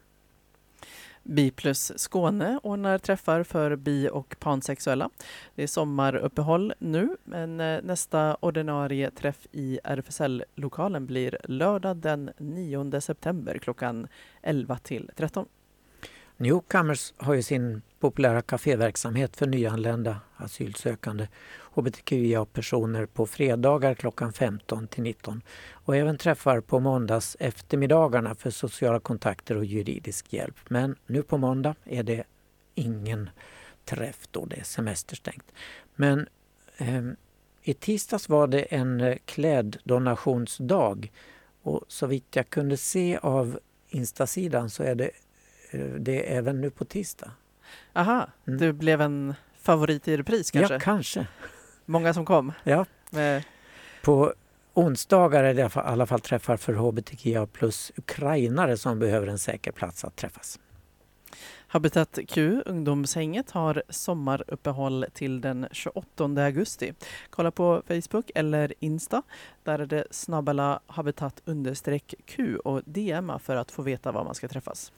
Bi 1.23 1.51
plus 1.51 1.91
Skåne 1.95 2.59
ordnar 2.63 2.97
träffar 2.97 3.43
för 3.43 3.75
bi 3.75 4.09
och 4.09 4.35
pansexuella. 4.39 5.09
Det 5.55 5.63
är 5.63 5.67
sommaruppehåll 5.67 6.73
nu, 6.79 7.17
men 7.23 7.59
eh, 7.59 7.81
nästa 7.83 8.37
ordinarie 8.39 9.11
träff 9.11 9.47
i 9.51 9.79
RFSL-lokalen 9.83 11.05
blir 11.05 11.37
lördag 11.43 11.97
den 11.97 12.31
9 12.37 13.01
september 13.01 13.57
klockan 13.57 14.07
11 14.41 14.77
till 14.77 15.11
13. 15.15 15.45
Newcomers 16.37 17.13
har 17.17 17.33
ju 17.33 17.43
sin 17.43 17.81
populära 17.99 18.41
kaféverksamhet 18.41 19.37
för 19.37 19.47
nyanlända 19.47 20.19
asylsökande 20.37 21.27
hbtqia-personer 21.73 23.05
på 23.05 23.27
fredagar 23.27 23.93
klockan 23.93 24.33
15 24.33 24.87
till 24.87 25.03
19 25.03 25.41
och 25.71 25.95
även 25.95 26.17
träffar 26.17 26.61
på 26.61 26.79
måndags 26.79 27.37
eftermiddagarna 27.39 28.35
för 28.35 28.49
sociala 28.49 28.99
kontakter 28.99 29.57
och 29.57 29.65
juridisk 29.65 30.33
hjälp. 30.33 30.55
Men 30.67 30.95
nu 31.05 31.23
på 31.23 31.37
måndag 31.37 31.75
är 31.83 32.03
det 32.03 32.23
ingen 32.75 33.29
träff 33.85 34.27
då, 34.31 34.45
det 34.45 34.55
är 34.55 34.63
semesterstängt. 34.63 35.51
Men 35.95 36.27
eh, 36.77 37.03
i 37.61 37.73
tisdags 37.73 38.29
var 38.29 38.47
det 38.47 38.61
en 38.61 39.01
eh, 39.01 39.17
kläddonationsdag 39.25 41.07
och 41.61 41.81
så 41.87 42.07
vitt 42.07 42.35
jag 42.35 42.49
kunde 42.49 42.77
se 42.77 43.17
av 43.17 43.59
Instasidan 43.89 44.69
så 44.69 44.83
är 44.83 44.95
det 44.95 45.11
eh, 45.71 45.85
det 45.85 46.33
är 46.33 46.37
även 46.37 46.61
nu 46.61 46.69
på 46.69 46.85
tisdag. 46.85 47.31
Aha, 47.93 48.29
du 48.45 48.73
blev 48.73 49.01
en 49.01 49.33
favorit 49.61 50.07
i 50.07 50.17
repris 50.17 50.51
kanske? 50.51 50.73
Ja, 50.73 50.79
kanske. 50.79 51.27
Många 51.85 52.13
som 52.13 52.25
kom? 52.25 52.51
Ja. 52.63 52.85
Med, 53.09 53.43
På 54.03 54.33
onsdagar 54.73 55.43
är 55.43 55.53
det 55.53 55.59
i 55.59 55.61
alla 55.63 55.69
fall- 55.69 55.85
i 55.85 55.89
alla 55.89 56.05
fall 56.05 56.19
träffar 56.21 56.57
för 56.57 56.73
hbtqia 56.73 57.45
plus 57.45 57.91
ukrainare 57.95 58.77
som 58.77 58.99
behöver 58.99 59.27
en 59.27 59.39
säker 59.39 59.71
plats 59.71 60.05
att 60.05 60.15
träffas. 60.15 60.59
Habitat 61.73 62.19
Q, 62.27 62.61
ungdomshänget, 62.65 63.51
har 63.51 63.83
sommaruppehåll 63.89 65.05
till 65.13 65.41
den 65.41 65.67
28 65.71 66.23
augusti. 66.23 66.93
Kolla 67.29 67.51
på 67.51 67.83
Facebook 67.87 68.31
eller 68.35 68.73
Insta. 68.79 69.21
Där 69.63 69.79
är 69.79 69.85
det 69.85 70.07
snabbala 70.11 70.79
habitat 70.87 71.41
understreck 71.45 72.13
Q 72.25 72.57
och 72.57 72.81
DMa 72.85 73.39
för 73.39 73.55
att 73.55 73.71
få 73.71 73.81
veta 73.81 74.11
var 74.11 74.23
man 74.23 74.35
ska 74.35 74.47
träffas. 74.47 74.91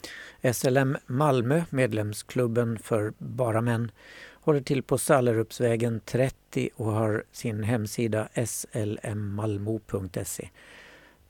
SLM 0.54 0.98
Malmö, 1.06 1.64
medlemsklubben 1.70 2.80
för 2.80 3.14
bara 3.18 3.62
män, 3.62 3.92
håller 4.34 4.62
till 4.62 4.84
på 4.84 4.98
Sallerupsvägen 4.98 6.02
30 6.06 6.70
och 6.76 6.92
har 6.92 7.24
sin 7.32 7.64
hemsida 7.64 8.28
slmmalmo.se. 8.46 10.50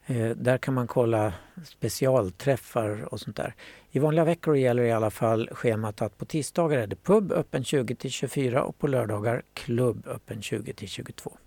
Eh, 0.05 0.29
där 0.29 0.57
kan 0.57 0.73
man 0.73 0.87
kolla 0.87 1.33
specialträffar 1.65 3.13
och 3.13 3.19
sånt 3.19 3.35
där. 3.35 3.55
I 3.91 3.99
vanliga 3.99 4.25
veckor 4.25 4.57
gäller 4.57 4.83
i 4.83 4.91
alla 4.91 5.11
fall 5.11 5.49
schemat 5.51 6.01
att 6.01 6.17
på 6.17 6.25
tisdagar 6.25 6.77
är 6.77 6.87
det 6.87 7.03
pub 7.03 7.31
öppen 7.31 7.63
20 7.63 7.95
till 7.95 8.11
24 8.11 8.63
och 8.63 8.77
på 8.77 8.87
lördagar 8.87 9.41
klubb 9.53 10.07
öppen 10.07 10.41
20 10.41 10.73
till 10.73 10.87
22. 10.87 11.37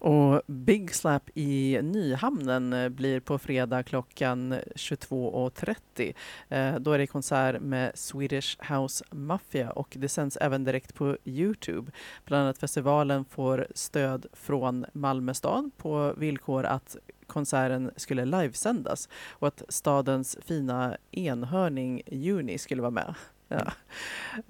Och 0.00 0.42
Big 0.46 0.94
Slap 0.94 1.30
i 1.34 1.78
Nyhamnen 1.82 2.72
eh, 2.72 2.88
blir 2.88 3.20
på 3.20 3.38
fredag 3.38 3.82
klockan 3.82 4.54
22.30. 4.54 6.14
Eh, 6.48 6.80
då 6.80 6.92
är 6.92 6.98
det 6.98 7.06
konsert 7.06 7.60
med 7.60 7.98
Swedish 7.98 8.72
House 8.72 9.04
Mafia 9.10 9.70
och 9.70 9.96
det 9.98 10.08
sänds 10.08 10.36
även 10.36 10.64
direkt 10.64 10.94
på 10.94 11.16
Youtube. 11.24 11.92
Bland 12.24 12.42
annat 12.42 12.58
festivalen 12.58 13.24
får 13.24 13.66
stöd 13.74 14.26
från 14.32 14.86
Malmö 14.92 15.34
stad 15.34 15.70
på 15.76 16.14
villkor 16.16 16.64
att 16.64 16.96
konserten 17.30 17.90
skulle 17.96 18.24
livesändas 18.24 19.08
och 19.30 19.48
att 19.48 19.62
stadens 19.68 20.36
fina 20.46 20.96
enhörning 21.10 22.02
Juni 22.06 22.58
skulle 22.58 22.82
vara 22.82 22.90
med. 22.90 23.14
Ja. 23.48 23.72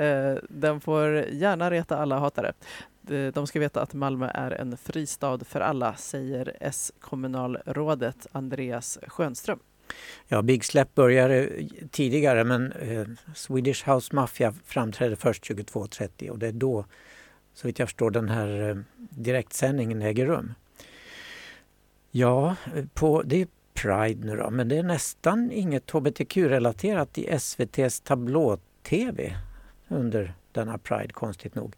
Eh, 0.05 0.37
den 0.49 0.81
får 0.81 1.09
gärna 1.17 1.71
reta 1.71 1.97
alla 1.99 2.19
hatare. 2.19 2.53
De- 3.03 3.31
De 3.31 3.47
ska 3.47 3.61
veta 3.61 3.83
att 3.83 3.95
Malmö 3.95 4.31
är 4.35 4.51
en 4.51 4.77
fristad 4.77 5.39
för 5.45 5.61
alla, 5.61 5.95
säger 5.97 6.57
S-kommunalrådet 6.61 8.27
Andreas 8.33 8.99
Schönström. 9.07 9.59
Ja, 10.29 10.43
Big 10.43 10.65
Slap 10.65 10.95
började 10.95 11.51
tidigare 11.91 12.45
men 12.45 12.73
eh, 12.73 13.07
Swedish 13.35 13.89
House 13.89 14.15
Mafia 14.15 14.55
framträdde 14.65 15.17
först 15.17 15.45
22.30 15.51 16.29
och 16.31 16.39
det 16.39 16.47
är 16.47 16.53
då, 16.53 16.85
så 17.55 17.67
vitt 17.67 17.79
jag 17.79 17.89
förstår, 17.89 18.11
den 18.11 18.29
här 18.29 18.69
eh, 18.71 18.77
direktsändningen 19.11 20.03
äger 20.03 20.27
rum. 20.27 20.55
Ja, 22.11 22.57
på, 22.95 23.23
det 23.23 23.41
är 23.41 23.49
Pride 23.75 24.27
nu 24.27 24.37
då, 24.37 24.51
men 24.51 24.69
det 24.69 24.77
är 24.77 24.83
nästan 24.83 25.51
inget 25.53 25.91
hbtq-relaterat 25.91 27.19
i 27.19 27.27
SVTs 27.27 28.01
tablå-tv 28.01 29.37
under 29.89 30.35
denna 30.53 30.79
Pride, 30.79 31.13
konstigt 31.13 31.55
nog. 31.55 31.75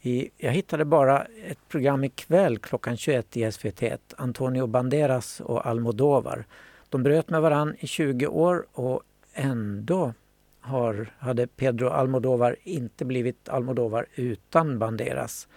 I, 0.00 0.30
jag 0.36 0.52
hittade 0.52 0.84
bara 0.84 1.26
ett 1.46 1.68
program 1.68 2.04
ikväll 2.04 2.58
klockan 2.58 2.96
21 2.96 3.36
i 3.36 3.44
SVT1, 3.44 3.98
Antonio 4.16 4.66
Banderas 4.66 5.40
och 5.40 5.66
Almodovar. 5.66 6.44
De 6.88 7.02
bröt 7.02 7.30
med 7.30 7.42
varann 7.42 7.76
i 7.78 7.86
20 7.86 8.26
år 8.26 8.66
och 8.72 9.02
ändå 9.34 10.12
har, 10.60 11.12
hade 11.18 11.46
Pedro 11.46 11.88
Almodovar 11.88 12.56
inte 12.62 13.04
blivit 13.04 13.48
Almodovar 13.48 14.06
utan 14.14 14.78
Banderas 14.78 15.48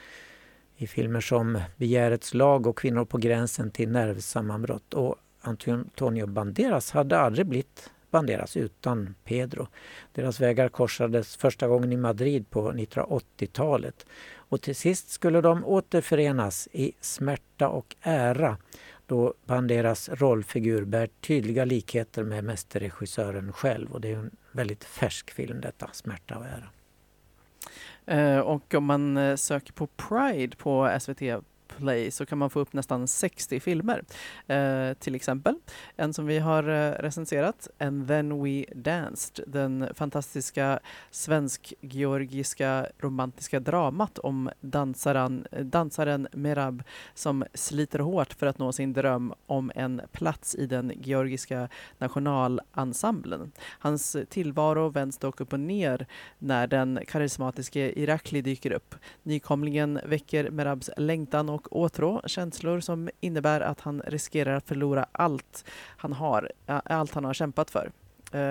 i 0.81 0.87
filmer 0.87 1.21
som 1.21 1.61
Begärets 1.77 2.33
lag 2.33 2.67
och 2.67 2.77
Kvinnor 2.77 3.05
på 3.05 3.17
gränsen 3.17 3.71
till 3.71 3.89
nervsammanbrott. 3.89 4.93
Och 4.93 5.15
Antonio 5.41 6.27
Banderas 6.27 6.91
hade 6.91 7.19
aldrig 7.19 7.45
blivit 7.45 7.89
Banderas 8.11 8.57
utan 8.57 9.15
Pedro. 9.23 9.67
Deras 10.13 10.39
vägar 10.39 10.69
korsades 10.69 11.37
första 11.37 11.67
gången 11.67 11.93
i 11.93 11.97
Madrid 11.97 12.49
på 12.49 12.71
1980-talet. 12.71 14.05
Och 14.35 14.61
till 14.61 14.75
sist 14.75 15.09
skulle 15.09 15.41
de 15.41 15.65
återförenas 15.65 16.67
i 16.71 16.91
smärta 17.01 17.69
och 17.69 17.95
ära 18.01 18.57
då 19.05 19.33
Banderas 19.45 20.09
rollfigur 20.09 20.85
bär 20.85 21.07
tydliga 21.07 21.65
likheter 21.65 22.23
med 22.23 22.43
mästerregissören 22.43 23.53
själv. 23.53 23.91
Och 23.91 24.01
det 24.01 24.11
är 24.11 24.17
en 24.17 24.31
väldigt 24.51 24.83
färsk 24.83 25.31
film 25.31 25.61
detta, 25.61 25.89
Smärta 25.93 26.37
och 26.37 26.45
ära. 26.45 26.69
Eh, 28.09 28.39
och 28.39 28.73
om 28.73 28.85
man 28.85 29.17
eh, 29.17 29.35
söker 29.35 29.73
på 29.73 29.87
Pride 29.87 30.57
på 30.57 30.97
SVT 30.99 31.21
Play 31.77 32.11
så 32.11 32.25
kan 32.25 32.37
man 32.37 32.49
få 32.49 32.59
upp 32.59 32.73
nästan 32.73 33.07
60 33.07 33.59
filmer. 33.59 34.03
Eh, 34.47 34.93
till 34.93 35.15
exempel 35.15 35.55
en 35.95 36.13
som 36.13 36.25
vi 36.25 36.39
har 36.39 36.69
eh, 36.69 36.91
recenserat, 36.91 37.67
And 37.77 38.07
then 38.07 38.43
we 38.43 38.65
danced, 38.75 39.43
den 39.47 39.89
fantastiska 39.93 40.79
svensk-georgiska 41.11 42.87
romantiska 42.99 43.59
dramat 43.59 44.19
om 44.19 44.49
dansaren, 44.61 45.47
dansaren 45.51 46.27
Merab 46.31 46.83
som 47.13 47.43
sliter 47.53 47.99
hårt 47.99 48.33
för 48.33 48.47
att 48.47 48.59
nå 48.59 48.71
sin 48.71 48.93
dröm 48.93 49.33
om 49.45 49.71
en 49.75 50.01
plats 50.11 50.55
i 50.55 50.65
den 50.65 50.91
georgiska 50.95 51.69
nationalensemblen. 51.97 53.51
Hans 53.79 54.17
tillvaro 54.29 54.89
vänds 54.89 55.17
dock 55.17 55.41
upp 55.41 55.53
och 55.53 55.59
ner 55.59 56.05
när 56.37 56.67
den 56.67 56.99
karismatiske 57.07 57.99
Irakli 57.99 58.41
dyker 58.41 58.71
upp. 58.71 58.95
Nykomlingen 59.23 59.99
väcker 60.05 60.49
Merabs 60.49 60.89
längtan 60.97 61.49
och 61.49 61.58
åtrå, 61.71 62.21
känslor 62.25 62.79
som 62.79 63.09
innebär 63.19 63.61
att 63.61 63.81
han 63.81 64.01
riskerar 64.07 64.55
att 64.55 64.67
förlora 64.67 65.05
allt 65.11 65.65
han 65.97 66.13
har, 66.13 66.51
allt 66.65 67.13
han 67.13 67.25
har 67.25 67.33
kämpat 67.33 67.71
för. 67.71 67.91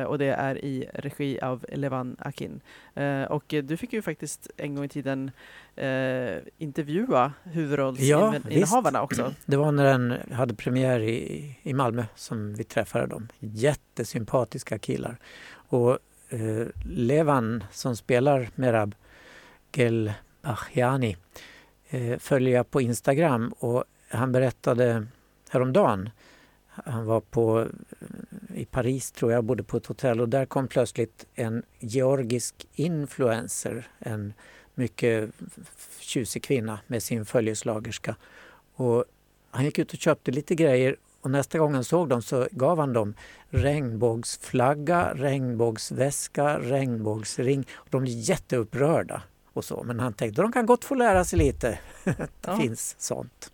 Och 0.07 0.19
det 0.19 0.27
är 0.27 0.65
i 0.65 0.91
regi 0.95 1.41
av 1.41 1.65
Levan 1.73 2.17
Akin. 2.19 2.61
Och 3.29 3.45
du 3.49 3.77
fick 3.77 3.93
ju 3.93 4.03
faktiskt 4.03 4.51
en 4.57 4.75
gång 4.75 4.85
i 4.85 4.89
tiden 4.89 5.31
intervjua 6.59 7.33
huvudrollsinnehavarna 7.43 8.99
ja, 8.99 9.03
också. 9.03 9.35
Det 9.47 9.57
var 9.57 9.73
när 9.73 9.85
den 9.85 10.33
hade 10.33 10.55
premiär 10.55 11.01
i, 11.01 11.57
i 11.63 11.73
Malmö 11.75 12.05
som 12.15 12.55
vi 12.55 12.65
träffade 12.65 13.07
dem. 13.07 13.29
Jättesympatiska 13.39 14.79
killar. 14.79 15.19
Och 15.51 15.99
Levan 16.85 17.65
som 17.71 17.97
spelar 17.97 18.49
Merab 18.55 18.95
Gelbahjani 19.73 21.17
eh, 21.89 22.19
följer 22.19 22.55
jag 22.55 22.71
på 22.71 22.81
Instagram 22.81 23.55
och 23.59 23.85
han 24.09 24.33
berättade 24.33 25.07
häromdagen 25.51 26.11
han 26.85 27.07
var 27.07 27.21
på, 27.21 27.67
i 28.55 28.65
Paris 28.65 29.13
tror 29.13 29.33
jag, 29.33 29.45
bodde 29.45 29.63
på 29.63 29.77
ett 29.77 29.87
hotell 29.87 30.21
och 30.21 30.29
där 30.29 30.47
kom 30.47 30.69
plötsligt 30.69 31.27
en 31.35 31.63
georgisk 31.79 32.69
influencer, 32.75 33.89
en 33.99 34.35
mycket 34.75 35.31
tjusig 35.99 36.43
kvinna 36.43 36.81
med 36.87 37.03
sin 37.03 37.27
följeslagerska. 37.27 38.17
Och 38.75 39.05
han 39.51 39.65
gick 39.65 39.79
ut 39.79 39.93
och 39.93 39.99
köpte 39.99 40.31
lite 40.31 40.55
grejer 40.55 40.97
och 41.21 41.31
nästa 41.31 41.59
gång 41.59 41.75
han 41.75 41.85
såg 41.85 42.09
dem 42.09 42.23
så 42.23 42.49
gav 42.51 42.79
han 42.79 42.93
dem 42.93 43.15
regnbågsflagga, 43.51 45.13
regnbågsväska, 45.15 46.59
regnbågsring. 46.59 47.67
Och 47.73 47.87
de 47.91 48.03
blev 48.03 48.15
jätteupprörda 48.17 49.23
och 49.59 49.65
så. 49.65 49.83
Men 49.83 50.01
han 50.01 50.13
tänkte 50.13 50.43
de 50.43 50.53
kan 50.53 50.67
gott 50.67 50.85
få 50.85 50.95
lära 50.95 51.25
sig 51.25 51.39
lite. 51.39 51.79
det 52.05 52.29
ja. 52.47 52.57
finns 52.57 52.97
sånt. 52.99 53.53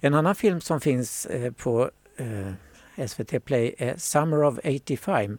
En 0.00 0.14
annan 0.14 0.34
film 0.34 0.60
som 0.60 0.80
finns 0.80 1.26
eh, 1.26 1.52
på 1.52 1.90
eh, 2.16 3.06
SVT 3.06 3.44
Play 3.44 3.74
är 3.78 3.96
Summer 3.96 4.44
of 4.44 4.58
85. 4.58 5.38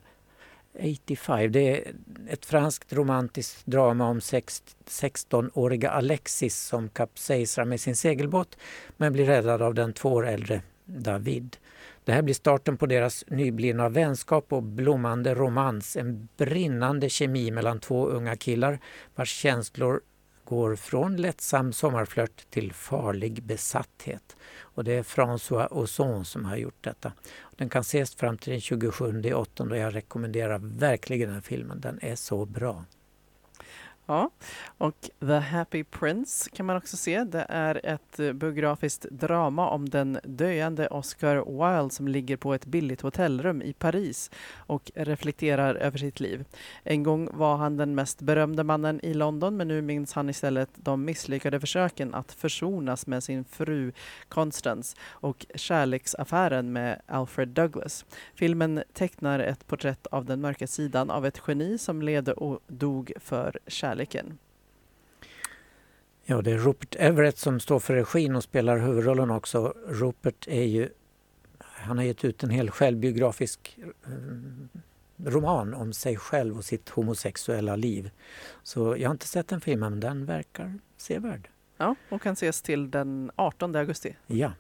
85. 0.80 1.52
Det 1.52 1.60
är 1.60 1.94
ett 2.30 2.46
franskt 2.46 2.94
romantiskt 2.94 3.66
drama 3.66 4.10
om 4.10 4.20
16-åriga 4.20 5.90
Alexis 5.90 6.60
som 6.60 6.90
kapsejsar 6.90 7.66
med 7.66 7.80
sin 7.80 7.96
segelbåt 7.96 8.58
men 8.98 9.14
blir 9.14 9.26
räddad 9.26 9.62
av 9.62 9.74
den 9.74 9.94
två 9.94 10.10
år 10.10 10.28
äldre 10.28 10.62
David. 10.86 11.58
Det 12.06 12.12
här 12.12 12.22
blir 12.22 12.34
starten 12.34 12.78
på 12.78 12.86
deras 12.86 13.24
nyblivna 13.28 13.90
vänskap 13.90 14.54
och 14.54 14.64
blommande 14.64 15.36
romans. 15.36 15.96
En 15.96 16.28
brinnande 16.38 17.10
kemi 17.10 17.52
mellan 17.52 17.80
två 17.80 18.08
unga 18.08 18.36
killar 18.36 18.80
vars 19.16 19.30
känslor 19.30 20.02
går 20.44 20.76
från 20.76 21.16
lättsam 21.18 21.74
sommarflört 21.74 22.50
till 22.50 22.74
farlig 22.74 23.44
besatthet. 23.44 24.36
Och 24.60 24.84
det 24.84 24.94
är 24.94 25.04
François 25.04 25.68
Ozon 25.72 26.26
som 26.26 26.46
har 26.46 26.58
gjort 26.58 26.84
detta. 26.84 27.14
Den 27.56 27.70
kan 27.70 27.82
ses 27.82 28.16
fram 28.16 28.38
till 28.38 28.52
den 28.52 28.62
27 28.62 29.06
augusti. 29.06 29.64
och 29.64 29.78
jag 29.78 29.96
rekommenderar 29.96 30.60
verkligen 30.64 31.30
den 31.30 31.42
filmen. 31.42 31.82
Den 31.82 32.00
är 32.02 32.16
så 32.16 32.46
bra. 32.46 32.86
Ja, 34.06 34.30
och 34.78 35.10
The 35.20 35.34
Happy 35.34 35.84
Prince 35.84 36.50
kan 36.50 36.66
man 36.66 36.78
också 36.78 36.98
se. 36.98 37.24
Det 37.24 37.46
är 37.50 37.82
ett 37.84 38.20
eh, 38.20 38.34
biografiskt 38.34 39.06
drama 39.12 39.70
om 39.70 39.90
den 39.90 40.20
döende 40.24 40.88
Oscar 40.88 41.36
Wilde 41.36 41.94
som 41.94 42.08
ligger 42.08 42.38
på 42.38 42.54
ett 42.54 42.66
billigt 42.66 43.02
hotellrum 43.02 43.62
i 43.62 43.74
Paris 43.74 44.32
och 44.58 44.92
reflekterar 44.96 45.76
över 45.76 45.98
sitt 45.98 46.20
liv. 46.20 46.46
En 46.84 47.04
gång 47.04 47.30
var 47.34 47.58
han 47.58 47.78
den 47.78 47.96
mest 47.96 48.22
berömde 48.22 48.64
mannen 48.64 49.00
i 49.04 49.14
London 49.14 49.58
men 49.58 49.68
nu 49.68 49.82
minns 49.82 50.14
han 50.14 50.30
istället 50.30 50.70
de 50.76 51.06
misslyckade 51.06 51.60
försöken 51.60 52.14
att 52.14 52.32
försonas 52.32 53.08
med 53.08 53.24
sin 53.24 53.46
fru 53.46 53.92
Constance 54.30 54.98
och 55.10 55.46
kärleksaffären 55.56 56.74
med 56.74 57.02
Alfred 57.06 57.48
Douglas. 57.48 58.06
Filmen 58.36 58.84
tecknar 58.94 59.40
ett 59.40 59.68
porträtt 59.68 60.08
av 60.08 60.26
den 60.26 60.42
mörka 60.42 60.68
sidan 60.68 61.10
av 61.10 61.26
ett 61.26 61.42
geni 61.48 61.78
som 61.78 62.02
levde 62.02 62.34
och 62.34 62.60
dog 62.68 63.14
för 63.20 63.60
kärlek 63.68 63.93
kärleken. 63.94 64.38
Ja, 66.26 66.42
det 66.42 66.52
är 66.52 66.58
Rupert 66.58 66.96
Everett 67.00 67.38
som 67.38 67.60
står 67.60 67.80
för 67.80 67.94
regin 67.94 68.36
och 68.36 68.44
spelar 68.44 68.78
huvudrollen 68.78 69.32
också. 69.32 69.74
Rupert 69.88 70.48
är 70.48 70.64
ju, 70.64 70.90
han 71.60 71.98
har 71.98 72.06
gett 72.06 72.26
ut 72.26 72.44
en 72.44 72.50
hel 72.50 72.72
självbiografisk 72.72 73.78
eh, 73.78 74.12
roman 75.26 75.74
om 75.74 75.94
sig 75.94 76.18
själv 76.18 76.58
och 76.58 76.66
sitt 76.66 76.90
homosexuella 76.90 77.76
liv. 77.76 78.12
Så 78.64 78.98
jag 78.98 79.10
har 79.10 79.14
inte 79.14 79.28
sett 79.28 79.48
den 79.48 79.62
filmen, 79.62 79.92
men 79.92 80.00
den 80.00 80.26
verkar 80.26 80.80
sevärd. 80.98 81.50
Ja, 81.78 81.96
och 82.10 82.22
kan 82.22 82.34
ses 82.34 82.62
till 82.62 82.92
den 82.92 83.32
18 83.36 83.76
augusti. 83.76 84.16
Ja. 84.28 84.52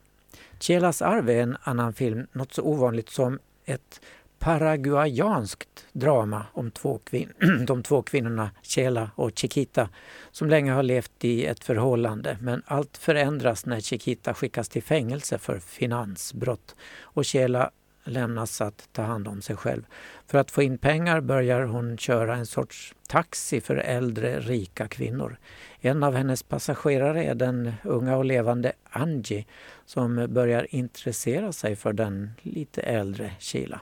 Chelas 0.59 1.01
arv 1.01 1.29
är 1.29 1.43
en 1.43 1.57
annan 1.63 1.93
film, 1.93 2.27
något 2.31 2.53
så 2.53 2.63
ovanligt 2.63 3.09
som 3.09 3.39
ett 3.65 4.01
paraguayanskt 4.43 5.85
drama 5.93 6.45
om 6.53 6.71
två 6.71 6.99
kvin- 7.05 7.65
de 7.65 7.83
två 7.83 8.01
kvinnorna 8.01 8.51
Chela 8.61 9.11
och 9.15 9.31
Chiquita 9.35 9.89
som 10.31 10.49
länge 10.49 10.71
har 10.71 10.83
levt 10.83 11.25
i 11.25 11.45
ett 11.45 11.63
förhållande 11.63 12.37
men 12.41 12.61
allt 12.65 12.97
förändras 12.97 13.65
när 13.65 13.79
Chiquita 13.79 14.33
skickas 14.33 14.69
till 14.69 14.83
fängelse 14.83 15.37
för 15.37 15.59
finansbrott 15.59 16.75
och 17.01 17.25
Chela 17.25 17.71
lämnas 18.03 18.61
att 18.61 18.89
ta 18.91 19.01
hand 19.01 19.27
om 19.27 19.41
sig 19.41 19.55
själv. 19.55 19.83
För 20.27 20.37
att 20.37 20.51
få 20.51 20.61
in 20.63 20.77
pengar 20.77 21.21
börjar 21.21 21.61
hon 21.61 21.97
köra 21.97 22.35
en 22.35 22.45
sorts 22.45 22.95
taxi 23.07 23.61
för 23.61 23.75
äldre 23.75 24.39
rika 24.39 24.87
kvinnor. 24.87 25.37
En 25.79 26.03
av 26.03 26.15
hennes 26.15 26.43
passagerare 26.43 27.23
är 27.23 27.35
den 27.35 27.73
unga 27.83 28.17
och 28.17 28.25
levande 28.25 28.73
Angie 28.89 29.45
som 29.85 30.27
börjar 30.29 30.75
intressera 30.75 31.51
sig 31.51 31.75
för 31.75 31.93
den 31.93 32.31
lite 32.41 32.81
äldre 32.81 33.31
Sheila. 33.39 33.81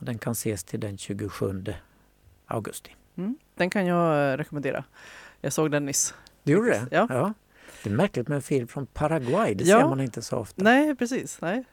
Och 0.00 0.06
den 0.06 0.18
kan 0.18 0.32
ses 0.32 0.64
till 0.64 0.80
den 0.80 0.98
27 0.98 1.64
augusti. 2.46 2.96
Mm, 3.16 3.36
den 3.54 3.70
kan 3.70 3.86
jag 3.86 4.38
rekommendera. 4.38 4.84
Jag 5.40 5.52
såg 5.52 5.70
den 5.70 5.86
nyss. 5.86 6.14
Du 6.42 6.52
gjorde 6.52 6.70
det? 6.70 6.86
Ja. 6.90 7.06
ja. 7.10 7.32
Det 7.82 7.90
är 7.90 7.94
märkligt 7.94 8.28
med 8.28 8.36
en 8.36 8.42
film 8.42 8.68
från 8.68 8.86
Paraguay, 8.86 9.54
det 9.54 9.64
ja. 9.64 9.80
ser 9.80 9.88
man 9.88 10.00
inte 10.00 10.22
så 10.22 10.36
ofta. 10.36 10.64
Nej, 10.64 10.94
precis. 10.94 11.40
Nej. 11.40 11.64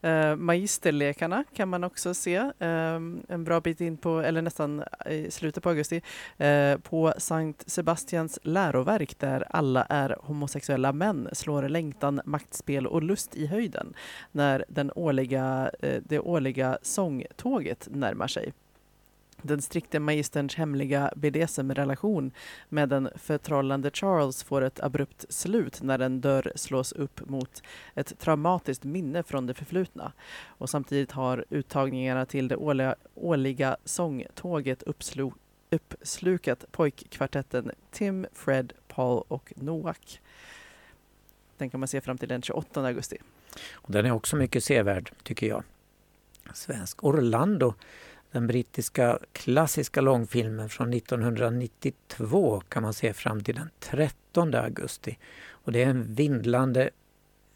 Eh, 0.00 0.36
magisterlekarna 0.36 1.44
kan 1.54 1.68
man 1.68 1.84
också 1.84 2.14
se 2.14 2.50
ehm, 2.58 3.22
en 3.28 3.44
bra 3.44 3.60
bit 3.60 3.80
in 3.80 3.96
på, 3.96 4.20
eller 4.20 4.42
nästan 4.42 4.84
eh, 5.06 5.12
i 5.12 5.30
slutet 5.30 5.62
på 5.62 5.68
augusti, 5.68 6.02
eh, 6.36 6.76
på 6.76 7.14
Sankt 7.18 7.70
Sebastians 7.70 8.38
läroverk 8.42 9.18
där 9.18 9.46
alla 9.50 9.84
är 9.84 10.16
homosexuella 10.20 10.92
män 10.92 11.28
slår 11.32 11.68
längtan, 11.68 12.20
maktspel 12.24 12.86
och 12.86 13.02
lust 13.02 13.36
i 13.36 13.46
höjden 13.46 13.94
när 14.32 14.64
den 14.68 14.92
årliga, 14.94 15.70
det 16.02 16.18
årliga 16.18 16.78
sångtåget 16.82 17.88
närmar 17.90 18.26
sig. 18.26 18.52
Den 19.42 19.62
strikte 19.62 20.00
magisterns 20.00 20.54
hemliga 20.54 21.12
BDSM-relation 21.16 22.30
med 22.68 22.88
den 22.88 23.10
förtrollande 23.16 23.90
Charles 23.90 24.42
får 24.42 24.62
ett 24.62 24.80
abrupt 24.80 25.24
slut 25.28 25.82
när 25.82 25.98
en 25.98 26.20
dörr 26.20 26.52
slås 26.54 26.92
upp 26.92 27.28
mot 27.28 27.62
ett 27.94 28.18
traumatiskt 28.18 28.84
minne 28.84 29.22
från 29.22 29.46
det 29.46 29.54
förflutna. 29.54 30.12
Och 30.46 30.70
samtidigt 30.70 31.12
har 31.12 31.44
uttagningarna 31.50 32.26
till 32.26 32.48
det 32.48 32.56
årliga, 32.56 32.94
årliga 33.14 33.76
sångtåget 33.84 34.82
uppslu, 34.82 35.30
uppslukat 35.70 36.64
pojkkvartetten 36.70 37.70
Tim, 37.90 38.26
Fred, 38.32 38.72
Paul 38.88 39.24
och 39.28 39.52
Noak. 39.56 40.20
Den 41.56 41.70
kan 41.70 41.80
man 41.80 41.88
se 41.88 42.00
fram 42.00 42.18
till 42.18 42.28
den 42.28 42.42
28 42.42 42.86
augusti. 42.86 43.18
Och 43.72 43.92
den 43.92 44.06
är 44.06 44.10
också 44.10 44.36
mycket 44.36 44.64
sevärd, 44.64 45.12
tycker 45.22 45.46
jag. 45.46 45.62
Svensk 46.54 47.04
Orlando 47.04 47.74
den 48.32 48.46
brittiska 48.46 49.18
klassiska 49.32 50.00
långfilmen 50.00 50.68
från 50.68 50.92
1992 50.92 52.62
kan 52.68 52.82
man 52.82 52.94
se 52.94 53.12
fram 53.12 53.44
till 53.44 53.54
den 53.54 53.70
13 53.80 54.54
augusti. 54.54 55.18
Och 55.50 55.72
det 55.72 55.82
är 55.82 55.90
en 55.90 56.14
vindlande 56.14 56.90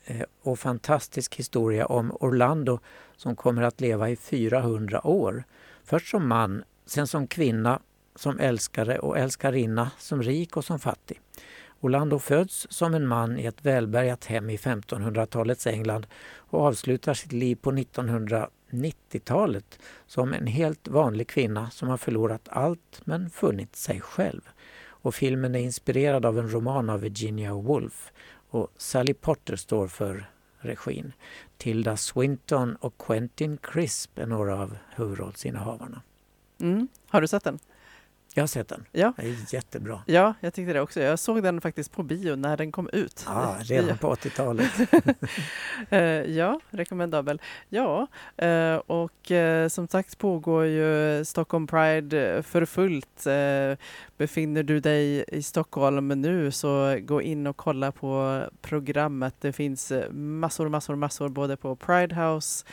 eh, 0.05 0.23
och 0.43 0.59
fantastisk 0.59 1.35
historia 1.35 1.87
om 1.87 2.17
Orlando 2.21 2.79
som 3.17 3.37
kommer 3.37 3.63
att 3.63 3.81
leva 3.81 4.11
i 4.11 4.17
400 4.17 5.07
år. 5.07 5.45
Först 5.85 6.11
som 6.11 6.29
man, 6.29 6.65
sen 6.87 7.07
som 7.07 7.27
kvinna, 7.27 7.81
som 8.15 8.39
älskare 8.39 8.99
och 8.99 9.19
älskarinna, 9.19 9.91
som 9.99 10.23
rik 10.23 10.57
och 10.57 10.65
som 10.65 10.79
fattig. 10.79 11.21
Orlando 11.81 12.19
föds 12.19 12.67
som 12.71 12.95
en 12.95 13.07
man 13.07 13.39
i 13.39 13.47
ett 13.47 13.65
välbärgat 13.65 14.25
hem 14.25 14.51
i 14.51 14.57
1500-talets 14.57 15.67
England 15.67 16.07
och 16.35 16.61
avslutar 16.61 17.15
sitt 17.15 17.33
liv 17.33 17.57
på 17.57 17.71
90-talet, 18.73 19.79
som 20.07 20.33
en 20.33 20.47
helt 20.47 20.89
vanlig 20.89 21.29
kvinna 21.29 21.71
som 21.71 21.89
har 21.89 21.97
förlorat 21.97 22.49
allt 22.49 23.01
men 23.05 23.31
funnit 23.31 23.77
sig 23.77 24.01
själv. 24.01 24.41
Och 24.85 25.15
filmen 25.15 25.55
är 25.55 25.59
inspirerad 25.59 26.27
av 26.27 26.39
en 26.39 26.51
roman 26.51 26.91
av 26.91 27.01
Virginia 27.01 27.55
Woolf 27.55 28.13
och 28.51 28.69
Sally 28.77 29.15
Potter 29.15 29.57
står 29.57 29.89
för 29.89 30.31
regin. 30.59 31.13
Tilda 31.57 31.97
Swinton 31.97 32.77
och 32.77 32.99
Quentin 32.99 33.59
Crisp 33.63 34.19
är 34.19 34.27
några 34.27 34.63
av 34.63 34.77
huvudrollsinnehavarna. 34.95 36.03
Mm. 36.61 36.89
Har 37.09 37.21
du 37.21 37.29
sett 37.29 37.45
den? 37.45 37.59
Jag 38.35 38.43
har 38.43 38.47
sett 38.47 38.69
den. 38.69 38.85
Ja. 38.93 39.13
Det 39.17 39.23
är 39.23 39.55
jättebra. 39.55 40.03
Ja, 40.07 40.35
jag 40.41 40.55
tyckte 40.55 40.73
det 40.73 40.81
också. 40.81 41.01
Jag 41.01 41.19
såg 41.19 41.43
den 41.43 41.61
faktiskt 41.61 41.93
på 41.93 42.03
bio 42.03 42.37
när 42.37 42.57
den 42.57 42.73
kom 42.73 42.89
ut. 42.93 43.25
Ja, 43.27 43.57
redan 43.61 43.99
på 43.99 44.15
80-talet. 44.15 44.71
Eh, 45.91 46.01
ja, 46.37 46.61
rekommendabel. 46.71 47.41
Ja, 47.69 48.07
eh, 48.37 48.75
och 48.75 49.31
eh, 49.31 49.69
som 49.69 49.89
sagt 49.89 50.19
pågår 50.19 50.65
ju 50.65 51.25
Stockholm 51.25 51.67
Pride 51.67 52.43
för 52.43 52.65
fullt. 52.65 53.27
Befinner 54.17 54.63
du 54.63 54.81
dig 54.81 55.25
i 55.29 55.43
Stockholm 55.43 56.09
nu 56.09 56.51
så 56.51 56.99
gå 57.01 57.23
in 57.23 57.47
och 57.47 57.57
kolla 57.57 57.93
på 57.93 58.43
programmet. 58.63 59.35
Det 59.41 59.53
finns 59.53 59.93
massor, 60.11 60.69
massor, 60.69 60.95
massor 60.95 61.29
både 61.29 61.57
på 61.57 61.77
Pride 61.77 62.15
House, 62.15 62.65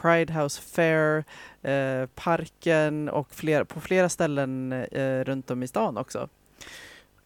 Pride 0.00 0.32
House 0.32 0.62
Fair, 0.62 1.24
eh, 1.62 2.06
parken 2.14 3.08
och 3.08 3.28
fler, 3.30 3.64
på 3.64 3.80
flera 3.80 4.08
ställen 4.08 4.72
eh, 4.72 5.24
runt 5.24 5.50
om 5.50 5.62
i 5.62 5.68
stan 5.68 5.96
också. 5.96 6.28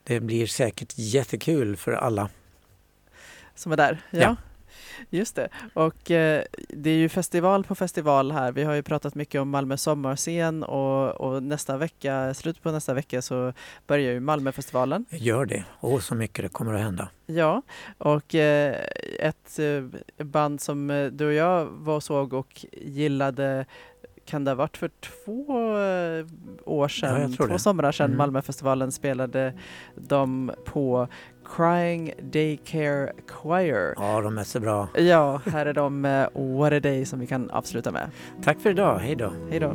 Det 0.04 0.20
blir 0.20 0.46
säkert 0.46 0.92
jättekul 0.96 1.76
för 1.76 1.92
alla. 1.92 2.28
Som 3.54 3.72
är 3.72 3.76
där? 3.76 4.02
Ja. 4.10 4.20
Ja. 4.20 4.36
Just 5.10 5.36
det. 5.36 5.48
Och 5.74 6.10
eh, 6.10 6.44
det 6.68 6.90
är 6.90 6.94
ju 6.94 7.08
festival 7.08 7.64
på 7.64 7.74
festival 7.74 8.32
här. 8.32 8.52
Vi 8.52 8.64
har 8.64 8.74
ju 8.74 8.82
pratat 8.82 9.14
mycket 9.14 9.40
om 9.40 9.50
Malmö 9.50 9.76
sommarscen 9.76 10.62
och, 10.62 11.20
och 11.20 11.42
nästa 11.42 11.76
vecka, 11.76 12.34
slutet 12.34 12.62
på 12.62 12.70
nästa 12.70 12.94
vecka 12.94 13.22
så 13.22 13.52
börjar 13.86 14.12
ju 14.12 14.20
Malmöfestivalen. 14.20 15.04
Gör 15.10 15.44
det. 15.44 15.64
Åh, 15.80 16.00
så 16.00 16.14
mycket 16.14 16.44
det 16.44 16.48
kommer 16.48 16.74
att 16.74 16.80
hända. 16.80 17.08
Ja, 17.26 17.62
och 17.98 18.34
eh, 18.34 18.76
ett 19.18 19.58
eh, 19.58 20.24
band 20.24 20.60
som 20.60 20.90
eh, 20.90 21.06
du 21.06 21.26
och 21.26 21.32
jag 21.32 21.66
var 21.66 21.96
och 21.96 22.02
såg 22.02 22.32
och 22.32 22.66
gillade 22.72 23.66
kan 24.30 24.44
det 24.44 24.50
ha 24.50 24.56
varit 24.56 24.76
för 24.76 24.90
två 25.00 25.52
eh, 25.78 26.26
år 26.64 26.82
Ja, 26.82 26.88
sedan, 26.88 27.32
tror 27.32 27.46
två 27.46 27.52
det. 27.52 27.58
somrar 27.58 27.92
sedan 27.92 28.06
Mm. 28.06 28.18
Malmöfestivalen 28.18 28.92
spelade 28.92 29.52
de 29.96 30.50
på 30.64 31.08
Crying 31.56 32.12
Daycare 32.32 33.12
Choir. 33.28 33.94
Ja, 33.96 34.20
de 34.20 34.38
är 34.38 34.44
så 34.44 34.60
bra. 34.60 34.88
Ja, 34.94 35.40
här 35.46 35.66
är 35.66 35.72
de 35.74 36.00
med 36.00 36.28
What 36.34 36.72
a 36.72 36.80
Day 36.80 37.04
som 37.04 37.20
vi 37.20 37.26
kan 37.26 37.50
avsluta 37.50 37.90
med. 37.92 38.10
Tack 38.44 38.60
för 38.60 38.70
idag. 38.70 38.98
Hej 38.98 39.16
då. 39.16 39.32
Hej 39.50 39.60
då. 39.60 39.74